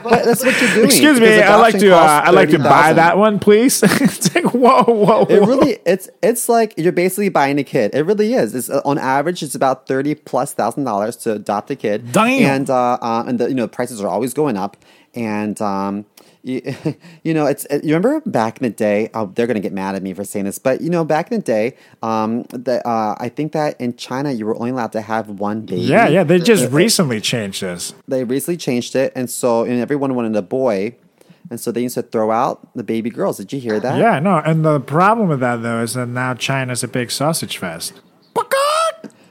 But 0.05 0.23
that's 0.23 0.45
what 0.45 0.61
you're 0.61 0.71
doing. 0.71 0.85
Excuse 0.85 1.19
me, 1.19 1.41
I 1.41 1.55
like 1.55 1.79
to 1.79 1.91
uh, 1.91 1.97
I 2.25 2.29
like 2.29 2.49
to 2.51 2.59
buy 2.59 2.93
30,000. 2.93 2.95
that 2.97 3.17
one, 3.17 3.39
please. 3.39 3.81
it's 3.83 4.35
like 4.35 4.53
whoa, 4.53 4.83
whoa, 4.83 5.23
It 5.23 5.41
whoa. 5.41 5.47
really, 5.47 5.79
it's 5.83 6.09
it's 6.21 6.47
like 6.47 6.75
you're 6.77 6.91
basically 6.91 7.29
buying 7.29 7.57
a 7.57 7.63
kid. 7.63 7.95
It 7.95 8.03
really 8.03 8.35
is. 8.35 8.53
It's 8.53 8.69
uh, 8.69 8.81
on 8.85 8.99
average, 8.99 9.41
it's 9.41 9.55
about 9.55 9.87
thirty 9.87 10.13
plus 10.13 10.53
thousand 10.53 10.83
dollars 10.83 11.15
to 11.17 11.33
adopt 11.33 11.71
a 11.71 11.75
kid. 11.75 12.11
Damn. 12.11 12.43
And 12.43 12.69
uh, 12.69 12.99
uh, 13.01 13.23
and 13.25 13.39
the 13.39 13.49
you 13.49 13.55
know 13.55 13.67
prices 13.67 13.99
are 13.99 14.07
always 14.07 14.35
going 14.35 14.57
up. 14.57 14.77
And 15.15 15.59
um, 15.61 16.05
you, 16.45 16.61
you 17.23 17.33
know, 17.33 17.47
it's 17.47 17.65
you 17.71 17.95
remember 17.95 18.21
back 18.29 18.61
in 18.61 18.63
the 18.63 18.69
day. 18.69 19.09
Oh, 19.13 19.31
they're 19.33 19.47
gonna 19.47 19.59
get 19.59 19.73
mad 19.73 19.95
at 19.95 20.03
me 20.03 20.13
for 20.13 20.23
saying 20.23 20.45
this, 20.45 20.59
but 20.59 20.79
you 20.79 20.89
know, 20.89 21.03
back 21.03 21.31
in 21.31 21.39
the 21.39 21.43
day, 21.43 21.75
um, 22.03 22.43
the, 22.43 22.87
uh, 22.87 23.15
I 23.19 23.29
think 23.29 23.51
that 23.53 23.81
in 23.81 23.95
China 23.97 24.31
you 24.31 24.45
were 24.45 24.55
only 24.55 24.69
allowed 24.69 24.91
to 24.93 25.01
have 25.01 25.27
one 25.27 25.61
baby. 25.61 25.81
yeah, 25.81 26.07
yeah. 26.07 26.23
They 26.23 26.39
just 26.39 26.71
recently 26.71 27.19
changed 27.19 27.61
this. 27.61 27.93
they 28.07 28.23
recently 28.23 28.57
changed 28.57 28.95
it, 28.95 29.11
and 29.15 29.29
so 29.29 29.63
and 29.63 29.79
everyone 29.79 30.13
wanted 30.13 30.35
a 30.35 30.43
boy, 30.43 30.95
and 31.49 31.59
so 31.59 31.71
they 31.71 31.81
used 31.81 31.95
to 31.95 32.03
throw 32.03 32.31
out 32.31 32.69
the 32.75 32.83
baby 32.83 33.09
girls. 33.09 33.37
Did 33.37 33.51
you 33.51 33.59
hear 33.59 33.79
that? 33.79 33.97
Yeah, 33.97 34.19
no. 34.19 34.37
And 34.37 34.63
the 34.63 34.79
problem 34.79 35.29
with 35.29 35.39
that 35.39 35.63
though 35.63 35.81
is 35.81 35.95
that 35.95 36.07
now 36.07 36.35
China's 36.35 36.83
a 36.83 36.87
big 36.87 37.09
sausage 37.09 37.57
fest. 37.57 38.01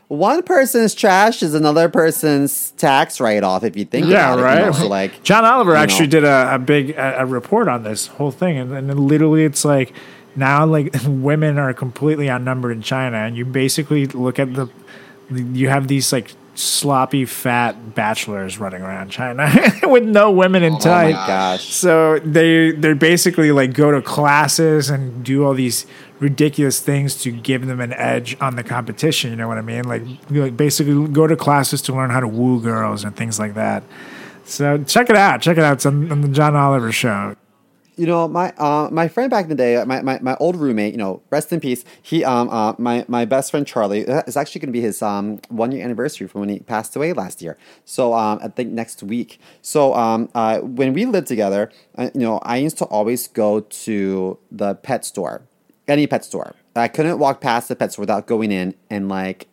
One 0.09 0.43
person's 0.43 0.95
trash 0.95 1.43
is 1.43 1.55
another 1.55 1.88
person's 1.88 2.73
tax 2.73 3.21
write 3.21 3.43
off. 3.43 3.64
If 3.64 3.77
you 3.77 3.85
think 3.85 4.07
Yeah, 4.07 4.35
about 4.35 4.38
it, 4.38 4.43
right. 4.43 4.59
you 4.61 4.67
know, 4.67 4.73
so 4.73 4.88
like 4.88 5.23
John 5.23 5.45
Oliver 5.45 5.75
actually 5.75 6.07
know. 6.07 6.11
did 6.11 6.25
a, 6.25 6.55
a 6.55 6.59
big 6.59 6.90
a, 6.90 7.21
a 7.23 7.27
report 7.27 7.69
on 7.69 7.83
this 7.83 8.07
whole 8.09 8.31
thing, 8.31 8.59
and, 8.59 8.73
and 8.73 9.01
literally 9.01 9.45
it's 9.45 9.64
like 9.64 9.93
now 10.37 10.67
like 10.67 10.95
women 11.07 11.59
are 11.59 11.73
completely 11.73 12.31
outnumbered 12.31 12.73
in 12.73 12.83
China, 12.83 13.17
and 13.19 13.37
you 13.37 13.45
basically 13.45 14.07
look 14.07 14.38
at 14.38 14.55
the 14.55 14.69
you 15.31 15.69
have 15.69 15.88
these 15.88 16.12
like 16.12 16.33
sloppy 16.57 17.25
fat 17.25 17.95
bachelors 17.97 18.59
running 18.59 18.81
around 18.83 19.09
China 19.11 19.51
with 19.85 20.05
no 20.05 20.31
women 20.31 20.62
in 20.62 20.75
Oh 20.75 20.77
my 20.77 20.83
tight. 20.83 21.12
gosh. 21.27 21.64
So 21.64 22.21
they 22.21 22.71
they 22.71 22.93
basically 22.93 23.51
like 23.53 23.73
go 23.73 23.90
to 23.90 24.01
classes 24.03 24.88
and 24.90 25.25
do 25.25 25.45
all 25.45 25.55
these 25.55 25.87
ridiculous 26.25 26.81
things 26.81 27.23
to 27.23 27.31
give 27.31 27.67
them 27.67 27.81
an 27.81 27.93
edge 27.93 28.37
on 28.41 28.57
the 28.57 28.65
competition. 28.65 29.31
You 29.31 29.37
know 29.37 29.47
what 29.47 29.59
I 29.59 29.63
mean? 29.63 29.85
Like 29.85 30.03
like 30.31 30.57
basically 30.57 31.07
go 31.09 31.27
to 31.27 31.37
classes 31.37 31.83
to 31.83 31.93
learn 31.93 32.11
how 32.11 32.21
to 32.21 32.29
woo 32.29 32.61
girls 32.61 33.05
and 33.05 33.15
things 33.15 33.39
like 33.39 33.55
that. 33.55 33.85
So 34.45 34.83
check 34.85 35.11
it 35.11 35.17
out. 35.17 35.43
Check 35.43 35.59
it 35.59 35.65
out. 35.65 35.75
It's 35.75 35.87
on, 35.87 36.11
on 36.11 36.23
the 36.23 36.29
John 36.29 36.57
Oliver 36.57 36.93
show. 36.93 37.37
You 37.97 38.07
know, 38.07 38.27
my 38.27 38.53
uh, 38.59 38.89
my 38.91 39.07
friend 39.07 39.31
back 39.31 39.45
in 39.45 39.51
the 39.51 39.55
day, 39.55 39.81
my, 39.87 40.03
my, 40.03 40.19
my 40.21 40.37
old 40.41 40.57
roommate, 40.57 40.93
you 40.93 40.99
know, 40.99 41.23
rest 41.31 41.53
in 41.53 41.61
peace. 41.61 41.85
He 42.03 42.25
um 42.25 42.49
uh, 42.49 42.73
my 42.77 43.05
my 43.07 43.25
best 43.25 43.53
friend 43.53 43.65
Charlie 43.65 44.01
is 44.01 44.37
actually 44.37 44.63
going 44.63 44.73
to 44.73 44.79
be 44.81 44.81
his 44.81 45.01
um 45.01 45.39
one 45.49 45.71
year 45.71 45.85
anniversary 45.85 46.27
from 46.27 46.41
when 46.41 46.49
he 46.49 46.59
passed 46.59 46.97
away 46.97 47.13
last 47.13 47.41
year. 47.41 47.57
So 47.85 48.15
um 48.15 48.41
I 48.43 48.49
think 48.49 48.73
next 48.73 49.03
week. 49.03 49.39
So 49.63 49.95
um 49.95 50.29
uh 50.35 50.59
when 50.61 50.93
we 50.93 51.07
lived 51.07 51.29
together, 51.29 51.71
uh, 51.97 52.11
you 52.15 52.23
know, 52.23 52.39
I 52.43 52.57
used 52.57 52.79
to 52.79 52.87
always 52.87 53.29
go 53.29 53.61
to 53.61 54.39
the 54.51 54.75
pet 54.75 55.05
store, 55.05 55.43
any 55.88 56.07
pet 56.07 56.25
store. 56.25 56.55
I 56.77 56.88
couldn't 56.88 57.18
walk 57.18 57.40
past 57.40 57.68
the 57.68 57.77
pet 57.77 57.92
store 57.92 58.03
without 58.03 58.27
going 58.27 58.51
in 58.51 58.75
and 58.90 59.09
like 59.09 59.49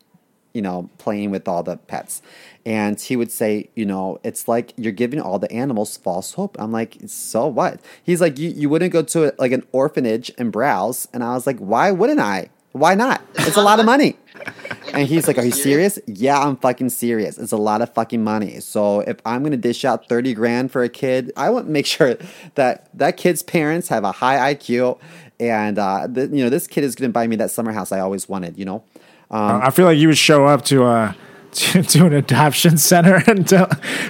you 0.53 0.61
know, 0.61 0.89
playing 0.97 1.31
with 1.31 1.47
all 1.47 1.63
the 1.63 1.77
pets. 1.77 2.21
And 2.65 2.99
he 2.99 3.15
would 3.15 3.31
say, 3.31 3.69
you 3.75 3.85
know, 3.85 4.19
it's 4.23 4.47
like 4.47 4.73
you're 4.77 4.91
giving 4.91 5.19
all 5.19 5.39
the 5.39 5.51
animals 5.51 5.97
false 5.97 6.33
hope. 6.33 6.55
I'm 6.59 6.71
like, 6.71 6.97
so 7.07 7.47
what? 7.47 7.79
He's 8.03 8.21
like, 8.21 8.37
you, 8.37 8.49
you 8.49 8.69
wouldn't 8.69 8.91
go 8.91 9.01
to 9.01 9.33
like 9.39 9.51
an 9.51 9.65
orphanage 9.71 10.31
and 10.37 10.51
browse. 10.51 11.07
And 11.13 11.23
I 11.23 11.33
was 11.33 11.47
like, 11.47 11.57
why 11.59 11.91
wouldn't 11.91 12.19
I? 12.19 12.49
Why 12.73 12.95
not? 12.95 13.21
It's 13.35 13.57
a 13.57 13.61
lot 13.61 13.79
of 13.79 13.85
money. 13.85 14.17
And 14.93 15.07
he's 15.07 15.25
like, 15.25 15.37
Are 15.37 15.45
you 15.45 15.51
serious? 15.51 15.99
Yeah, 16.05 16.39
I'm 16.39 16.57
fucking 16.57 16.89
serious. 16.89 17.37
It's 17.37 17.53
a 17.53 17.57
lot 17.57 17.81
of 17.81 17.93
fucking 17.93 18.23
money. 18.23 18.59
So 18.59 18.99
if 19.01 19.17
I'm 19.25 19.41
gonna 19.41 19.55
dish 19.55 19.85
out 19.85 20.09
30 20.09 20.33
grand 20.33 20.69
for 20.69 20.83
a 20.83 20.89
kid, 20.89 21.31
I 21.37 21.49
want 21.49 21.67
to 21.67 21.71
make 21.71 21.85
sure 21.97 22.17
that 22.55 22.89
that 22.97 23.15
kid's 23.15 23.41
parents 23.41 23.87
have 23.87 24.03
a 24.03 24.11
high 24.11 24.53
IQ. 24.53 24.99
And, 25.41 25.79
uh, 25.79 26.07
th- 26.07 26.29
you 26.29 26.43
know, 26.43 26.49
this 26.49 26.67
kid 26.67 26.83
is 26.83 26.95
gonna 26.95 27.09
buy 27.09 27.27
me 27.27 27.35
that 27.37 27.51
summer 27.51 27.71
house 27.71 27.91
I 27.91 27.99
always 27.99 28.29
wanted, 28.29 28.57
you 28.57 28.65
know? 28.65 28.83
Um, 29.31 29.61
I 29.63 29.71
feel 29.71 29.85
like 29.85 29.97
you 29.97 30.07
would 30.07 30.17
show 30.17 30.45
up 30.45 30.63
to 30.65 30.83
uh 30.83 31.13
to, 31.51 31.83
to 31.83 32.05
an 32.05 32.13
adoption 32.13 32.77
center 32.77 33.15
and 33.27 33.45
tell, 33.47 33.67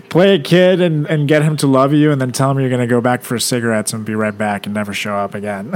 play 0.09 0.35
a 0.35 0.39
kid 0.39 0.79
and, 0.79 1.07
and 1.07 1.27
get 1.27 1.41
him 1.41 1.57
to 1.57 1.65
love 1.65 1.91
you 1.91 2.11
and 2.11 2.21
then 2.21 2.31
tell 2.31 2.51
him 2.51 2.59
you're 2.59 2.69
going 2.69 2.81
to 2.81 2.87
go 2.87 3.01
back 3.01 3.23
for 3.23 3.39
cigarettes 3.39 3.93
and 3.93 4.05
be 4.05 4.13
right 4.13 4.37
back 4.37 4.67
and 4.67 4.75
never 4.75 4.93
show 4.93 5.15
up 5.15 5.33
again. 5.33 5.71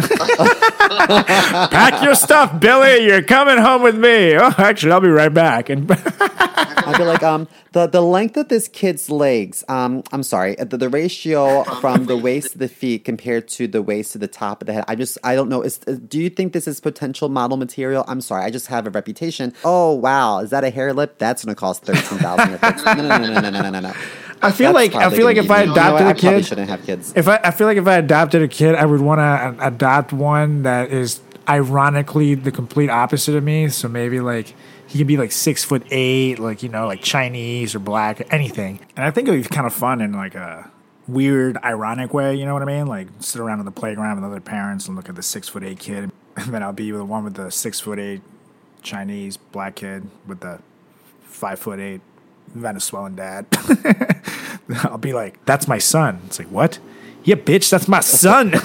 Pack 1.08 2.04
your 2.04 2.14
stuff, 2.14 2.60
Billy. 2.60 3.06
You're 3.06 3.24
coming 3.24 3.58
home 3.58 3.82
with 3.82 3.98
me. 3.98 4.36
Oh, 4.36 4.54
actually, 4.60 4.92
I'll 4.92 5.02
be 5.02 5.08
right 5.08 5.34
back. 5.34 5.70
And 5.70 5.88
I'd 6.78 6.98
be 6.98 7.04
like, 7.04 7.24
um, 7.24 7.48
the, 7.72 7.88
the 7.88 8.02
length 8.02 8.38
of 8.38 8.50
this 8.50 8.68
kid's 8.68 9.10
legs, 9.10 9.64
um, 9.68 10.04
I'm 10.12 10.24
sorry, 10.24 10.58
uh, 10.60 10.66
the, 10.66 10.78
the 10.78 10.90
ratio 10.90 11.64
from 11.64 12.06
the 12.06 12.18
waist 12.18 12.54
to 12.54 12.58
the 12.58 12.68
feet 12.68 13.06
compared 13.06 13.48
to 13.50 13.68
the 13.68 13.82
waist 13.82 14.14
to 14.14 14.18
the 14.18 14.28
top 14.28 14.62
of 14.62 14.68
the 14.68 14.74
head. 14.74 14.86
I 14.88 14.96
just, 14.96 15.18
I 15.24 15.36
don't 15.36 15.50
know. 15.50 15.62
Is, 15.62 15.78
do 15.78 16.20
you 16.20 16.30
think 16.30 16.54
this 16.54 16.68
is 16.68 16.80
potential 16.80 17.30
model 17.30 17.58
material? 17.58 18.06
I'm 18.08 18.22
sorry, 18.22 18.44
I 18.44 18.52
just 18.52 18.68
have 18.68 18.88
a 18.88 18.90
reputation. 18.90 19.54
Oh, 19.64 19.94
wow, 19.94 20.40
is 20.40 20.50
that 20.52 20.64
a 20.64 20.70
hair 20.70 20.94
lip? 20.94 21.18
That's 21.18 21.44
going 21.44 21.56
to 21.56 21.60
cost 21.60 21.84
13000 21.86 22.60
No, 22.86 22.94
no, 22.94 23.18
no, 23.18 23.40
no, 23.40 23.50
no, 23.50 23.62
no, 23.62 23.70
no, 23.70 23.80
no. 23.80 23.94
I 24.42 24.52
feel 24.52 24.74
That's 24.74 24.94
like 24.94 24.96
I 24.96 25.16
feel 25.16 25.26
like 25.26 25.38
if 25.38 25.50
I 25.50 25.62
adopted 25.64 26.00
you 26.00 26.04
know, 26.04 26.08
I 26.08 26.12
a 26.12 26.40
kid, 26.40 26.46
shouldn't 26.46 26.70
have 26.70 26.86
kids. 26.86 27.14
If 27.16 27.28
I, 27.28 27.40
I 27.44 27.52
feel 27.52 27.68
like 27.68 27.78
if 27.78 27.88
I 27.88 27.96
adopted 27.96 28.42
a 28.42 28.48
kid, 28.48 28.76
I 28.76 28.86
would 28.86 29.02
want 29.02 29.20
to 29.20 29.66
adopt 29.66 30.14
one 30.14 30.64
that 30.64 30.92
is 30.92 31.22
ironically 31.48 32.36
the 32.36 32.52
complete 32.52 32.90
opposite 32.90 33.36
of 33.36 33.44
me. 33.44 33.70
So 33.70 33.88
maybe 33.88 34.20
like 34.20 34.54
he 34.96 35.00
could 35.00 35.08
be 35.08 35.18
like 35.18 35.34
six 35.34 35.62
foot 35.62 35.84
eight, 35.92 36.40
like 36.40 36.64
you 36.64 36.70
know, 36.70 36.88
like 36.88 37.02
Chinese 37.02 37.76
or 37.76 37.80
black, 37.80 38.26
anything. 38.34 38.80
And 38.96 39.06
I 39.06 39.12
think 39.12 39.28
it 39.28 39.32
would 39.32 39.44
be 39.44 39.50
kind 39.50 39.68
of 39.68 39.74
fun 39.74 40.00
in 40.00 40.14
like 40.14 40.36
a 40.36 40.72
weird, 41.06 41.58
ironic 41.66 42.14
way. 42.14 42.34
You 42.36 42.46
know 42.46 42.54
what 42.54 42.62
I 42.62 42.66
mean? 42.66 42.88
Like 42.88 43.10
sit 43.20 43.42
around 43.42 43.60
in 43.60 43.66
the 43.66 43.72
playground 43.72 44.16
with 44.16 44.24
other 44.24 44.40
parents 44.40 44.88
and 44.88 44.96
look 44.96 45.10
at 45.10 45.16
the 45.16 45.22
six 45.22 45.50
foot 45.50 45.66
eight 45.66 45.80
kid, 45.80 46.14
and 46.38 46.54
then 46.54 46.64
I'll 46.64 46.72
be 46.72 46.92
the 46.92 47.04
one 47.04 47.26
with 47.26 47.34
the 47.34 47.52
six 47.52 47.82
foot 47.82 48.00
eight 48.00 48.22
Chinese 48.84 49.36
black 49.36 49.76
kid 49.76 50.10
with 50.26 50.40
the 50.40 50.62
five 51.24 51.60
foot 51.60 51.82
eight 51.82 52.00
Venezuelan 52.54 53.18
dad. 53.18 53.48
I'll 54.86 54.98
be 54.98 55.12
like, 55.12 55.44
"That's 55.44 55.68
my 55.68 55.78
son." 55.78 56.22
It's 56.28 56.40
like, 56.40 56.48
"What? 56.48 56.80
Yeah, 57.26 57.36
bitch, 57.36 57.70
that's 57.70 57.88
my 57.88 58.00
son." 58.00 58.54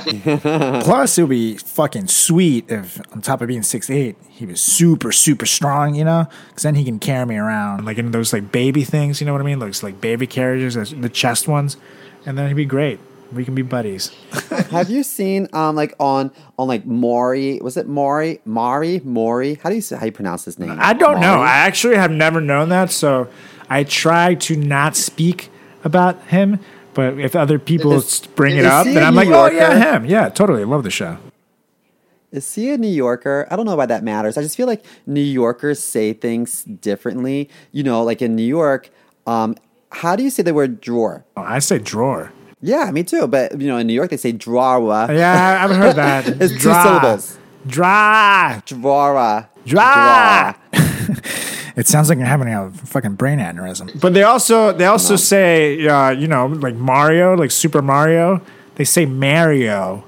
Plus, 0.82 1.18
it 1.18 1.22
would 1.22 1.30
be 1.30 1.56
fucking 1.56 2.08
sweet 2.08 2.70
if, 2.70 3.00
on 3.12 3.20
top 3.20 3.40
of 3.40 3.48
being 3.48 3.62
six 3.62 3.90
eight, 3.90 4.16
he 4.28 4.46
was 4.46 4.60
super, 4.60 5.12
super 5.12 5.46
strong. 5.46 5.94
You 5.94 6.04
know, 6.04 6.26
because 6.48 6.62
then 6.62 6.74
he 6.74 6.84
can 6.84 6.98
carry 6.98 7.26
me 7.26 7.36
around, 7.36 7.84
like 7.84 7.98
in 7.98 8.10
those 8.10 8.32
like 8.32 8.52
baby 8.52 8.84
things. 8.84 9.20
You 9.20 9.26
know 9.26 9.32
what 9.32 9.40
I 9.40 9.44
mean? 9.44 9.58
Those 9.58 9.82
like 9.82 10.00
baby 10.00 10.26
carriages, 10.26 10.74
the 10.92 11.08
chest 11.08 11.48
ones, 11.48 11.76
and 12.26 12.36
then 12.36 12.48
he'd 12.48 12.54
be 12.54 12.64
great. 12.64 12.98
We 13.32 13.44
can 13.44 13.54
be 13.54 13.62
buddies. 13.62 14.08
have 14.70 14.90
you 14.90 15.04
seen 15.04 15.48
um 15.52 15.76
like 15.76 15.94
on 16.00 16.32
on 16.58 16.66
like 16.66 16.84
Maury 16.84 17.60
was 17.62 17.76
it 17.76 17.86
Maury 17.86 18.40
Mari 18.44 19.00
Maury 19.04 19.54
how 19.54 19.68
do 19.68 19.76
you 19.76 19.80
say 19.80 19.96
how 19.96 20.06
you 20.06 20.12
pronounce 20.12 20.44
his 20.44 20.58
name 20.58 20.76
I 20.80 20.94
don't 20.94 21.20
know. 21.20 21.40
I 21.40 21.58
actually 21.58 21.94
have 21.94 22.10
never 22.10 22.40
known 22.40 22.70
that, 22.70 22.90
so 22.90 23.28
I 23.68 23.84
try 23.84 24.34
to 24.34 24.56
not 24.56 24.96
speak 24.96 25.48
about 25.84 26.20
him. 26.24 26.58
But 26.94 27.18
if 27.20 27.36
other 27.36 27.58
people 27.58 27.92
Is- 27.92 28.20
bring 28.34 28.56
it 28.56 28.64
up, 28.64 28.84
then 28.84 29.02
I'm 29.02 29.14
like, 29.14 29.28
oh 29.28 29.46
yeah, 29.46 29.72
Yorker? 29.74 29.78
him. 29.78 30.04
Yeah, 30.06 30.28
totally. 30.28 30.62
I 30.62 30.64
love 30.64 30.82
the 30.82 30.90
show. 30.90 31.18
Is 32.32 32.54
he 32.54 32.70
a 32.70 32.78
New 32.78 32.88
Yorker? 32.88 33.46
I 33.50 33.56
don't 33.56 33.66
know 33.66 33.74
why 33.76 33.86
that 33.86 34.04
matters. 34.04 34.38
I 34.38 34.42
just 34.42 34.56
feel 34.56 34.66
like 34.68 34.84
New 35.06 35.20
Yorkers 35.20 35.80
say 35.80 36.12
things 36.12 36.62
differently. 36.64 37.48
You 37.72 37.82
know, 37.82 38.02
like 38.04 38.22
in 38.22 38.36
New 38.36 38.44
York, 38.46 38.88
um, 39.26 39.56
how 39.90 40.14
do 40.14 40.22
you 40.22 40.30
say 40.30 40.44
the 40.44 40.54
word 40.54 40.80
drawer? 40.80 41.24
Oh, 41.36 41.42
I 41.42 41.58
say 41.58 41.78
drawer. 41.78 42.32
Yeah, 42.62 42.90
me 42.92 43.02
too. 43.02 43.26
But 43.26 43.60
you 43.60 43.66
know, 43.66 43.78
in 43.78 43.86
New 43.88 43.94
York 43.94 44.10
they 44.10 44.16
say 44.16 44.30
drawer. 44.32 44.78
Yeah, 45.10 45.32
I 45.32 45.60
haven't 45.62 45.78
heard 45.78 45.96
that. 45.96 46.28
It's 46.40 46.52
two 46.54 46.58
Dra. 46.60 46.82
syllables. 46.82 47.38
Dra. 47.66 48.62
Drawer. 48.66 49.48
Dra. 49.66 50.56
Drawer. 50.72 50.76
It 51.80 51.88
sounds 51.88 52.10
like 52.10 52.18
you're 52.18 52.26
having 52.26 52.52
a 52.52 52.70
fucking 52.70 53.14
brain 53.14 53.38
aneurysm. 53.38 53.98
But 53.98 54.12
they 54.12 54.22
also 54.22 54.70
they 54.70 54.84
also 54.84 55.16
say 55.16 55.86
uh, 55.88 56.10
you 56.10 56.28
know 56.28 56.44
like 56.46 56.74
Mario, 56.74 57.34
like 57.34 57.50
Super 57.50 57.80
Mario. 57.80 58.42
They 58.74 58.84
say 58.84 59.06
Mario, 59.06 60.04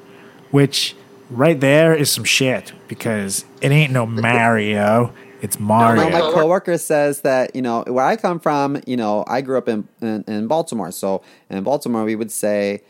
which 0.50 0.94
right 1.30 1.58
there 1.58 1.94
is 1.94 2.10
some 2.10 2.24
shit 2.24 2.74
because 2.88 3.46
it 3.62 3.72
ain't 3.72 3.90
no 3.90 4.04
Mario. 4.28 5.14
It's 5.40 5.58
Mario. 5.58 6.04
No, 6.04 6.10
my 6.10 6.20
coworker 6.20 6.76
says 6.76 7.22
that 7.22 7.56
you 7.56 7.62
know 7.62 7.84
where 7.86 8.04
I 8.04 8.16
come 8.16 8.38
from. 8.38 8.78
You 8.86 8.98
know, 8.98 9.24
I 9.26 9.40
grew 9.40 9.56
up 9.56 9.66
in, 9.66 9.88
in 10.02 10.24
in 10.26 10.48
Baltimore, 10.48 10.92
so 10.92 11.22
in 11.48 11.62
Baltimore 11.62 12.04
we 12.04 12.16
would 12.16 12.30
say 12.30 12.82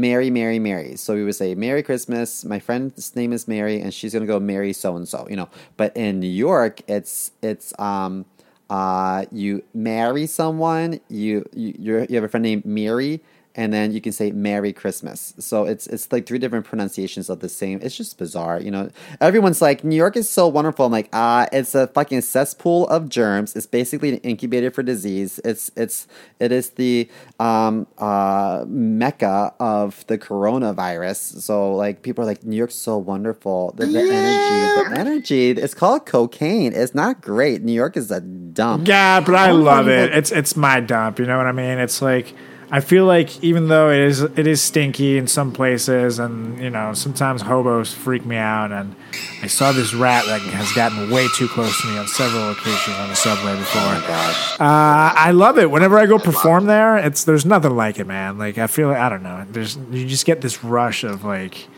Mary, 0.00 0.30
Mary, 0.30 0.58
Mary. 0.58 0.96
So 0.96 1.14
we 1.14 1.24
would 1.24 1.34
say 1.34 1.54
Merry 1.54 1.82
Christmas. 1.82 2.44
My 2.44 2.58
friend's 2.58 3.14
name 3.16 3.32
is 3.32 3.48
Mary, 3.48 3.80
and 3.80 3.92
she's 3.92 4.12
gonna 4.12 4.26
go 4.26 4.38
marry 4.38 4.72
so 4.72 4.96
and 4.96 5.08
so. 5.08 5.26
You 5.28 5.36
know, 5.36 5.48
but 5.76 5.96
in 5.96 6.20
New 6.20 6.28
York, 6.28 6.80
it's 6.88 7.32
it's 7.42 7.78
um 7.78 8.24
uh 8.70 9.24
you 9.32 9.64
marry 9.74 10.26
someone. 10.26 11.00
You 11.08 11.44
you 11.52 12.06
you 12.08 12.14
have 12.14 12.24
a 12.24 12.28
friend 12.28 12.44
named 12.44 12.64
Mary. 12.64 13.20
And 13.58 13.72
then 13.72 13.90
you 13.92 14.00
can 14.00 14.12
say 14.12 14.30
Merry 14.30 14.72
Christmas. 14.72 15.34
So 15.40 15.64
it's 15.66 15.86
it's 15.88 16.06
like 16.12 16.26
three 16.26 16.38
different 16.38 16.64
pronunciations 16.64 17.28
of 17.28 17.40
the 17.40 17.48
same. 17.48 17.80
It's 17.82 17.96
just 17.96 18.16
bizarre, 18.16 18.60
you 18.60 18.70
know. 18.70 18.88
Everyone's 19.20 19.60
like, 19.60 19.82
New 19.82 19.96
York 19.96 20.16
is 20.16 20.30
so 20.30 20.46
wonderful. 20.46 20.86
I'm 20.86 20.92
like, 20.92 21.08
ah, 21.12 21.46
it's 21.52 21.74
a 21.74 21.88
fucking 21.88 22.20
cesspool 22.22 22.86
of 22.88 23.08
germs. 23.08 23.56
It's 23.56 23.66
basically 23.66 24.10
an 24.10 24.18
incubator 24.18 24.70
for 24.70 24.82
disease. 24.84 25.40
It's 25.44 25.70
it's 25.76 26.06
it 26.38 26.52
is 26.52 26.70
the 26.80 27.08
um 27.40 27.86
uh 27.98 28.64
mecca 28.68 29.52
of 29.58 30.06
the 30.06 30.16
coronavirus. 30.18 31.40
So 31.42 31.74
like 31.74 32.02
people 32.02 32.22
are 32.22 32.26
like, 32.26 32.44
New 32.44 32.56
York's 32.56 32.74
so 32.76 32.96
wonderful. 32.96 33.72
The, 33.76 33.86
the 33.86 34.00
energy, 34.00 34.90
the 34.94 34.98
energy. 35.00 35.50
It's 35.50 35.74
called 35.74 36.06
cocaine. 36.06 36.72
It's 36.74 36.94
not 36.94 37.20
great. 37.22 37.62
New 37.62 37.72
York 37.72 37.96
is 37.96 38.10
a 38.10 38.20
dump. 38.20 38.86
Yeah, 38.86 39.20
but 39.20 39.34
I 39.34 39.50
Oh, 39.50 39.56
love 39.56 39.88
it. 39.88 40.10
but- 40.10 40.18
It's 40.18 40.30
it's 40.30 40.56
my 40.56 40.80
dump. 40.80 41.18
You 41.18 41.26
know 41.26 41.36
what 41.38 41.46
I 41.46 41.52
mean? 41.52 41.78
It's 41.78 42.00
like 42.00 42.34
I 42.70 42.80
feel 42.80 43.06
like 43.06 43.42
even 43.42 43.68
though 43.68 43.90
it 43.90 44.00
is 44.00 44.20
it 44.20 44.46
is 44.46 44.60
stinky 44.60 45.16
in 45.16 45.26
some 45.26 45.52
places, 45.52 46.18
and 46.18 46.58
you 46.60 46.68
know 46.68 46.92
sometimes 46.92 47.42
hobos 47.42 47.94
freak 47.94 48.26
me 48.26 48.36
out, 48.36 48.72
and 48.72 48.94
I 49.42 49.46
saw 49.46 49.72
this 49.72 49.94
rat 49.94 50.26
that 50.26 50.40
has 50.42 50.72
gotten 50.72 51.10
way 51.10 51.26
too 51.34 51.48
close 51.48 51.80
to 51.80 51.86
me 51.88 51.98
on 51.98 52.06
several 52.06 52.50
occasions 52.50 52.96
on 52.96 53.08
the 53.08 53.16
subway 53.16 53.56
before. 53.56 53.80
Gosh. 54.06 54.60
Uh, 54.60 55.12
I 55.16 55.30
love 55.30 55.58
it. 55.58 55.70
Whenever 55.70 55.98
I 55.98 56.06
go 56.06 56.18
perform 56.18 56.66
there, 56.66 56.98
it's 56.98 57.24
there's 57.24 57.46
nothing 57.46 57.74
like 57.74 57.98
it, 57.98 58.06
man. 58.06 58.36
Like 58.36 58.58
I 58.58 58.66
feel 58.66 58.88
like 58.88 58.98
I 58.98 59.08
don't 59.08 59.22
know. 59.22 59.46
There's 59.50 59.76
you 59.90 60.06
just 60.06 60.26
get 60.26 60.42
this 60.42 60.62
rush 60.62 61.04
of 61.04 61.24
like 61.24 61.68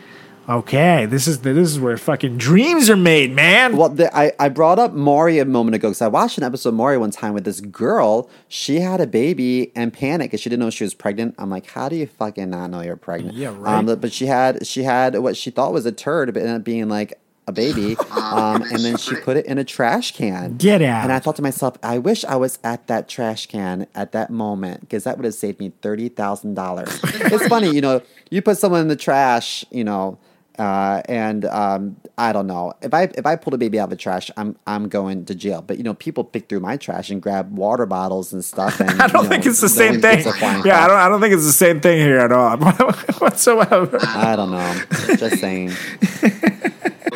Okay, 0.51 1.05
this 1.05 1.27
is 1.27 1.39
this 1.39 1.55
is 1.55 1.79
where 1.79 1.95
fucking 1.95 2.37
dreams 2.37 2.89
are 2.89 2.97
made, 2.97 3.31
man. 3.33 3.77
Well, 3.77 3.87
the, 3.87 4.13
I, 4.13 4.33
I 4.37 4.49
brought 4.49 4.79
up 4.79 4.91
Maury 4.91 5.39
a 5.39 5.45
moment 5.45 5.75
ago 5.75 5.87
because 5.87 6.01
I 6.01 6.09
watched 6.09 6.37
an 6.37 6.43
episode 6.43 6.69
of 6.69 6.75
Maury 6.75 6.97
one 6.97 7.11
time 7.11 7.33
with 7.33 7.45
this 7.45 7.61
girl. 7.61 8.29
She 8.49 8.81
had 8.81 8.99
a 8.99 9.07
baby 9.07 9.71
and 9.77 9.93
panicked 9.93 10.31
because 10.31 10.41
she 10.41 10.49
didn't 10.49 10.59
know 10.59 10.69
she 10.69 10.83
was 10.83 10.93
pregnant. 10.93 11.35
I'm 11.37 11.49
like, 11.49 11.67
how 11.67 11.87
do 11.87 11.95
you 11.95 12.05
fucking 12.05 12.49
not 12.49 12.69
know 12.69 12.81
you're 12.81 12.97
pregnant? 12.97 13.37
Yeah, 13.37 13.55
right. 13.57 13.75
Um, 13.75 13.85
but 13.85 14.11
she 14.11 14.25
had 14.25 14.67
she 14.67 14.83
had 14.83 15.17
what 15.19 15.37
she 15.37 15.51
thought 15.51 15.71
was 15.71 15.85
a 15.85 15.91
turd, 15.93 16.33
but 16.33 16.41
ended 16.41 16.57
up 16.57 16.63
being 16.65 16.89
like 16.89 17.17
a 17.47 17.53
baby. 17.53 17.95
Um, 18.31 18.61
and 18.61 18.79
then 18.79 18.95
she 18.95 19.15
put 19.15 19.35
it 19.35 19.45
in 19.45 19.57
a 19.57 19.65
trash 19.65 20.13
can. 20.13 20.55
Get 20.55 20.81
out. 20.81 21.03
And 21.03 21.11
I 21.11 21.19
thought 21.19 21.35
to 21.35 21.41
myself, 21.41 21.77
I 21.83 21.97
wish 21.97 22.23
I 22.23 22.37
was 22.37 22.59
at 22.63 22.87
that 22.87 23.09
trash 23.09 23.45
can 23.47 23.87
at 23.93 24.13
that 24.13 24.29
moment 24.29 24.79
because 24.81 25.03
that 25.03 25.17
would 25.17 25.25
have 25.25 25.33
saved 25.33 25.59
me 25.59 25.73
thirty 25.81 26.07
thousand 26.07 26.53
dollars. 26.53 26.97
it's 27.03 27.47
funny, 27.47 27.69
you 27.71 27.81
know, 27.81 28.01
you 28.29 28.41
put 28.41 28.57
someone 28.57 28.79
in 28.79 28.87
the 28.87 28.95
trash, 28.95 29.65
you 29.69 29.83
know. 29.83 30.17
Uh, 30.59 31.01
and 31.05 31.45
um, 31.45 31.95
I 32.17 32.33
don't 32.33 32.47
know 32.47 32.73
if 32.81 32.93
I 32.93 33.03
if 33.03 33.25
I 33.25 33.35
pulled 33.35 33.53
a 33.53 33.57
baby 33.57 33.79
out 33.79 33.85
of 33.85 33.89
the 33.91 33.95
trash, 33.95 34.29
I'm 34.37 34.57
I'm 34.67 34.89
going 34.89 35.25
to 35.25 35.35
jail. 35.35 35.61
But 35.61 35.77
you 35.77 35.83
know, 35.83 35.93
people 35.93 36.23
pick 36.23 36.49
through 36.49 36.59
my 36.59 36.77
trash 36.77 37.09
and 37.09 37.21
grab 37.21 37.57
water 37.57 37.85
bottles 37.85 38.33
and 38.33 38.43
stuff. 38.43 38.79
And 38.91 39.01
I 39.01 39.07
don't 39.07 39.23
you 39.23 39.29
think 39.29 39.45
know, 39.45 39.51
it's 39.51 39.61
the 39.61 39.69
same 39.69 40.01
thing. 40.01 40.23
gets 40.23 40.27
a 40.27 40.61
Yeah, 40.65 40.83
I 40.83 40.87
don't. 40.87 40.97
I 40.97 41.07
don't 41.09 41.21
think 41.21 41.33
it's 41.33 41.45
the 41.45 41.51
same 41.51 41.79
thing 41.79 41.99
here 41.99 42.19
at 42.19 42.31
all 42.31 42.57
whatsoever. 43.19 43.97
I 44.01 44.35
don't 44.35 44.51
know. 44.51 45.15
Just 45.15 45.39
saying. 45.39 45.69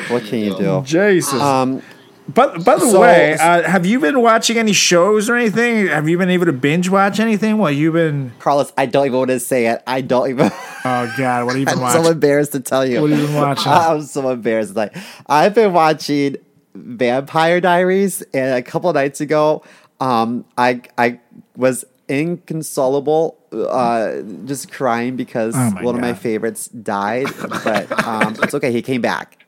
what 0.10 0.24
can 0.24 0.40
you 0.40 0.58
do? 0.58 0.82
Jesus. 0.86 1.34
Um, 1.34 1.82
but 2.28 2.64
by 2.64 2.76
the 2.76 2.90
so- 2.90 3.02
way, 3.02 3.34
uh, 3.34 3.64
have 3.64 3.86
you 3.86 4.00
been 4.00 4.22
watching 4.22 4.58
any 4.58 4.74
shows 4.74 5.30
or 5.30 5.36
anything? 5.36 5.88
Have 5.88 6.10
you 6.10 6.18
been 6.18 6.30
able 6.30 6.46
to 6.46 6.54
binge 6.54 6.90
watch 6.90 7.20
anything 7.20 7.58
while 7.58 7.72
you've 7.72 7.94
been? 7.94 8.32
Carlos, 8.40 8.72
I 8.78 8.86
don't 8.88 9.06
even 9.06 9.18
want 9.20 9.32
to 9.32 9.40
say 9.40 9.68
it. 9.68 9.82
I 9.88 10.02
don't 10.02 10.30
even. 10.30 10.52
Oh 10.88 11.12
God, 11.18 11.46
what 11.46 11.54
have 11.56 11.60
you 11.60 11.66
been 11.66 11.80
I'm 11.84 11.92
so 11.94 11.98
watching? 12.02 12.12
embarrassed 12.12 12.52
to 12.52 12.60
tell 12.60 12.86
you. 12.86 13.02
What 13.02 13.10
have 13.10 13.20
you 13.20 13.26
been 13.26 13.36
watching? 13.36 13.72
I'm 13.72 14.04
so 14.04 14.30
embarrassed. 14.30 14.76
Like 14.76 14.96
I've 15.26 15.56
been 15.56 15.74
watching 15.74 16.36
Vampire 16.76 17.60
Diaries, 17.60 18.22
and 18.36 18.54
a 18.54 18.62
couple 18.62 18.92
of 18.92 18.96
nights 18.96 19.20
ago, 19.20 19.64
um, 20.00 20.46
I 20.60 20.82
I 20.96 21.20
was 21.58 21.86
inconsolable, 22.08 23.38
uh, 23.52 24.22
just 24.46 24.72
crying 24.72 25.16
because 25.16 25.56
Oh 25.58 25.72
one 25.82 25.96
of 25.96 26.02
my 26.02 26.14
favorites 26.14 26.68
died. 26.68 27.28
But 27.64 28.06
um, 28.06 28.36
it's 28.44 28.54
okay. 28.54 28.72
He 28.72 28.82
came 28.82 29.02
back. 29.02 29.45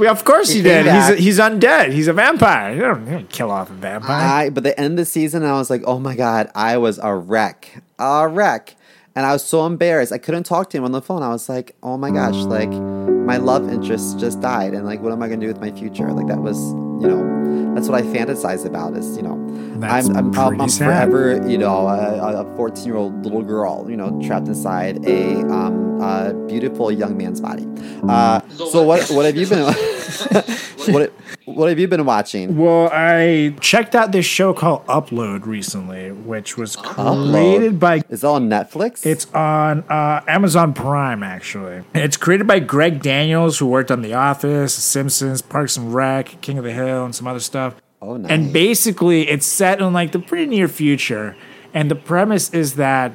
Well, 0.00 0.10
of 0.10 0.24
course 0.24 0.48
he, 0.48 0.56
He 0.56 0.62
did. 0.62 0.86
He's 0.86 1.18
he's 1.18 1.38
undead. 1.38 1.92
He's 1.92 2.08
a 2.08 2.12
vampire. 2.12 2.74
You 2.74 2.80
don't, 2.80 3.06
you 3.06 3.12
don't 3.12 3.28
kill 3.28 3.50
off 3.50 3.68
a 3.70 3.74
vampire. 3.74 4.46
I 4.46 4.50
but 4.50 4.64
the 4.64 4.78
end 4.80 4.92
of 4.94 4.96
the 4.96 5.04
season, 5.04 5.44
I 5.44 5.52
was 5.52 5.68
like, 5.68 5.82
oh 5.86 5.98
my 5.98 6.16
god, 6.16 6.50
I 6.54 6.78
was 6.78 6.98
a 6.98 7.14
wreck, 7.14 7.82
a 7.98 8.26
wreck, 8.26 8.76
and 9.14 9.26
I 9.26 9.32
was 9.32 9.44
so 9.44 9.66
embarrassed. 9.66 10.12
I 10.12 10.18
couldn't 10.18 10.44
talk 10.44 10.70
to 10.70 10.78
him 10.78 10.84
on 10.84 10.92
the 10.92 11.02
phone. 11.02 11.22
I 11.22 11.28
was 11.28 11.48
like, 11.48 11.76
oh 11.82 11.96
my 11.98 12.10
gosh, 12.10 12.34
like 12.36 12.70
my 12.70 13.36
love 13.36 13.70
interest 13.70 14.18
just 14.18 14.40
died, 14.40 14.72
and 14.72 14.86
like, 14.86 15.00
what 15.00 15.12
am 15.12 15.22
I 15.22 15.28
gonna 15.28 15.42
do 15.42 15.46
with 15.48 15.60
my 15.60 15.70
future? 15.70 16.10
Like 16.12 16.26
that 16.28 16.40
was, 16.40 16.58
you 17.02 17.06
know, 17.08 17.69
that's 17.74 17.88
what 17.88 18.00
I 18.00 18.02
fantasize 18.02 18.64
about. 18.66 18.96
Is 18.96 19.16
you 19.16 19.22
know, 19.22 19.36
That's 19.78 20.08
I'm 20.08 20.16
I'm, 20.16 20.38
I'm, 20.38 20.60
I'm 20.62 20.68
forever, 20.68 21.46
you 21.48 21.58
know, 21.58 21.86
a 21.88 22.44
14 22.56 22.84
year 22.84 22.96
old 22.96 23.24
little 23.24 23.42
girl, 23.42 23.86
you 23.88 23.96
know, 23.96 24.20
trapped 24.24 24.48
inside 24.48 25.04
a 25.06 25.40
um 25.50 26.00
a 26.00 26.32
beautiful 26.46 26.90
young 26.90 27.16
man's 27.16 27.40
body. 27.40 27.66
Uh, 28.08 28.40
so 28.50 28.82
what 28.82 29.08
what 29.10 29.24
have 29.24 29.36
you 29.36 29.46
been 29.46 29.64
what 30.88 31.12
what 31.44 31.68
have 31.68 31.78
you 31.78 31.88
been 31.88 32.04
watching? 32.04 32.56
Well, 32.56 32.90
I 32.92 33.54
checked 33.60 33.94
out 33.94 34.12
this 34.12 34.26
show 34.26 34.52
called 34.54 34.86
Upload 34.86 35.46
recently, 35.46 36.12
which 36.12 36.56
was 36.56 36.76
Upload? 36.76 37.32
created 37.32 37.80
by. 37.80 38.02
Is 38.08 38.20
that 38.20 38.28
on 38.28 38.48
Netflix? 38.48 39.04
It's 39.04 39.32
on 39.34 39.84
uh, 39.88 40.22
Amazon 40.26 40.72
Prime, 40.74 41.22
actually. 41.22 41.82
It's 41.94 42.16
created 42.16 42.46
by 42.46 42.60
Greg 42.60 43.02
Daniels, 43.02 43.58
who 43.58 43.66
worked 43.66 43.90
on 43.90 44.02
The 44.02 44.14
Office, 44.14 44.76
The 44.76 44.82
Simpsons, 44.82 45.42
Parks 45.42 45.76
and 45.76 45.92
Rec, 45.94 46.40
King 46.40 46.58
of 46.58 46.64
the 46.64 46.72
Hill, 46.72 47.04
and 47.04 47.14
some 47.14 47.26
other 47.26 47.40
stuff. 47.40 47.59
Oh, 48.02 48.16
nice. 48.16 48.30
And 48.30 48.52
basically, 48.52 49.28
it's 49.28 49.46
set 49.46 49.80
in 49.80 49.92
like 49.92 50.12
the 50.12 50.18
pretty 50.18 50.46
near 50.46 50.68
future, 50.68 51.36
and 51.74 51.90
the 51.90 51.94
premise 51.94 52.52
is 52.54 52.76
that 52.76 53.12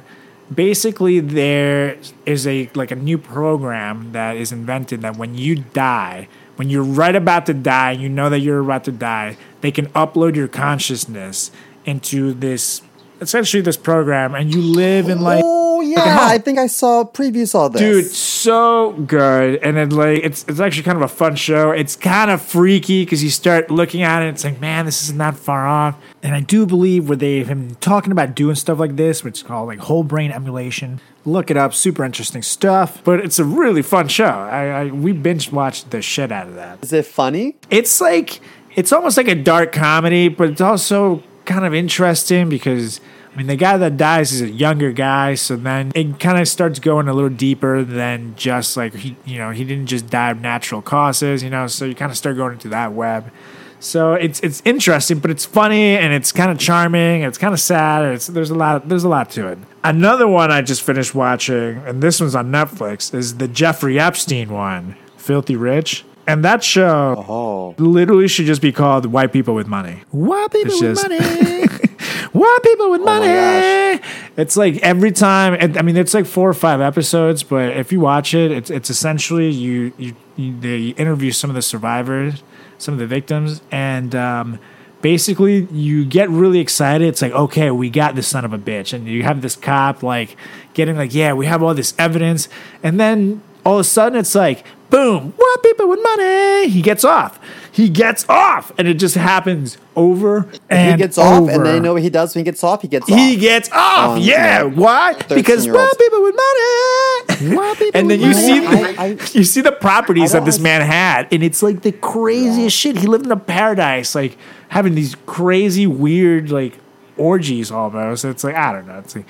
basically 0.54 1.18
there 1.18 1.98
is 2.24 2.46
a 2.46 2.70
like 2.74 2.90
a 2.90 2.96
new 2.96 3.18
program 3.18 4.12
that 4.12 4.36
is 4.36 4.52
invented 4.52 5.02
that 5.02 5.16
when 5.16 5.34
you 5.34 5.56
die, 5.56 6.28
when 6.56 6.70
you're 6.70 6.84
right 6.84 7.16
about 7.16 7.46
to 7.46 7.54
die, 7.54 7.92
you 7.92 8.08
know 8.08 8.30
that 8.30 8.40
you're 8.40 8.60
about 8.60 8.84
to 8.84 8.92
die, 8.92 9.36
they 9.60 9.72
can 9.72 9.86
upload 9.88 10.36
your 10.36 10.48
consciousness 10.48 11.50
into 11.84 12.32
this 12.32 12.82
essentially 13.20 13.60
this 13.60 13.76
program, 13.76 14.34
and 14.34 14.52
you 14.52 14.62
live 14.62 15.08
in 15.08 15.20
like. 15.20 15.42
Oh 15.44 15.82
yeah, 15.82 16.20
I 16.22 16.38
think 16.38 16.58
I 16.58 16.68
saw 16.68 17.04
previews 17.04 17.54
of 17.54 17.74
this. 17.74 17.80
Dude, 17.80 18.06
so 18.06 18.92
good, 18.92 19.60
and 19.62 19.76
then 19.76 19.90
like 19.90 20.20
it's 20.24 20.44
it's 20.48 20.58
actually 20.58 20.84
kind 20.84 20.96
of 20.96 21.02
a 21.02 21.08
fun 21.08 21.36
show. 21.36 21.70
It's 21.70 21.94
kind 21.94 22.30
of 22.30 22.40
freaky 22.40 23.04
because 23.04 23.22
you 23.22 23.30
start 23.30 23.70
looking 23.70 24.02
at 24.02 24.22
it. 24.22 24.28
It's 24.28 24.44
like, 24.44 24.60
man, 24.60 24.86
this 24.86 25.02
is 25.02 25.12
not 25.12 25.36
that 25.36 25.38
far 25.38 25.66
off. 25.66 25.96
And 26.22 26.34
I 26.34 26.40
do 26.40 26.66
believe 26.66 27.08
where 27.08 27.16
they've 27.16 27.46
been 27.46 27.76
talking 27.76 28.12
about 28.12 28.34
doing 28.34 28.54
stuff 28.54 28.78
like 28.78 28.96
this, 28.96 29.22
which 29.22 29.38
is 29.38 29.42
called 29.42 29.68
like 29.68 29.78
whole 29.78 30.02
brain 30.02 30.32
emulation. 30.32 31.00
Look 31.24 31.50
it 31.50 31.56
up, 31.56 31.74
super 31.74 32.04
interesting 32.04 32.42
stuff. 32.42 33.02
But 33.04 33.20
it's 33.20 33.38
a 33.38 33.44
really 33.44 33.82
fun 33.82 34.08
show. 34.08 34.24
I, 34.24 34.66
I 34.66 34.84
we 34.86 35.12
binge 35.12 35.52
watched 35.52 35.90
the 35.90 36.02
shit 36.02 36.32
out 36.32 36.48
of 36.48 36.54
that. 36.54 36.82
is 36.82 36.92
it 36.92 37.06
funny? 37.06 37.56
It's 37.70 38.00
like 38.00 38.40
it's 38.74 38.92
almost 38.92 39.16
like 39.16 39.28
a 39.28 39.34
dark 39.34 39.72
comedy, 39.72 40.28
but 40.28 40.50
it's 40.50 40.60
also 40.60 41.22
kind 41.46 41.64
of 41.64 41.74
interesting 41.74 42.48
because 42.48 43.00
I 43.32 43.36
mean 43.36 43.46
the 43.46 43.56
guy 43.56 43.76
that 43.76 43.96
dies 43.96 44.32
is 44.32 44.42
a 44.42 44.50
younger 44.50 44.92
guy, 44.92 45.34
so 45.34 45.56
then 45.56 45.92
it 45.94 46.20
kind 46.20 46.38
of 46.38 46.48
starts 46.48 46.78
going 46.78 47.08
a 47.08 47.14
little 47.14 47.30
deeper 47.30 47.82
than 47.82 48.34
just 48.36 48.76
like 48.76 48.94
he 48.94 49.16
you 49.24 49.38
know, 49.38 49.50
he 49.50 49.64
didn't 49.64 49.86
just 49.86 50.08
die 50.08 50.30
of 50.30 50.40
natural 50.40 50.82
causes, 50.82 51.42
you 51.42 51.50
know, 51.50 51.66
so 51.66 51.84
you 51.84 51.94
kind 51.94 52.10
of 52.10 52.18
start 52.18 52.36
going 52.36 52.52
into 52.52 52.68
that 52.68 52.92
web. 52.92 53.30
So 53.78 54.14
it's 54.14 54.40
it's 54.40 54.62
interesting, 54.64 55.18
but 55.18 55.30
it's 55.30 55.44
funny 55.44 55.96
and 55.96 56.12
it's 56.12 56.32
kind 56.32 56.50
of 56.50 56.58
charming. 56.58 57.22
It's 57.22 57.38
kind 57.38 57.52
of 57.52 57.60
sad. 57.60 58.04
It's, 58.06 58.26
there's 58.26 58.50
a 58.50 58.54
lot 58.54 58.88
there's 58.88 59.04
a 59.04 59.08
lot 59.08 59.30
to 59.30 59.48
it. 59.48 59.58
Another 59.84 60.26
one 60.26 60.50
I 60.50 60.62
just 60.62 60.82
finished 60.82 61.14
watching, 61.14 61.78
and 61.86 62.02
this 62.02 62.20
one's 62.20 62.34
on 62.34 62.50
Netflix, 62.50 63.14
is 63.14 63.36
the 63.36 63.48
Jeffrey 63.48 64.00
Epstein 64.00 64.52
one, 64.52 64.96
Filthy 65.16 65.56
Rich. 65.56 66.04
And 66.28 66.44
that 66.44 66.64
show 66.64 67.24
Oh, 67.28 67.74
literally 67.78 68.26
should 68.28 68.46
just 68.46 68.60
be 68.62 68.72
called 68.72 69.06
"White 69.06 69.32
People 69.32 69.54
with 69.54 69.68
Money." 69.68 70.02
White 70.10 70.50
people 70.50 70.72
It's 70.72 70.80
with 70.82 70.96
just- 70.96 71.08
money. 71.08 71.66
White 72.32 72.58
people 72.62 72.90
with 72.90 73.00
my 73.00 73.18
money. 73.18 73.98
gosh. 73.98 74.00
It's 74.36 74.56
like 74.56 74.76
every 74.82 75.10
time. 75.12 75.54
and, 75.58 75.78
I 75.78 75.82
mean, 75.82 75.96
it's 75.96 76.12
like 76.12 76.26
four 76.26 76.48
or 76.50 76.54
five 76.54 76.80
episodes, 76.82 77.42
but 77.42 77.74
if 77.76 77.92
you 77.92 78.00
watch 78.00 78.34
it, 78.34 78.50
it's 78.52 78.68
it's 78.70 78.90
essentially 78.90 79.48
you 79.50 79.92
you, 79.96 80.14
you 80.36 80.58
they 80.60 80.88
interview 80.88 81.30
some 81.30 81.48
of 81.48 81.54
the 81.56 81.62
survivors, 81.62 82.42
some 82.76 82.92
of 82.92 83.00
the 83.00 83.06
victims, 83.06 83.62
and 83.70 84.14
um, 84.14 84.58
basically 85.00 85.66
you 85.72 86.04
get 86.04 86.28
really 86.28 86.58
excited. 86.58 87.06
It's 87.08 87.22
like, 87.22 87.32
okay, 87.32 87.70
we 87.70 87.88
got 87.88 88.14
this 88.16 88.28
son 88.28 88.44
of 88.44 88.52
a 88.52 88.58
bitch, 88.58 88.92
and 88.92 89.06
you 89.06 89.22
have 89.22 89.40
this 89.40 89.56
cop 89.56 90.02
like 90.02 90.36
getting 90.74 90.96
like, 90.96 91.14
yeah, 91.14 91.32
we 91.32 91.46
have 91.46 91.62
all 91.62 91.72
this 91.74 91.94
evidence, 91.98 92.48
and 92.82 93.00
then 93.00 93.42
all 93.64 93.74
of 93.76 93.80
a 93.80 93.84
sudden 93.84 94.18
it's 94.18 94.34
like, 94.34 94.64
boom, 94.90 95.32
white 95.36 95.56
people 95.62 95.88
with 95.88 96.00
money. 96.02 96.68
He 96.68 96.82
gets 96.82 97.04
off. 97.04 97.38
He 97.72 97.90
gets 97.90 98.24
off, 98.28 98.72
and 98.78 98.88
it 98.88 98.94
just 98.94 99.16
happens 99.16 99.76
over 99.94 100.48
and 100.70 100.92
he 100.92 100.96
gets 101.04 101.18
off, 101.18 101.42
over. 101.42 101.50
and 101.50 101.66
then 101.66 101.74
you 101.74 101.80
know 101.82 101.92
what 101.92 102.02
he 102.02 102.08
does 102.08 102.34
when 102.34 102.40
he 102.42 102.44
gets 102.50 102.64
off? 102.64 102.80
He 102.80 102.88
gets 102.88 103.04
off. 103.10 103.18
He 103.18 103.36
gets 103.36 103.70
off. 103.70 104.10
On, 104.16 104.20
yeah. 104.22 104.62
you 104.62 104.70
know, 104.70 104.76
Why? 104.82 105.12
Because 105.12 105.66
13-year-olds. 105.66 105.96
people 105.98 106.22
with 106.22 106.34
money. 106.36 107.56
White 107.56 107.74
people 107.78 108.00
and 108.00 108.10
then 108.10 108.20
you 108.20 108.30
money. 108.30 108.40
see 108.40 108.60
the, 108.60 108.66
I- 108.98 109.04
I- 109.04 109.08
you 109.32 109.44
see 109.44 109.60
the 109.60 109.72
properties 109.72 110.32
that 110.32 110.46
this 110.46 110.58
man 110.58 110.80
had, 110.80 111.28
and 111.30 111.42
it's 111.42 111.62
like 111.62 111.82
the 111.82 111.92
craziest 111.92 112.74
shit. 112.74 112.96
He 112.96 113.06
lived 113.06 113.26
in 113.26 113.32
a 113.32 113.36
paradise, 113.36 114.14
like 114.14 114.38
having 114.68 114.94
these 114.94 115.14
crazy, 115.26 115.86
weird, 115.86 116.50
like 116.50 116.78
orgies 117.18 117.70
almost. 117.70 118.24
It's 118.24 118.42
like 118.42 118.54
I 118.54 118.72
don't 118.72 118.86
know. 118.86 118.98
It's 119.00 119.14
like 119.16 119.26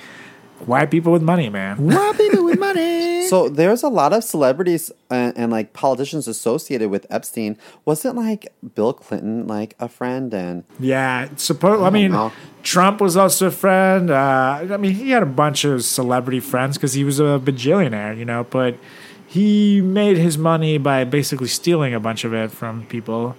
white 0.65 0.89
people 0.91 1.11
with 1.11 1.21
money, 1.21 1.49
man. 1.49 1.77
White 1.77 2.17
people 2.17 2.43
with 2.45 2.59
money. 2.59 3.05
So 3.27 3.49
there's 3.49 3.83
a 3.83 3.89
lot 3.89 4.13
of 4.13 4.23
celebrities 4.23 4.89
and, 5.09 5.37
and 5.37 5.51
like 5.51 5.73
politicians 5.73 6.29
associated 6.29 6.89
with 6.89 7.05
Epstein. 7.09 7.57
Wasn't 7.83 8.15
like 8.15 8.53
Bill 8.73 8.93
Clinton 8.93 9.47
like 9.47 9.75
a 9.81 9.89
friend 9.89 10.33
and 10.33 10.63
Yeah, 10.79 11.27
suppose. 11.35 11.81
I 11.81 11.89
mean, 11.89 12.11
know. 12.11 12.31
Trump 12.63 13.01
was 13.01 13.17
also 13.17 13.47
a 13.47 13.51
friend. 13.51 14.09
Uh, 14.09 14.65
I 14.71 14.77
mean, 14.77 14.93
he 14.93 15.09
had 15.09 15.23
a 15.23 15.25
bunch 15.25 15.65
of 15.65 15.83
celebrity 15.83 16.39
friends 16.39 16.77
because 16.77 16.93
he 16.93 17.03
was 17.03 17.19
a 17.19 17.37
bajillionaire, 17.43 18.17
you 18.17 18.23
know. 18.23 18.45
But 18.49 18.77
he 19.27 19.81
made 19.81 20.15
his 20.15 20.37
money 20.37 20.77
by 20.77 21.03
basically 21.03 21.49
stealing 21.49 21.93
a 21.93 21.99
bunch 21.99 22.23
of 22.23 22.33
it 22.33 22.49
from 22.51 22.85
people, 22.85 23.35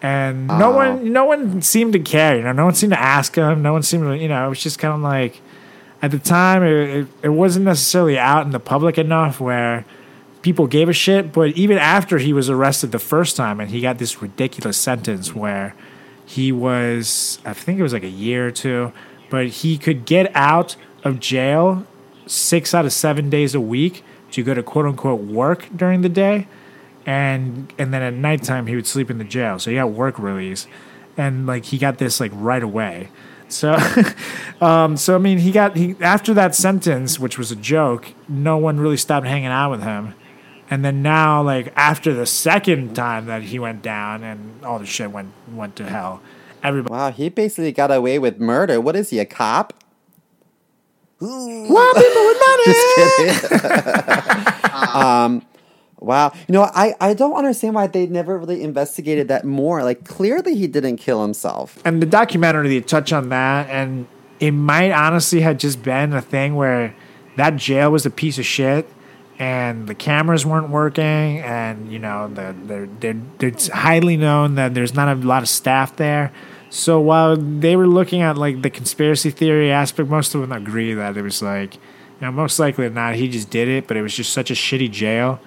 and 0.00 0.46
no 0.46 0.70
one, 0.70 1.12
no 1.12 1.26
one 1.26 1.60
seemed 1.60 1.92
to 1.92 1.98
care. 1.98 2.36
You 2.36 2.42
know, 2.42 2.52
no 2.52 2.64
one 2.64 2.74
seemed 2.74 2.92
to 2.94 3.00
ask 3.00 3.34
him. 3.34 3.60
No 3.60 3.74
one 3.74 3.82
seemed 3.82 4.04
to, 4.04 4.16
you 4.16 4.28
know, 4.28 4.46
it 4.46 4.48
was 4.48 4.62
just 4.62 4.78
kind 4.78 4.94
of 4.94 5.00
like 5.00 5.42
at 6.02 6.10
the 6.10 6.18
time 6.18 6.62
it, 6.62 7.06
it, 7.22 7.28
wasn't 7.30 7.64
necessarily 7.64 8.18
out 8.18 8.44
in 8.44 8.52
the 8.52 8.60
public 8.60 8.98
enough 8.98 9.40
where 9.40 9.84
people 10.42 10.66
gave 10.66 10.88
a 10.88 10.92
shit. 10.92 11.32
But 11.32 11.50
even 11.50 11.78
after 11.78 12.18
he 12.18 12.32
was 12.32 12.50
arrested 12.50 12.92
the 12.92 12.98
first 12.98 13.36
time 13.36 13.60
and 13.60 13.70
he 13.70 13.80
got 13.80 13.98
this 13.98 14.20
ridiculous 14.20 14.76
sentence 14.76 15.34
where 15.34 15.74
he 16.24 16.52
was, 16.52 17.38
I 17.44 17.52
think 17.52 17.78
it 17.78 17.82
was 17.82 17.92
like 17.92 18.02
a 18.02 18.08
year 18.08 18.48
or 18.48 18.50
two, 18.50 18.92
but 19.30 19.46
he 19.48 19.78
could 19.78 20.04
get 20.04 20.34
out 20.34 20.76
of 21.04 21.20
jail 21.20 21.86
six 22.26 22.74
out 22.74 22.84
of 22.84 22.92
seven 22.92 23.30
days 23.30 23.54
a 23.54 23.60
week 23.60 24.04
to 24.32 24.42
go 24.42 24.52
to 24.54 24.62
quote 24.62 24.86
unquote 24.86 25.20
work 25.20 25.68
during 25.74 26.02
the 26.02 26.08
day. 26.08 26.46
and 27.06 27.72
and 27.78 27.94
then 27.94 28.02
at 28.02 28.12
nighttime 28.12 28.66
he 28.66 28.74
would 28.74 28.86
sleep 28.86 29.10
in 29.10 29.18
the 29.18 29.24
jail. 29.24 29.58
So 29.58 29.70
he 29.70 29.76
got 29.76 29.90
work 29.90 30.18
release, 30.18 30.66
and 31.16 31.46
like 31.46 31.66
he 31.66 31.78
got 31.78 31.98
this 31.98 32.18
like 32.20 32.32
right 32.34 32.62
away. 32.62 33.08
So, 33.48 33.76
um, 34.60 34.96
so 34.96 35.14
I 35.14 35.18
mean, 35.18 35.38
he 35.38 35.52
got 35.52 35.76
he 35.76 35.96
after 36.00 36.34
that 36.34 36.54
sentence, 36.54 37.18
which 37.18 37.38
was 37.38 37.52
a 37.52 37.56
joke. 37.56 38.12
No 38.28 38.56
one 38.56 38.78
really 38.80 38.96
stopped 38.96 39.26
hanging 39.26 39.46
out 39.46 39.70
with 39.70 39.82
him, 39.82 40.14
and 40.70 40.84
then 40.84 41.02
now, 41.02 41.42
like 41.42 41.72
after 41.76 42.12
the 42.12 42.26
second 42.26 42.94
time 42.94 43.26
that 43.26 43.42
he 43.42 43.58
went 43.58 43.82
down 43.82 44.22
and 44.22 44.64
all 44.64 44.78
the 44.78 44.86
shit 44.86 45.10
went 45.10 45.32
went 45.50 45.76
to 45.76 45.84
hell, 45.84 46.20
everybody. 46.62 46.92
Wow, 46.92 47.12
he 47.12 47.28
basically 47.28 47.72
got 47.72 47.90
away 47.90 48.18
with 48.18 48.38
murder. 48.38 48.80
What 48.80 48.96
is 48.96 49.10
he, 49.10 49.18
a 49.18 49.24
cop? 49.24 49.72
Well, 51.20 51.94
people 51.94 52.26
with 52.26 52.38
money. 52.46 52.64
Just 52.66 53.48
kidding. 53.48 54.70
um, 54.94 55.42
wow. 56.06 56.32
You 56.48 56.52
know, 56.54 56.62
I, 56.74 56.94
I 57.00 57.14
don't 57.14 57.34
understand 57.34 57.74
why 57.74 57.86
they 57.88 58.06
never 58.06 58.38
really 58.38 58.62
investigated 58.62 59.28
that 59.28 59.44
more. 59.44 59.82
Like, 59.82 60.04
clearly 60.04 60.54
he 60.56 60.66
didn't 60.66 60.96
kill 60.96 61.20
himself. 61.22 61.78
and 61.84 62.00
the 62.00 62.06
documentary 62.06 62.68
they 62.68 62.80
touch 62.80 63.12
on 63.12 63.28
that 63.30 63.68
and 63.68 64.06
it 64.40 64.52
might 64.52 64.92
honestly 64.92 65.40
have 65.40 65.58
just 65.58 65.82
been 65.82 66.12
a 66.12 66.20
thing 66.22 66.54
where 66.56 66.94
that 67.36 67.56
jail 67.56 67.90
was 67.90 68.06
a 68.06 68.10
piece 68.10 68.38
of 68.38 68.46
shit 68.46 68.88
and 69.38 69.86
the 69.86 69.94
cameras 69.94 70.46
weren't 70.46 70.70
working 70.70 71.40
and 71.40 71.92
you 71.92 71.98
know 71.98 72.32
it's 73.40 73.68
highly 73.68 74.16
known 74.16 74.54
that 74.54 74.72
there's 74.74 74.94
not 74.94 75.08
a 75.08 75.14
lot 75.14 75.42
of 75.42 75.48
staff 75.48 75.94
there 75.96 76.32
so 76.70 76.98
while 77.00 77.36
they 77.36 77.76
were 77.76 77.86
looking 77.86 78.22
at 78.22 78.36
like 78.38 78.62
the 78.62 78.70
conspiracy 78.70 79.30
theory 79.30 79.70
aspect 79.70 80.08
most 80.08 80.34
of 80.34 80.40
them 80.40 80.52
agree 80.52 80.94
that 80.94 81.16
it 81.16 81.22
was 81.22 81.42
like 81.42 81.74
you 81.74 81.80
know 82.22 82.32
most 82.32 82.58
likely 82.58 82.88
not 82.88 83.14
he 83.14 83.28
just 83.28 83.50
did 83.50 83.68
it 83.68 83.86
but 83.86 83.96
it 83.96 84.02
was 84.02 84.14
just 84.14 84.32
such 84.32 84.50
a 84.50 84.54
shitty 84.54 84.90
jail 84.90 85.38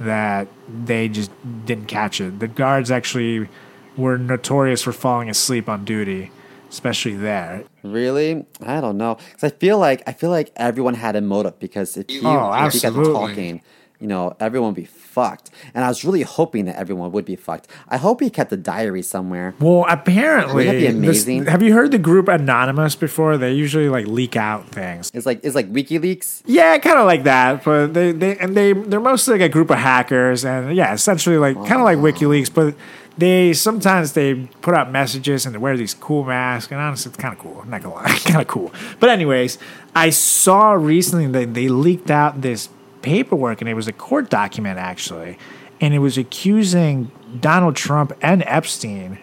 that 0.00 0.48
they 0.84 1.08
just 1.08 1.30
didn't 1.64 1.86
catch 1.86 2.20
it 2.20 2.40
the 2.40 2.48
guards 2.48 2.90
actually 2.90 3.48
were 3.96 4.18
notorious 4.18 4.82
for 4.82 4.92
falling 4.92 5.30
asleep 5.30 5.68
on 5.68 5.84
duty, 5.84 6.30
especially 6.68 7.14
there. 7.14 7.62
Really? 7.82 8.44
I 8.60 8.80
don't 8.80 8.98
know. 8.98 9.14
Because 9.30 9.44
I 9.52 9.56
feel 9.56 9.78
like 9.78 10.02
I 10.06 10.12
feel 10.12 10.30
like 10.30 10.50
everyone 10.56 10.94
had 10.94 11.14
a 11.16 11.20
motive 11.20 11.58
because 11.60 11.96
if 11.96 12.10
you, 12.10 12.22
Oh, 12.24 12.52
if 12.66 12.72
he 12.72 12.80
got 12.80 12.92
to 12.94 13.04
talking, 13.04 13.62
you 14.04 14.08
know, 14.08 14.36
everyone 14.38 14.68
would 14.74 14.76
be 14.76 14.84
fucked. 14.84 15.48
And 15.72 15.82
I 15.82 15.88
was 15.88 16.04
really 16.04 16.20
hoping 16.20 16.66
that 16.66 16.76
everyone 16.76 17.10
would 17.12 17.24
be 17.24 17.36
fucked. 17.36 17.68
I 17.88 17.96
hope 17.96 18.20
he 18.20 18.28
kept 18.28 18.52
a 18.52 18.56
diary 18.58 19.00
somewhere. 19.00 19.54
Well, 19.58 19.86
apparently, 19.88 20.66
Wouldn't 20.66 20.74
that 20.74 20.92
be 21.00 21.06
this- 21.06 21.22
amazing? 21.24 21.46
have 21.46 21.62
you 21.62 21.72
heard 21.72 21.90
the 21.90 21.98
group 21.98 22.28
Anonymous 22.28 22.96
before? 22.96 23.38
They 23.38 23.54
usually 23.54 23.88
like 23.88 24.06
leak 24.06 24.36
out 24.36 24.68
things. 24.68 25.10
It's 25.14 25.24
like 25.24 25.40
it's 25.42 25.54
like 25.54 25.72
WikiLeaks. 25.72 26.42
Yeah, 26.44 26.76
kind 26.78 26.98
of 26.98 27.06
like 27.06 27.22
that, 27.24 27.64
but 27.64 27.94
they 27.94 28.12
they 28.12 28.36
and 28.36 28.54
they 28.54 28.74
they're 28.74 29.00
mostly 29.00 29.38
like 29.38 29.48
a 29.48 29.48
group 29.48 29.70
of 29.70 29.78
hackers, 29.78 30.44
and 30.44 30.76
yeah, 30.76 30.92
essentially 30.92 31.38
like 31.38 31.56
kind 31.56 31.80
of 31.80 31.84
like 31.90 31.96
WikiLeaks, 31.98 32.52
but 32.52 32.74
they 33.16 33.52
sometimes 33.54 34.12
they 34.12 34.34
put 34.60 34.74
out 34.74 34.90
messages 34.90 35.46
and 35.46 35.54
they 35.54 35.58
wear 35.58 35.76
these 35.78 35.94
cool 35.94 36.24
masks, 36.24 36.70
and 36.70 36.78
honestly, 36.80 37.08
it's 37.08 37.16
kind 37.16 37.32
of 37.32 37.40
cool. 37.40 37.58
I'm 37.62 37.70
not 37.70 37.82
gonna 37.82 37.94
lie, 37.94 38.08
kind 38.26 38.42
of 38.42 38.48
cool. 38.48 38.70
But 39.00 39.08
anyways, 39.08 39.56
I 39.94 40.10
saw 40.10 40.72
recently 40.72 41.26
that 41.28 41.54
they 41.54 41.68
leaked 41.68 42.10
out 42.10 42.42
this 42.42 42.68
paperwork, 43.04 43.60
and 43.60 43.68
it 43.68 43.74
was 43.74 43.86
a 43.86 43.92
court 43.92 44.30
document 44.30 44.78
actually, 44.78 45.38
and 45.80 45.94
it 45.94 46.00
was 46.00 46.16
accusing 46.18 47.10
Donald 47.40 47.76
Trump 47.76 48.12
and 48.22 48.42
Epstein 48.46 49.18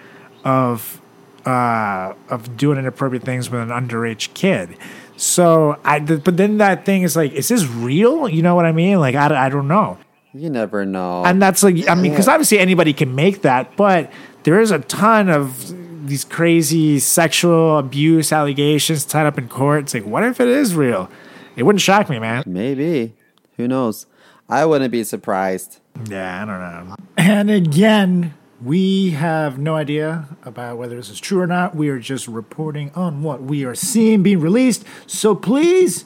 of 0.46 1.02
uh, 1.46 2.14
of 2.30 2.56
doing 2.56 2.78
inappropriate 2.78 3.24
things 3.24 3.50
with 3.50 3.62
an 3.62 3.70
underage 3.70 4.34
kid. 4.34 4.78
So 5.18 5.80
I, 5.84 6.00
but 6.00 6.38
then 6.38 6.58
that 6.58 6.86
thing 6.86 7.04
is 7.04 7.16
like, 7.16 7.34
is 7.34 7.48
this 7.50 7.66
real? 7.66 8.30
You 8.30 8.42
know 8.42 8.56
what 8.56 8.66
I 8.66 8.72
mean? 8.72 9.00
Like, 9.00 9.16
I, 9.16 9.48
I 9.48 9.50
don't 9.50 9.68
know. 9.68 9.98
You 10.34 10.50
never 10.50 10.86
know. 10.86 11.24
And 11.26 11.42
that's 11.42 11.62
like, 11.62 11.88
I 11.90 11.96
mean, 11.96 12.12
because 12.12 12.28
obviously 12.28 12.60
anybody 12.60 12.94
can 12.94 13.14
make 13.16 13.42
that, 13.42 13.76
but 13.76 14.12
there 14.44 14.60
is 14.62 14.72
a 14.72 14.80
ton 14.80 15.30
of 15.30 16.08
these 16.08 16.24
crazy 16.24 17.00
sexual 17.00 17.78
abuse 17.78 18.32
allegations 18.32 19.06
tied 19.06 19.26
up 19.26 19.38
in 19.38 19.48
court. 19.48 19.84
It's 19.84 19.94
like, 19.94 20.06
what 20.06 20.24
if 20.24 20.40
it 20.40 20.48
is 20.48 20.74
real? 20.74 21.10
It 21.56 21.64
wouldn't 21.64 21.82
shock 21.82 22.10
me, 22.10 22.18
man. 22.18 22.44
Maybe. 22.48 23.14
Who 23.58 23.68
knows? 23.68 24.06
I 24.50 24.66
wouldn't 24.66 24.92
be 24.92 25.04
surprised. 25.04 25.80
Yeah, 26.10 26.44
I 26.44 26.46
don't 26.46 26.60
know. 26.90 26.96
And 27.18 27.50
again, 27.50 28.34
we 28.64 29.12
have 29.12 29.58
no 29.58 29.76
idea 29.76 30.28
about 30.44 30.78
whether 30.78 30.96
this 30.96 31.10
is 31.10 31.20
true 31.20 31.40
or 31.40 31.48
not. 31.48 31.76
We 31.76 31.90
are 31.90 32.00
just 32.00 32.28
reporting 32.28 32.92
on 32.96 33.24
what 33.24 33.42
we 33.42 33.64
are 33.66 33.76
seeing 33.76 34.24
being 34.24 34.40
released. 34.40 34.86
So 35.08 35.36
please 35.36 36.06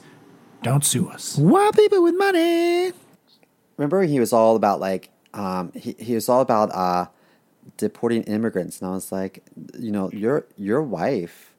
don't 0.61 0.85
sue 0.85 1.09
us. 1.09 1.37
Wild 1.37 1.75
people 1.75 2.03
with 2.03 2.15
money. 2.17 2.91
Remember 3.77 4.03
he 4.03 4.19
was 4.19 4.31
all 4.31 4.55
about 4.55 4.79
like 4.79 5.09
um 5.33 5.71
he, 5.75 5.95
he 5.99 6.15
was 6.15 6.29
all 6.29 6.41
about 6.41 6.73
uh 6.73 7.07
deporting 7.77 8.23
immigrants 8.23 8.79
and 8.79 8.89
I 8.89 8.93
was 8.93 9.11
like, 9.11 9.43
you 9.77 9.91
know, 9.91 10.09
your 10.11 10.45
your 10.55 10.81
wife 10.81 11.54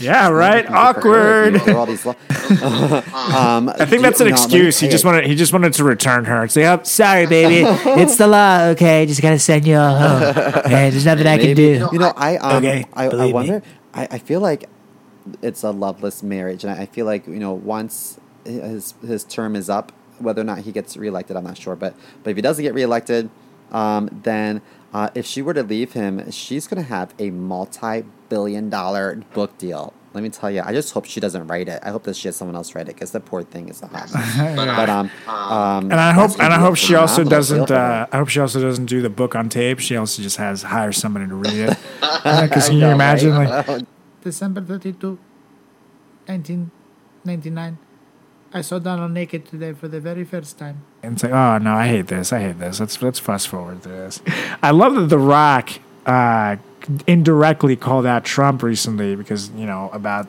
Yeah, 0.00 0.28
right. 0.28 0.64
Her 0.64 0.76
Awkward. 0.76 1.54
you 1.54 1.58
do 1.60 1.76
all 1.76 1.86
these 1.86 2.06
lo- 2.06 2.14
um, 2.32 3.68
I 3.68 3.84
think 3.84 4.02
that's 4.02 4.20
an 4.20 4.28
excuse. 4.28 4.78
He 4.78 4.88
just 4.88 5.04
wanted 5.04 5.26
he 5.26 5.34
just 5.34 5.52
wanted 5.52 5.72
to 5.74 5.84
return 5.84 6.24
her. 6.24 6.44
It's 6.44 6.54
like, 6.56 6.64
oh, 6.66 6.82
Sorry, 6.84 7.26
baby. 7.26 7.68
it's 8.00 8.16
the 8.16 8.26
law, 8.26 8.66
okay? 8.68 9.06
Just 9.06 9.20
gotta 9.22 9.38
send 9.38 9.66
you 9.66 9.76
all 9.76 9.96
home. 9.96 10.22
Okay, 10.22 10.90
there's 10.90 11.04
nothing 11.04 11.26
I 11.26 11.38
can 11.38 11.56
do. 11.56 11.88
You 11.92 11.98
know, 11.98 12.12
I 12.16 12.36
um, 12.36 12.56
Okay, 12.58 12.84
I, 12.94 13.08
I 13.08 13.32
wonder. 13.32 13.62
I, 13.92 14.08
I 14.12 14.18
feel 14.18 14.40
like 14.40 14.68
it's 15.42 15.62
a 15.62 15.70
loveless 15.70 16.22
marriage, 16.22 16.64
and 16.64 16.72
I 16.72 16.86
feel 16.86 17.06
like 17.06 17.26
you 17.26 17.40
know 17.40 17.52
once 17.52 18.20
his 18.44 18.94
his 19.04 19.24
term 19.24 19.56
is 19.56 19.68
up, 19.68 19.92
whether 20.18 20.40
or 20.40 20.44
not 20.44 20.58
he 20.58 20.72
gets 20.72 20.96
reelected, 20.96 21.36
I'm 21.36 21.44
not 21.44 21.58
sure. 21.58 21.76
But 21.76 21.94
but 22.22 22.30
if 22.30 22.36
he 22.36 22.42
doesn't 22.42 22.62
get 22.62 22.74
reelected, 22.74 23.30
um, 23.72 24.08
then 24.22 24.62
uh, 24.92 25.10
if 25.14 25.26
she 25.26 25.42
were 25.42 25.54
to 25.54 25.62
leave 25.62 25.92
him, 25.92 26.30
she's 26.30 26.66
gonna 26.66 26.82
have 26.82 27.14
a 27.18 27.30
multi-billion 27.30 28.70
dollar 28.70 29.16
book 29.34 29.56
deal. 29.58 29.92
Let 30.14 30.22
me 30.22 30.30
tell 30.30 30.50
you, 30.50 30.62
I 30.64 30.72
just 30.72 30.92
hope 30.94 31.04
she 31.04 31.20
doesn't 31.20 31.46
write 31.46 31.68
it. 31.68 31.80
I 31.82 31.90
hope 31.90 32.04
that 32.04 32.16
she 32.16 32.28
has 32.28 32.36
someone 32.36 32.56
else 32.56 32.74
write 32.74 32.88
it 32.88 32.94
because 32.94 33.10
the 33.10 33.20
poor 33.20 33.42
thing 33.42 33.68
is 33.68 33.82
a 33.82 33.86
hot. 33.86 34.08
but 34.66 34.88
um, 34.88 35.10
um, 35.28 35.84
And 35.92 36.00
I 36.00 36.12
hope 36.12 36.32
and 36.40 36.52
I 36.52 36.58
hope 36.58 36.76
she 36.76 36.94
also 36.94 37.24
doesn't. 37.24 37.70
Uh, 37.70 38.06
I 38.10 38.16
hope 38.16 38.28
she 38.28 38.40
also 38.40 38.60
doesn't 38.60 38.86
do 38.86 39.02
the 39.02 39.10
book 39.10 39.34
on 39.34 39.50
tape. 39.50 39.78
She 39.80 39.96
also 39.96 40.22
just 40.22 40.38
has 40.38 40.62
hire 40.62 40.92
somebody 40.92 41.26
to 41.28 41.34
read 41.34 41.54
it. 41.54 41.78
Because 42.24 42.66
can 42.66 42.74
you 42.76 42.80
know, 42.80 42.92
imagine 42.92 43.32
right? 43.32 43.68
like 43.68 43.86
December 44.22 44.60
32, 44.62 45.18
1999. 46.26 47.78
I 48.52 48.62
saw 48.62 48.78
Donald 48.78 49.12
naked 49.12 49.46
today 49.46 49.72
for 49.74 49.88
the 49.88 50.00
very 50.00 50.24
first 50.24 50.58
time. 50.58 50.82
and 51.02 51.14
it's 51.14 51.22
like, 51.22 51.32
oh 51.32 51.58
no, 51.58 51.74
I 51.74 51.86
hate 51.88 52.06
this. 52.08 52.32
I 52.32 52.40
hate 52.40 52.58
this. 52.58 52.80
Let's 52.80 53.00
let's 53.02 53.18
fast 53.18 53.48
forward 53.48 53.82
to 53.82 53.88
this. 53.88 54.22
I 54.62 54.70
love 54.70 54.94
that 54.94 55.08
The 55.08 55.18
Rock 55.18 55.70
uh, 56.06 56.56
indirectly 57.06 57.76
called 57.76 58.06
out 58.06 58.24
Trump 58.24 58.62
recently 58.62 59.14
because 59.16 59.50
you 59.50 59.66
know 59.66 59.90
about 59.92 60.28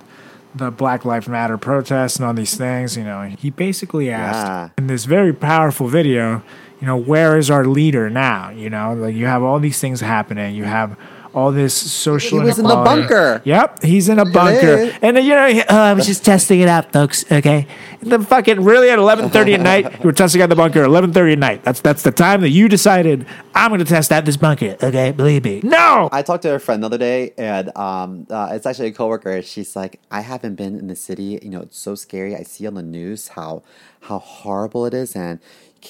the 0.56 0.72
Black 0.72 1.06
Lives 1.06 1.28
Matter 1.28 1.58
protests 1.58 2.18
and 2.18 2.26
all 2.26 2.34
these 2.34 2.58
things. 2.58 2.98
You 2.98 3.04
know, 3.04 3.24
he 3.24 3.50
basically 3.52 4.10
asked 4.12 4.48
Yeah. 4.48 4.70
in 4.78 4.88
this 4.88 5.06
very 5.06 5.32
powerful 5.34 5.88
video, 5.88 6.42
you 6.82 6.88
know, 6.88 6.98
where 6.98 7.38
is 7.38 7.50
our 7.50 7.66
leader 7.66 8.10
now? 8.10 8.50
You 8.50 8.70
know, 8.70 8.94
like 8.94 9.16
you 9.16 9.28
have 9.28 9.44
all 9.44 9.60
these 9.60 9.80
things 9.80 10.02
happening. 10.02 10.56
You 10.56 10.64
have 10.66 10.98
all 11.34 11.52
this 11.52 11.74
social. 11.74 12.40
He 12.40 12.46
was 12.46 12.58
in 12.60 12.66
the 12.66 12.76
bunker. 12.76 13.42
Yep, 13.46 13.84
he's 13.84 14.10
in 14.10 14.20
a 14.20 14.26
bunker, 14.26 14.92
and 15.02 15.18
you 15.18 15.34
know, 15.36 15.48
he- 15.48 15.62
Uh, 15.62 15.76
I 15.76 15.94
was 15.94 16.06
just 16.08 16.26
testing 16.26 16.60
it 16.62 16.68
out, 16.70 16.92
folks, 16.92 17.24
okay? 17.32 17.68
the 18.02 18.18
fucking 18.20 18.64
really 18.64 18.90
at 18.90 18.98
eleven 18.98 19.30
thirty 19.30 19.54
at 19.54 19.62
night. 19.62 19.92
You 20.00 20.06
were 20.06 20.14
testing 20.14 20.42
out 20.42 20.50
the 20.50 20.56
bunker 20.56 20.80
at 20.80 20.86
eleven 20.86 21.12
thirty 21.14 21.34
at 21.34 21.40
night. 21.40 21.64
That's 21.64 21.82
that's 21.82 22.02
the 22.04 22.12
time 22.12 22.42
that 22.42 22.50
you 22.50 22.70
decided 22.70 23.26
I'm 23.54 23.70
going 23.70 23.80
to 23.80 23.86
test 23.86 24.12
out 24.12 24.24
this 24.26 24.38
bunker. 24.38 24.78
Okay, 24.82 25.12
believe 25.12 25.44
me. 25.44 25.60
No, 25.64 26.08
I 26.12 26.22
talked 26.22 26.44
to 26.44 26.56
a 26.56 26.60
friend 26.60 26.82
the 26.82 26.88
other 26.88 26.98
day, 26.98 27.34
and 27.38 27.76
um, 27.78 28.26
uh, 28.30 28.50
it's 28.52 28.66
actually 28.66 28.88
a 28.88 28.94
coworker. 28.94 29.42
She's 29.42 29.76
like, 29.76 30.00
"I 30.12 30.22
haven't 30.22 30.56
been 30.56 30.78
in 30.80 30.88
the 30.88 30.96
city. 30.96 31.40
You 31.42 31.50
know, 31.50 31.62
it's 31.62 31.78
so 31.78 31.94
scary. 31.96 32.36
I 32.36 32.44
see 32.44 32.66
on 32.66 32.74
the 32.76 32.82
news 32.84 33.30
how 33.30 33.64
how 34.04 34.20
horrible 34.20 34.86
it 34.86 34.94
is, 34.94 35.14
and 35.16 35.40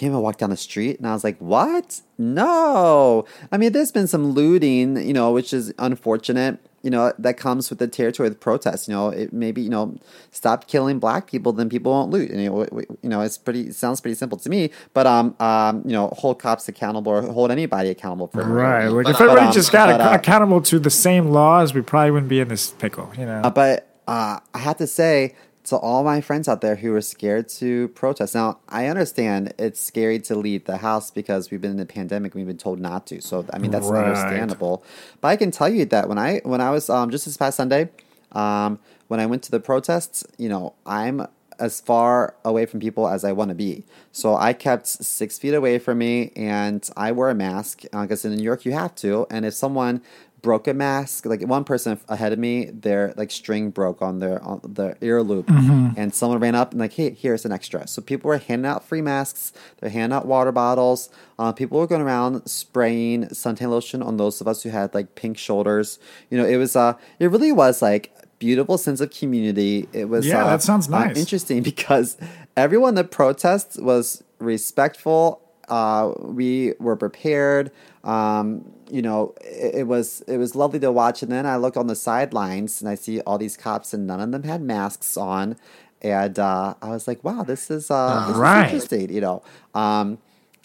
you 0.01 0.13
and 0.13 0.21
walked 0.21 0.39
down 0.39 0.49
the 0.49 0.57
street." 0.57 0.97
And 0.97 1.07
I 1.07 1.13
was 1.13 1.23
like, 1.23 1.37
"What? 1.39 2.01
No! 2.17 3.25
I 3.51 3.57
mean, 3.57 3.71
there's 3.71 3.91
been 3.91 4.07
some 4.07 4.31
looting, 4.31 4.97
you 4.97 5.13
know, 5.13 5.31
which 5.31 5.53
is 5.53 5.73
unfortunate. 5.79 6.59
You 6.81 6.89
know, 6.89 7.11
that 7.19 7.35
comes 7.35 7.69
with 7.69 7.79
the 7.79 7.89
territory 7.89 8.27
of 8.27 8.33
the 8.33 8.39
protests. 8.39 8.87
You 8.87 8.93
know, 8.93 9.09
it 9.09 9.33
maybe 9.33 9.61
you 9.61 9.69
know, 9.69 9.97
stop 10.31 10.67
killing 10.67 10.97
black 10.99 11.27
people, 11.27 11.51
then 11.51 11.67
people 11.69 11.91
won't 11.91 12.09
loot. 12.09 12.29
And 12.31 12.41
you 12.41 12.49
know, 12.49 12.67
you 13.01 13.09
know, 13.09 13.21
it's 13.21 13.37
pretty 13.37 13.63
it 13.67 13.75
sounds 13.75 13.99
pretty 13.99 14.15
simple 14.15 14.37
to 14.37 14.49
me. 14.49 14.71
But 14.93 15.05
um, 15.05 15.35
um, 15.41 15.81
you 15.85 15.91
know, 15.91 16.07
hold 16.17 16.39
cops 16.39 16.69
accountable 16.69 17.11
or 17.11 17.21
hold 17.21 17.51
anybody 17.51 17.89
accountable 17.89 18.27
for 18.27 18.43
right? 18.43 18.87
Like 18.87 19.07
if 19.07 19.13
But, 19.17 19.21
everybody 19.23 19.47
um, 19.47 19.53
just 19.53 19.71
got 19.73 19.89
but, 19.89 20.01
uh, 20.01 20.15
accountable 20.15 20.61
to 20.61 20.79
the 20.79 20.89
same 20.89 21.31
laws, 21.31 21.73
we 21.73 21.81
probably 21.81 22.11
wouldn't 22.11 22.29
be 22.29 22.39
in 22.39 22.47
this 22.47 22.71
pickle. 22.71 23.11
You 23.17 23.25
know, 23.25 23.41
Uh, 23.43 23.49
but 23.49 23.87
uh, 24.07 24.39
I 24.53 24.57
have 24.57 24.77
to 24.77 24.87
say 24.87 25.35
to 25.69 25.77
all 25.77 26.03
my 26.03 26.21
friends 26.21 26.47
out 26.47 26.61
there 26.61 26.75
who 26.75 26.93
are 26.95 27.01
scared 27.01 27.49
to 27.49 27.87
protest. 27.89 28.35
Now, 28.35 28.59
I 28.67 28.87
understand 28.87 29.53
it's 29.57 29.79
scary 29.81 30.19
to 30.19 30.35
leave 30.35 30.65
the 30.65 30.77
house 30.77 31.11
because 31.11 31.49
we've 31.51 31.61
been 31.61 31.71
in 31.71 31.79
a 31.79 31.85
pandemic. 31.85 32.35
We've 32.35 32.47
been 32.47 32.57
told 32.57 32.79
not 32.79 33.07
to. 33.07 33.21
So, 33.21 33.45
I 33.53 33.57
mean, 33.59 33.71
that's 33.71 33.87
Right. 33.87 34.01
understandable. 34.01 34.83
But 35.21 35.29
I 35.29 35.35
can 35.35 35.51
tell 35.51 35.69
you 35.69 35.85
that 35.85 36.09
when 36.09 36.17
I 36.17 36.41
when 36.43 36.61
I 36.61 36.69
was 36.69 36.89
um, 36.89 37.09
just 37.09 37.25
this 37.25 37.37
past 37.37 37.57
Sunday, 37.57 37.89
um, 38.31 38.79
when 39.07 39.19
I 39.19 39.25
went 39.25 39.43
to 39.43 39.51
the 39.51 39.59
protests, 39.59 40.23
you 40.37 40.49
know, 40.49 40.73
I'm 40.85 41.25
as 41.59 41.81
far 41.81 42.35
away 42.45 42.65
from 42.65 42.79
people 42.79 43.07
as 43.07 43.23
I 43.25 43.33
want 43.33 43.49
to 43.49 43.55
be. 43.55 43.83
So 44.13 44.35
I 44.35 44.53
kept 44.53 44.87
six 44.87 45.37
feet 45.37 45.53
away 45.53 45.77
from 45.77 45.97
me, 45.97 46.31
and 46.35 46.87
I 46.95 47.11
wear 47.11 47.29
a 47.29 47.35
mask 47.35 47.81
because 47.91 48.23
in 48.23 48.33
New 48.35 48.43
York 48.43 48.65
you 48.65 48.71
have 48.71 48.95
to. 48.95 49.27
And 49.29 49.45
if 49.45 49.53
someone 49.53 50.01
broke 50.41 50.67
a 50.67 50.73
mask, 50.73 51.25
like 51.25 51.41
one 51.41 51.63
person 51.63 51.99
ahead 52.07 52.31
of 52.31 52.39
me, 52.39 52.65
their 52.65 53.13
like 53.17 53.31
string 53.31 53.71
broke 53.71 54.01
on 54.01 54.19
their 54.19 54.41
on 54.43 54.61
their 54.63 54.97
ear 55.01 55.21
loop, 55.21 55.49
and 55.49 56.13
someone 56.13 56.39
ran 56.39 56.55
up 56.55 56.71
and 56.71 56.79
like, 56.79 56.93
hey, 56.93 57.09
here's 57.11 57.45
an 57.45 57.51
extra. 57.51 57.87
So 57.87 58.01
people 58.01 58.29
were 58.29 58.37
handing 58.37 58.69
out 58.69 58.83
free 58.83 59.01
masks. 59.01 59.51
They're 59.79 59.89
handing 59.89 60.15
out 60.15 60.25
water 60.25 60.51
bottles. 60.51 61.09
Uh, 61.37 61.51
people 61.51 61.79
were 61.79 61.87
going 61.87 62.01
around 62.01 62.47
spraying 62.47 63.25
suntan 63.27 63.69
lotion 63.69 64.01
on 64.01 64.17
those 64.17 64.39
of 64.41 64.47
us 64.47 64.63
who 64.63 64.69
had 64.69 64.93
like 64.93 65.15
pink 65.15 65.37
shoulders. 65.37 65.99
You 66.29 66.37
know, 66.37 66.45
it 66.45 66.57
was 66.57 66.75
uh, 66.75 66.93
it 67.19 67.27
really 67.27 67.51
was 67.51 67.81
like 67.81 68.13
beautiful 68.39 68.77
sense 68.77 69.01
of 69.01 69.09
community. 69.11 69.87
It 69.91 70.05
was 70.09 70.25
Yeah, 70.25 70.45
uh, 70.45 70.49
that 70.51 70.61
sounds 70.63 70.87
uh, 70.87 70.91
nice. 71.05 71.17
interesting 71.17 71.61
because 71.71 72.15
everyone 72.55 72.95
that 72.95 73.11
protests 73.11 73.77
was 73.77 74.23
respectful. 74.39 75.41
Uh, 75.69 76.13
we 76.19 76.73
were 76.79 76.95
prepared. 76.95 77.71
Um, 78.03 78.71
you 78.89 79.01
know, 79.01 79.33
it, 79.41 79.75
it 79.75 79.83
was 79.87 80.21
it 80.27 80.37
was 80.37 80.55
lovely 80.55 80.79
to 80.79 80.91
watch. 80.91 81.21
And 81.23 81.31
then 81.31 81.45
I 81.45 81.57
look 81.57 81.77
on 81.77 81.87
the 81.87 81.95
sidelines 81.95 82.81
and 82.81 82.89
I 82.89 82.95
see 82.95 83.21
all 83.21 83.37
these 83.37 83.55
cops, 83.57 83.93
and 83.93 84.07
none 84.07 84.19
of 84.19 84.31
them 84.31 84.43
had 84.43 84.61
masks 84.61 85.15
on. 85.17 85.55
And 86.01 86.39
uh, 86.39 86.75
I 86.81 86.89
was 86.89 87.07
like, 87.07 87.23
"Wow, 87.23 87.43
this 87.43 87.69
is 87.69 87.91
uh, 87.91 88.25
this 88.29 88.37
Right. 88.37 88.65
is 88.67 88.73
interesting." 88.83 89.13
You 89.13 89.21
know, 89.21 89.43
um, 89.75 90.17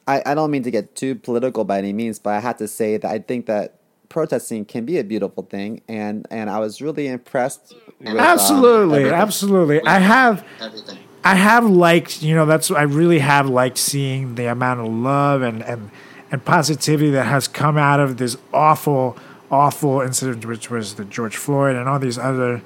I, 0.06 0.22
I 0.24 0.34
don't 0.34 0.50
mean 0.50 0.62
to 0.62 0.70
get 0.70 0.94
too 0.94 1.14
political 1.16 1.64
by 1.64 1.78
any 1.78 1.92
means, 1.92 2.18
but 2.18 2.30
I 2.34 2.40
have 2.40 2.56
to 2.58 2.68
say 2.68 2.96
that 2.98 3.10
I 3.10 3.18
think 3.18 3.46
that 3.46 3.78
protesting 4.08 4.64
can 4.64 4.84
be 4.84 4.98
a 4.98 5.04
beautiful 5.04 5.42
thing, 5.42 5.82
and 5.88 6.26
and 6.30 6.48
I 6.48 6.60
was 6.60 6.80
really 6.80 7.08
impressed. 7.08 7.74
With, 7.98 8.08
um, 8.10 8.18
absolutely, 8.20 8.98
everything. 9.00 9.20
absolutely. 9.20 9.82
I 9.86 9.98
have. 9.98 10.44
Everything. 10.60 10.98
I 11.24 11.36
have 11.36 11.64
liked, 11.64 12.22
you 12.22 12.34
know, 12.34 12.44
that's 12.44 12.70
I 12.70 12.82
really 12.82 13.20
have 13.20 13.48
liked 13.48 13.78
seeing 13.78 14.34
the 14.34 14.46
amount 14.46 14.80
of 14.80 14.92
love 14.92 15.40
and 15.40 15.62
and 15.64 15.90
and 16.30 16.44
positivity 16.44 17.10
that 17.12 17.24
has 17.24 17.48
come 17.48 17.78
out 17.78 17.98
of 17.98 18.18
this 18.18 18.36
awful, 18.52 19.16
awful 19.50 20.02
incident, 20.02 20.44
which 20.44 20.70
was 20.70 20.96
the 20.96 21.04
George 21.04 21.36
Floyd 21.36 21.76
and 21.76 21.88
all 21.88 21.98
these 21.98 22.18
other, 22.18 22.60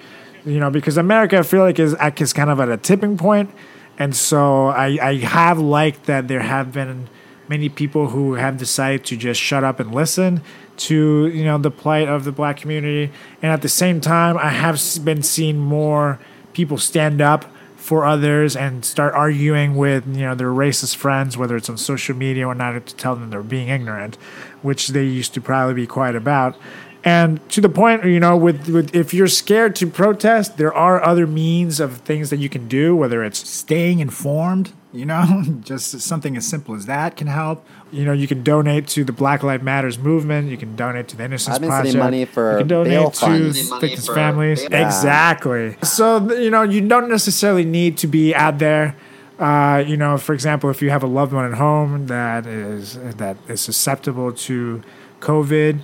you 0.44 0.59
know, 0.59 0.70
because 0.70 0.96
America 0.96 1.38
I 1.38 1.42
feel 1.42 1.61
like 1.61 1.78
is 1.78 1.94
is 2.16 2.32
kind 2.32 2.50
of 2.50 2.59
at 2.59 2.68
a 2.68 2.76
tipping 2.76 3.16
point, 3.16 3.50
and 3.96 4.14
so 4.16 4.68
I 4.68 4.98
I 5.00 5.16
have 5.18 5.61
liked 5.61 6.06
that 6.06 6.26
there 6.26 6.40
have 6.40 6.72
been 6.72 7.09
many 7.48 7.68
people 7.68 8.09
who 8.09 8.34
have 8.34 8.59
decided 8.59 9.04
to 9.06 9.16
just 9.16 9.40
shut 9.40 9.62
up 9.62 9.78
and 9.78 9.94
listen 9.94 10.42
to 10.78 11.28
you 11.28 11.44
know 11.44 11.59
the 11.59 11.70
plight 11.70 12.09
of 12.09 12.24
the 12.24 12.32
black 12.32 12.56
community, 12.56 13.12
and 13.40 13.52
at 13.52 13.62
the 13.62 13.68
same 13.68 14.00
time 14.00 14.36
I 14.36 14.48
have 14.48 14.80
been 15.04 15.22
seeing 15.22 15.59
more 15.59 16.18
people 16.54 16.76
stand 16.76 17.20
up 17.20 17.44
for 17.89 18.05
others 18.05 18.55
and 18.55 18.84
start 18.84 19.14
arguing 19.14 19.74
with 19.74 20.07
you 20.07 20.20
know 20.20 20.34
their 20.34 20.51
racist 20.51 20.97
friends, 20.97 21.39
whether 21.39 21.57
it's 21.57 21.70
on 21.70 21.78
social 21.78 22.14
media 22.14 22.47
or 22.47 22.55
not, 22.55 22.86
to 22.86 22.95
tell 22.97 23.16
them 23.16 23.30
they're 23.30 23.43
being 23.43 23.68
ignorant, 23.68 24.16
which 24.61 24.89
they 24.89 25.05
used 25.05 25.32
to 25.32 25.41
probably 25.41 25.72
be 25.72 25.86
quiet 25.86 26.14
about. 26.14 26.55
And 27.03 27.41
to 27.49 27.62
the 27.62 27.70
point, 27.70 28.05
you 28.05 28.20
know, 28.20 28.36
with, 28.36 28.68
with 28.68 28.95
if 28.95 29.14
you're 29.14 29.26
scared 29.26 29.74
to 29.76 29.86
protest, 29.86 30.59
there 30.59 30.74
are 30.74 31.03
other 31.03 31.26
means 31.26 31.80
of 31.80 31.99
things 31.99 32.28
that 32.28 32.36
you 32.36 32.51
can 32.51 32.68
do, 32.68 32.95
whether 32.95 33.24
it's 33.24 33.49
Staying 33.49 34.01
informed, 34.01 34.74
you 34.93 35.05
know, 35.05 35.45
just 35.62 36.01
something 36.01 36.36
as 36.36 36.47
simple 36.47 36.74
as 36.74 36.86
that 36.86 37.16
can 37.16 37.26
help. 37.26 37.64
you 37.91 38.05
know, 38.05 38.12
you 38.12 38.26
can 38.26 38.43
donate 38.43 38.86
to 38.89 39.05
the 39.05 39.12
Black 39.12 39.43
Lives 39.43 39.62
Matters 39.62 39.99
movement. 39.99 40.51
You 40.51 40.57
can 40.57 40.76
donate 40.76 41.09
to 41.09 41.16
the 41.16 41.24
Innocence 41.24 41.57
I've 41.57 41.61
been 41.61 41.70
Project. 41.70 41.97
money 41.97 42.24
for 42.24 42.53
you 42.53 42.59
can 42.59 42.68
donate 42.68 43.14
to. 43.14 43.53
Victims' 43.80 44.07
for 44.07 44.14
families. 44.14 44.62
Exactly. 44.64 45.76
So 45.82 46.32
you 46.32 46.51
know, 46.51 46.62
you 46.62 46.80
don't 46.86 47.09
necessarily 47.09 47.64
need 47.64 47.99
to 47.99 48.07
be 48.07 48.34
out 48.34 48.59
there. 48.59 48.97
Uh, 49.39 49.84
you 49.86 49.97
know, 49.97 50.18
for 50.18 50.32
example, 50.32 50.68
if 50.68 50.82
you 50.82 50.91
have 50.91 51.05
a 51.05 51.07
loved 51.07 51.32
one 51.32 51.45
at 51.45 51.57
home 51.59 52.09
that 52.09 52.45
is 52.47 52.99
that 52.99 53.36
is 53.47 53.61
susceptible 53.61 54.32
to 54.32 54.82
COVID, 55.20 55.80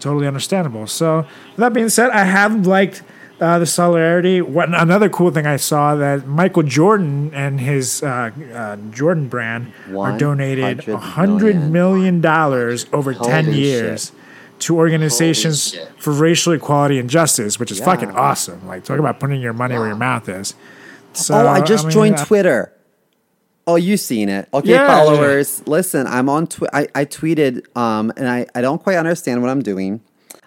totally 0.00 0.26
understandable. 0.26 0.86
So, 0.86 1.18
with 1.18 1.56
that 1.56 1.72
being 1.74 1.90
said, 1.90 2.10
I 2.10 2.24
have 2.24 2.66
liked 2.66 3.02
uh, 3.40 3.58
the 3.58 3.66
solidarity. 3.66 4.40
What 4.40 4.68
another 4.68 5.08
cool 5.08 5.30
thing 5.30 5.46
I 5.46 5.56
saw 5.56 5.94
that 5.96 6.26
Michael 6.26 6.62
Jordan 6.62 7.32
and 7.34 7.60
his 7.60 8.02
uh, 8.02 8.30
uh, 8.54 8.76
Jordan 8.90 9.28
brand 9.28 9.72
are 9.96 10.16
donated 10.16 10.86
100 10.86 10.96
hundred 10.98 11.54
million. 11.56 11.72
million 11.72 12.20
dollars 12.20 12.86
over 12.92 13.12
ten 13.14 13.52
years 13.52 14.06
shit. 14.06 14.60
to 14.60 14.76
organizations 14.76 15.76
for 15.98 16.12
racial 16.12 16.52
equality 16.52 16.98
and 16.98 17.10
justice, 17.10 17.58
which 17.58 17.70
is 17.72 17.78
Yeah. 17.80 17.84
fucking 17.86 18.10
awesome. 18.12 18.66
Like 18.66 18.84
talk 18.84 18.98
about 18.98 19.18
putting 19.20 19.40
your 19.40 19.52
money 19.52 19.74
where 19.76 19.88
your 19.88 19.96
mouth 19.96 20.28
is. 20.28 20.54
So, 21.12 21.34
oh, 21.34 21.48
I 21.48 21.60
just 21.60 21.84
mean, 21.86 21.92
joined 21.92 22.14
uh, 22.16 22.24
Twitter. 22.24 22.72
Oh, 23.66 23.76
you've 23.76 24.00
seen 24.00 24.28
it. 24.28 24.48
Okay, 24.52 24.70
Yeah, 24.72 24.86
followers, 24.86 25.62
listen, 25.66 26.06
I'm 26.06 26.28
on 26.28 26.48
Twi- 26.48 26.68
I, 26.72 26.86
I 26.94 27.04
tweeted, 27.06 27.64
um, 27.76 28.12
and 28.16 28.28
I, 28.28 28.46
I 28.54 28.60
don't 28.60 28.82
quite 28.82 28.96
understand 28.96 29.40
what 29.40 29.48
I'm 29.50 29.62
doing. 29.62 30.02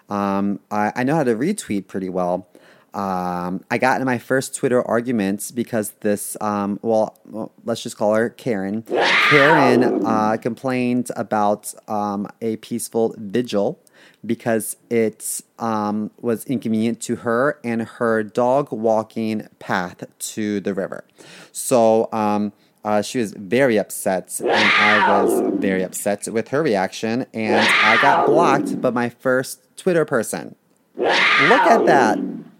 Um, 0.08 0.60
I, 0.70 0.92
I 0.94 1.02
know 1.04 1.16
how 1.16 1.24
to 1.24 1.34
retweet 1.34 1.88
pretty 1.88 2.08
well. 2.10 2.46
Um, 2.94 3.64
I 3.70 3.78
got 3.78 4.00
in 4.00 4.06
my 4.06 4.18
first 4.18 4.54
Twitter 4.54 4.82
arguments 4.82 5.50
because 5.50 5.90
this, 6.00 6.36
um, 6.40 6.78
well, 6.82 7.18
well, 7.26 7.52
let's 7.64 7.82
just 7.82 7.96
call 7.96 8.14
her 8.14 8.30
Karen. 8.30 8.82
Karen 9.28 10.06
uh, 10.06 10.36
complained 10.36 11.10
about 11.16 11.74
um, 11.86 12.28
a 12.40 12.56
peaceful 12.56 13.14
vigil 13.18 13.78
because 14.24 14.76
it 14.90 15.42
um, 15.58 16.10
was 16.20 16.44
inconvenient 16.46 17.00
to 17.02 17.16
her 17.16 17.60
and 17.62 17.82
her 17.82 18.22
dog 18.22 18.72
walking 18.72 19.46
path 19.58 20.04
to 20.18 20.60
the 20.60 20.74
river. 20.74 21.04
So 21.52 22.08
um, 22.12 22.52
uh, 22.84 23.02
she 23.02 23.18
was 23.18 23.32
very 23.32 23.78
upset, 23.78 24.40
and 24.40 24.50
I 24.50 25.22
was 25.22 25.60
very 25.60 25.82
upset 25.82 26.26
with 26.28 26.48
her 26.48 26.62
reaction, 26.62 27.26
and 27.34 27.66
I 27.66 28.00
got 28.00 28.26
blocked 28.26 28.80
by 28.80 28.90
my 28.90 29.08
first 29.08 29.60
Twitter 29.76 30.04
person. 30.04 30.54
Look 30.96 31.60
at 31.60 31.86
that. 31.86 32.18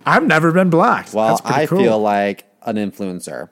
I've 0.08 0.26
never 0.26 0.52
been 0.52 0.70
blocked. 0.70 1.12
Well, 1.12 1.28
That's 1.28 1.40
pretty 1.42 1.60
I 1.62 1.66
cool. 1.66 1.78
feel 1.78 1.98
like 2.00 2.44
an 2.62 2.76
influencer. 2.76 3.50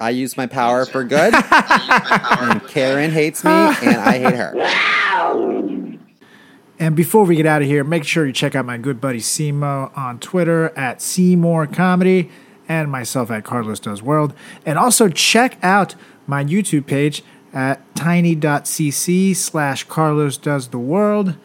I 0.00 0.10
use 0.10 0.36
my 0.36 0.46
power 0.46 0.84
for 0.84 1.04
good, 1.04 1.32
and 1.50 2.66
Karen 2.66 3.12
hates 3.12 3.44
me, 3.44 3.50
and 3.52 3.96
I 3.96 4.18
hate 4.18 4.34
her. 4.34 5.98
And 6.78 6.96
before 6.96 7.24
we 7.24 7.36
get 7.36 7.46
out 7.46 7.62
of 7.62 7.68
here, 7.68 7.84
make 7.84 8.02
sure 8.04 8.26
you 8.26 8.32
check 8.32 8.56
out 8.56 8.64
my 8.66 8.78
good 8.78 9.00
buddy 9.00 9.20
Seymour 9.20 9.92
on 9.94 10.18
Twitter 10.18 10.70
at 10.76 11.00
Seymour 11.00 11.68
Comedy 11.68 12.30
and 12.68 12.90
myself 12.90 13.30
at 13.30 13.44
Carlos 13.44 13.78
Does 13.78 14.02
World. 14.02 14.34
And 14.66 14.76
also 14.78 15.08
check 15.08 15.56
out 15.62 15.94
my 16.26 16.42
YouTube 16.42 16.86
page 16.86 17.22
at 17.52 17.94
tiny.cc 17.94 19.36
slash 19.36 19.84
Carlos 19.84 20.36
Does 20.36 20.68
the 20.68 20.78
World. 20.78 21.36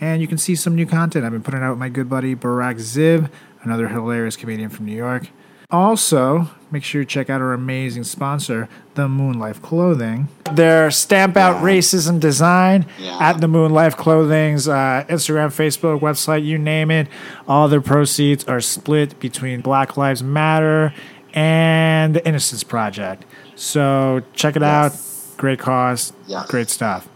And 0.00 0.20
you 0.20 0.28
can 0.28 0.38
see 0.38 0.54
some 0.54 0.76
new 0.76 0.86
content 0.86 1.24
I've 1.24 1.32
been 1.32 1.42
putting 1.42 1.62
out 1.62 1.70
with 1.70 1.78
my 1.80 1.88
good 1.88 2.08
buddy 2.08 2.36
Barack 2.36 2.76
Ziv, 2.76 3.30
another 3.66 3.88
hilarious 3.88 4.36
comedian 4.36 4.70
from 4.70 4.86
New 4.86 4.96
York. 4.96 5.28
Also, 5.68 6.48
make 6.70 6.84
sure 6.84 7.00
you 7.00 7.04
check 7.06 7.28
out 7.28 7.40
our 7.40 7.52
amazing 7.52 8.04
sponsor, 8.04 8.68
The 8.94 9.08
Moon 9.08 9.36
Life 9.38 9.60
Clothing. 9.60 10.28
their 10.52 10.92
stamp 10.92 11.36
out 11.36 11.60
racism 11.60 12.20
design 12.20 12.86
Yeah. 13.00 13.18
at 13.20 13.40
the 13.40 13.48
Moon 13.48 13.72
Life 13.72 13.96
Clothing's 13.96 14.68
uh, 14.68 15.04
Instagram, 15.08 15.48
Facebook, 15.48 15.98
website, 16.00 16.44
you 16.44 16.56
name 16.56 16.92
it. 16.92 17.08
All 17.48 17.66
their 17.66 17.80
proceeds 17.80 18.44
are 18.44 18.60
split 18.60 19.18
between 19.18 19.60
Black 19.60 19.96
Lives 19.96 20.22
Matter 20.22 20.94
and 21.34 22.14
the 22.14 22.24
Innocence 22.26 22.62
Project. 22.62 23.24
So 23.56 24.22
check 24.34 24.54
it 24.54 24.62
out. 24.62 24.92
Great 25.36 25.58
cause, 25.58 26.12
Yes. 26.28 26.46
great 26.46 26.70
stuff. 26.70 27.08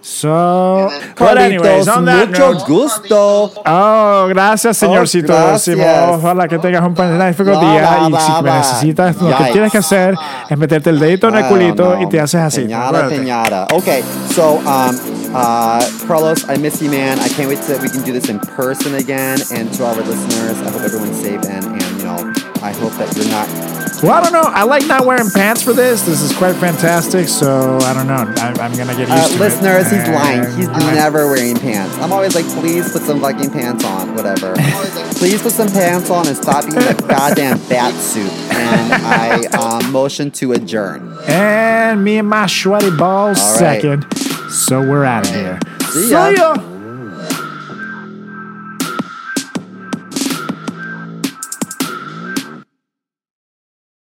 So, 0.00 0.88
but 1.18 1.36
anyways, 1.38 1.88
on 1.88 2.04
that 2.06 2.28
mucho 2.28 2.52
note, 2.52 2.66
gusto. 2.66 3.52
Oh, 3.66 4.26
gracias, 4.28 4.78
señorcito. 4.78 5.26
gracias. 5.34 5.62
Simo. 5.76 5.84
Ojalá 6.14 6.46
que 6.48 6.58
tengas 6.58 6.82
un 6.86 6.94
magnífico 6.94 7.50
Bla, 7.50 7.60
día. 7.60 8.08
bla, 8.08 8.18
Y 8.18 8.22
si 8.22 8.42
me 8.42 8.50
necesitas, 8.52 9.20
lo 9.20 9.36
que 9.36 9.44
tienes 9.52 9.72
que 9.72 9.78
hacer 9.78 10.14
es 10.48 10.56
meterte 10.58 10.90
el 10.90 10.98
dedito 11.00 11.28
en 11.28 11.34
el 11.36 11.46
culito 11.46 11.98
y 12.00 12.08
te 12.08 12.20
haces 12.20 12.40
así. 12.40 12.72
Acuérdate. 12.72 13.16
piñata. 13.18 13.66
Okay, 13.72 14.02
so 14.34 14.58
um, 14.60 14.96
uh, 15.34 15.80
Carlos, 16.06 16.44
I 16.48 16.56
miss 16.58 16.80
you, 16.80 16.90
man. 16.90 17.18
I 17.18 17.28
can't 17.28 17.48
wait 17.48 17.60
till 17.66 17.78
we 17.82 17.88
can 17.90 18.02
do 18.02 18.12
this 18.12 18.28
in 18.30 18.38
person 18.38 18.94
again. 18.94 19.38
And 19.52 19.70
to 19.74 19.84
all 19.84 19.94
our 19.94 20.02
listeners, 20.06 20.56
I 20.62 20.70
hope 20.70 20.82
everyone's 20.84 21.20
safe 21.20 21.42
and, 21.50 21.64
and 21.66 21.87
I 22.62 22.72
hope 22.72 22.92
that 22.94 23.14
you're 23.16 23.28
not. 23.30 23.48
Well, 24.02 24.12
I 24.12 24.22
don't 24.22 24.32
know. 24.32 24.42
I 24.44 24.62
like 24.62 24.86
not 24.86 25.06
wearing 25.06 25.28
pants 25.30 25.62
for 25.62 25.72
this. 25.72 26.02
This 26.02 26.20
is 26.22 26.32
quite 26.36 26.54
fantastic. 26.56 27.26
So 27.26 27.78
I 27.82 27.92
don't 27.94 28.06
know. 28.06 28.14
I, 28.40 28.50
I'm 28.60 28.72
gonna 28.76 28.92
get 28.94 29.08
used 29.08 29.10
Uh, 29.10 29.28
to 29.28 29.34
it. 29.34 29.38
listeners, 29.40 29.90
he's 29.90 30.08
lying. 30.08 30.56
He's 30.56 30.68
I- 30.68 30.94
never 30.94 31.26
wearing 31.26 31.56
pants. 31.56 31.96
I'm 31.98 32.12
always 32.12 32.34
like, 32.34 32.46
please 32.60 32.92
put 32.92 33.02
some 33.02 33.20
fucking 33.20 33.50
pants 33.50 33.84
on, 33.84 34.14
whatever. 34.14 34.54
please 35.16 35.42
put 35.42 35.52
some 35.52 35.68
pants 35.68 36.10
on 36.10 36.28
and 36.28 36.36
stop 36.36 36.64
eating 36.66 36.82
a 36.82 36.94
goddamn 37.08 37.58
bat 37.68 37.92
soup. 37.94 38.30
And 38.52 38.92
I 38.92 39.46
um, 39.58 39.90
motion 39.90 40.30
to 40.32 40.52
adjourn. 40.52 41.16
And 41.26 42.04
me 42.04 42.18
and 42.18 42.28
my 42.28 42.46
sweaty 42.46 42.90
balls 42.96 43.40
All 43.40 43.60
right. 43.60 43.80
second. 43.82 44.06
So 44.50 44.80
we're 44.80 45.04
out 45.04 45.26
of 45.28 45.34
here. 45.34 45.58
See 45.90 46.10
ya. 46.10 46.28
ya. 46.28 46.54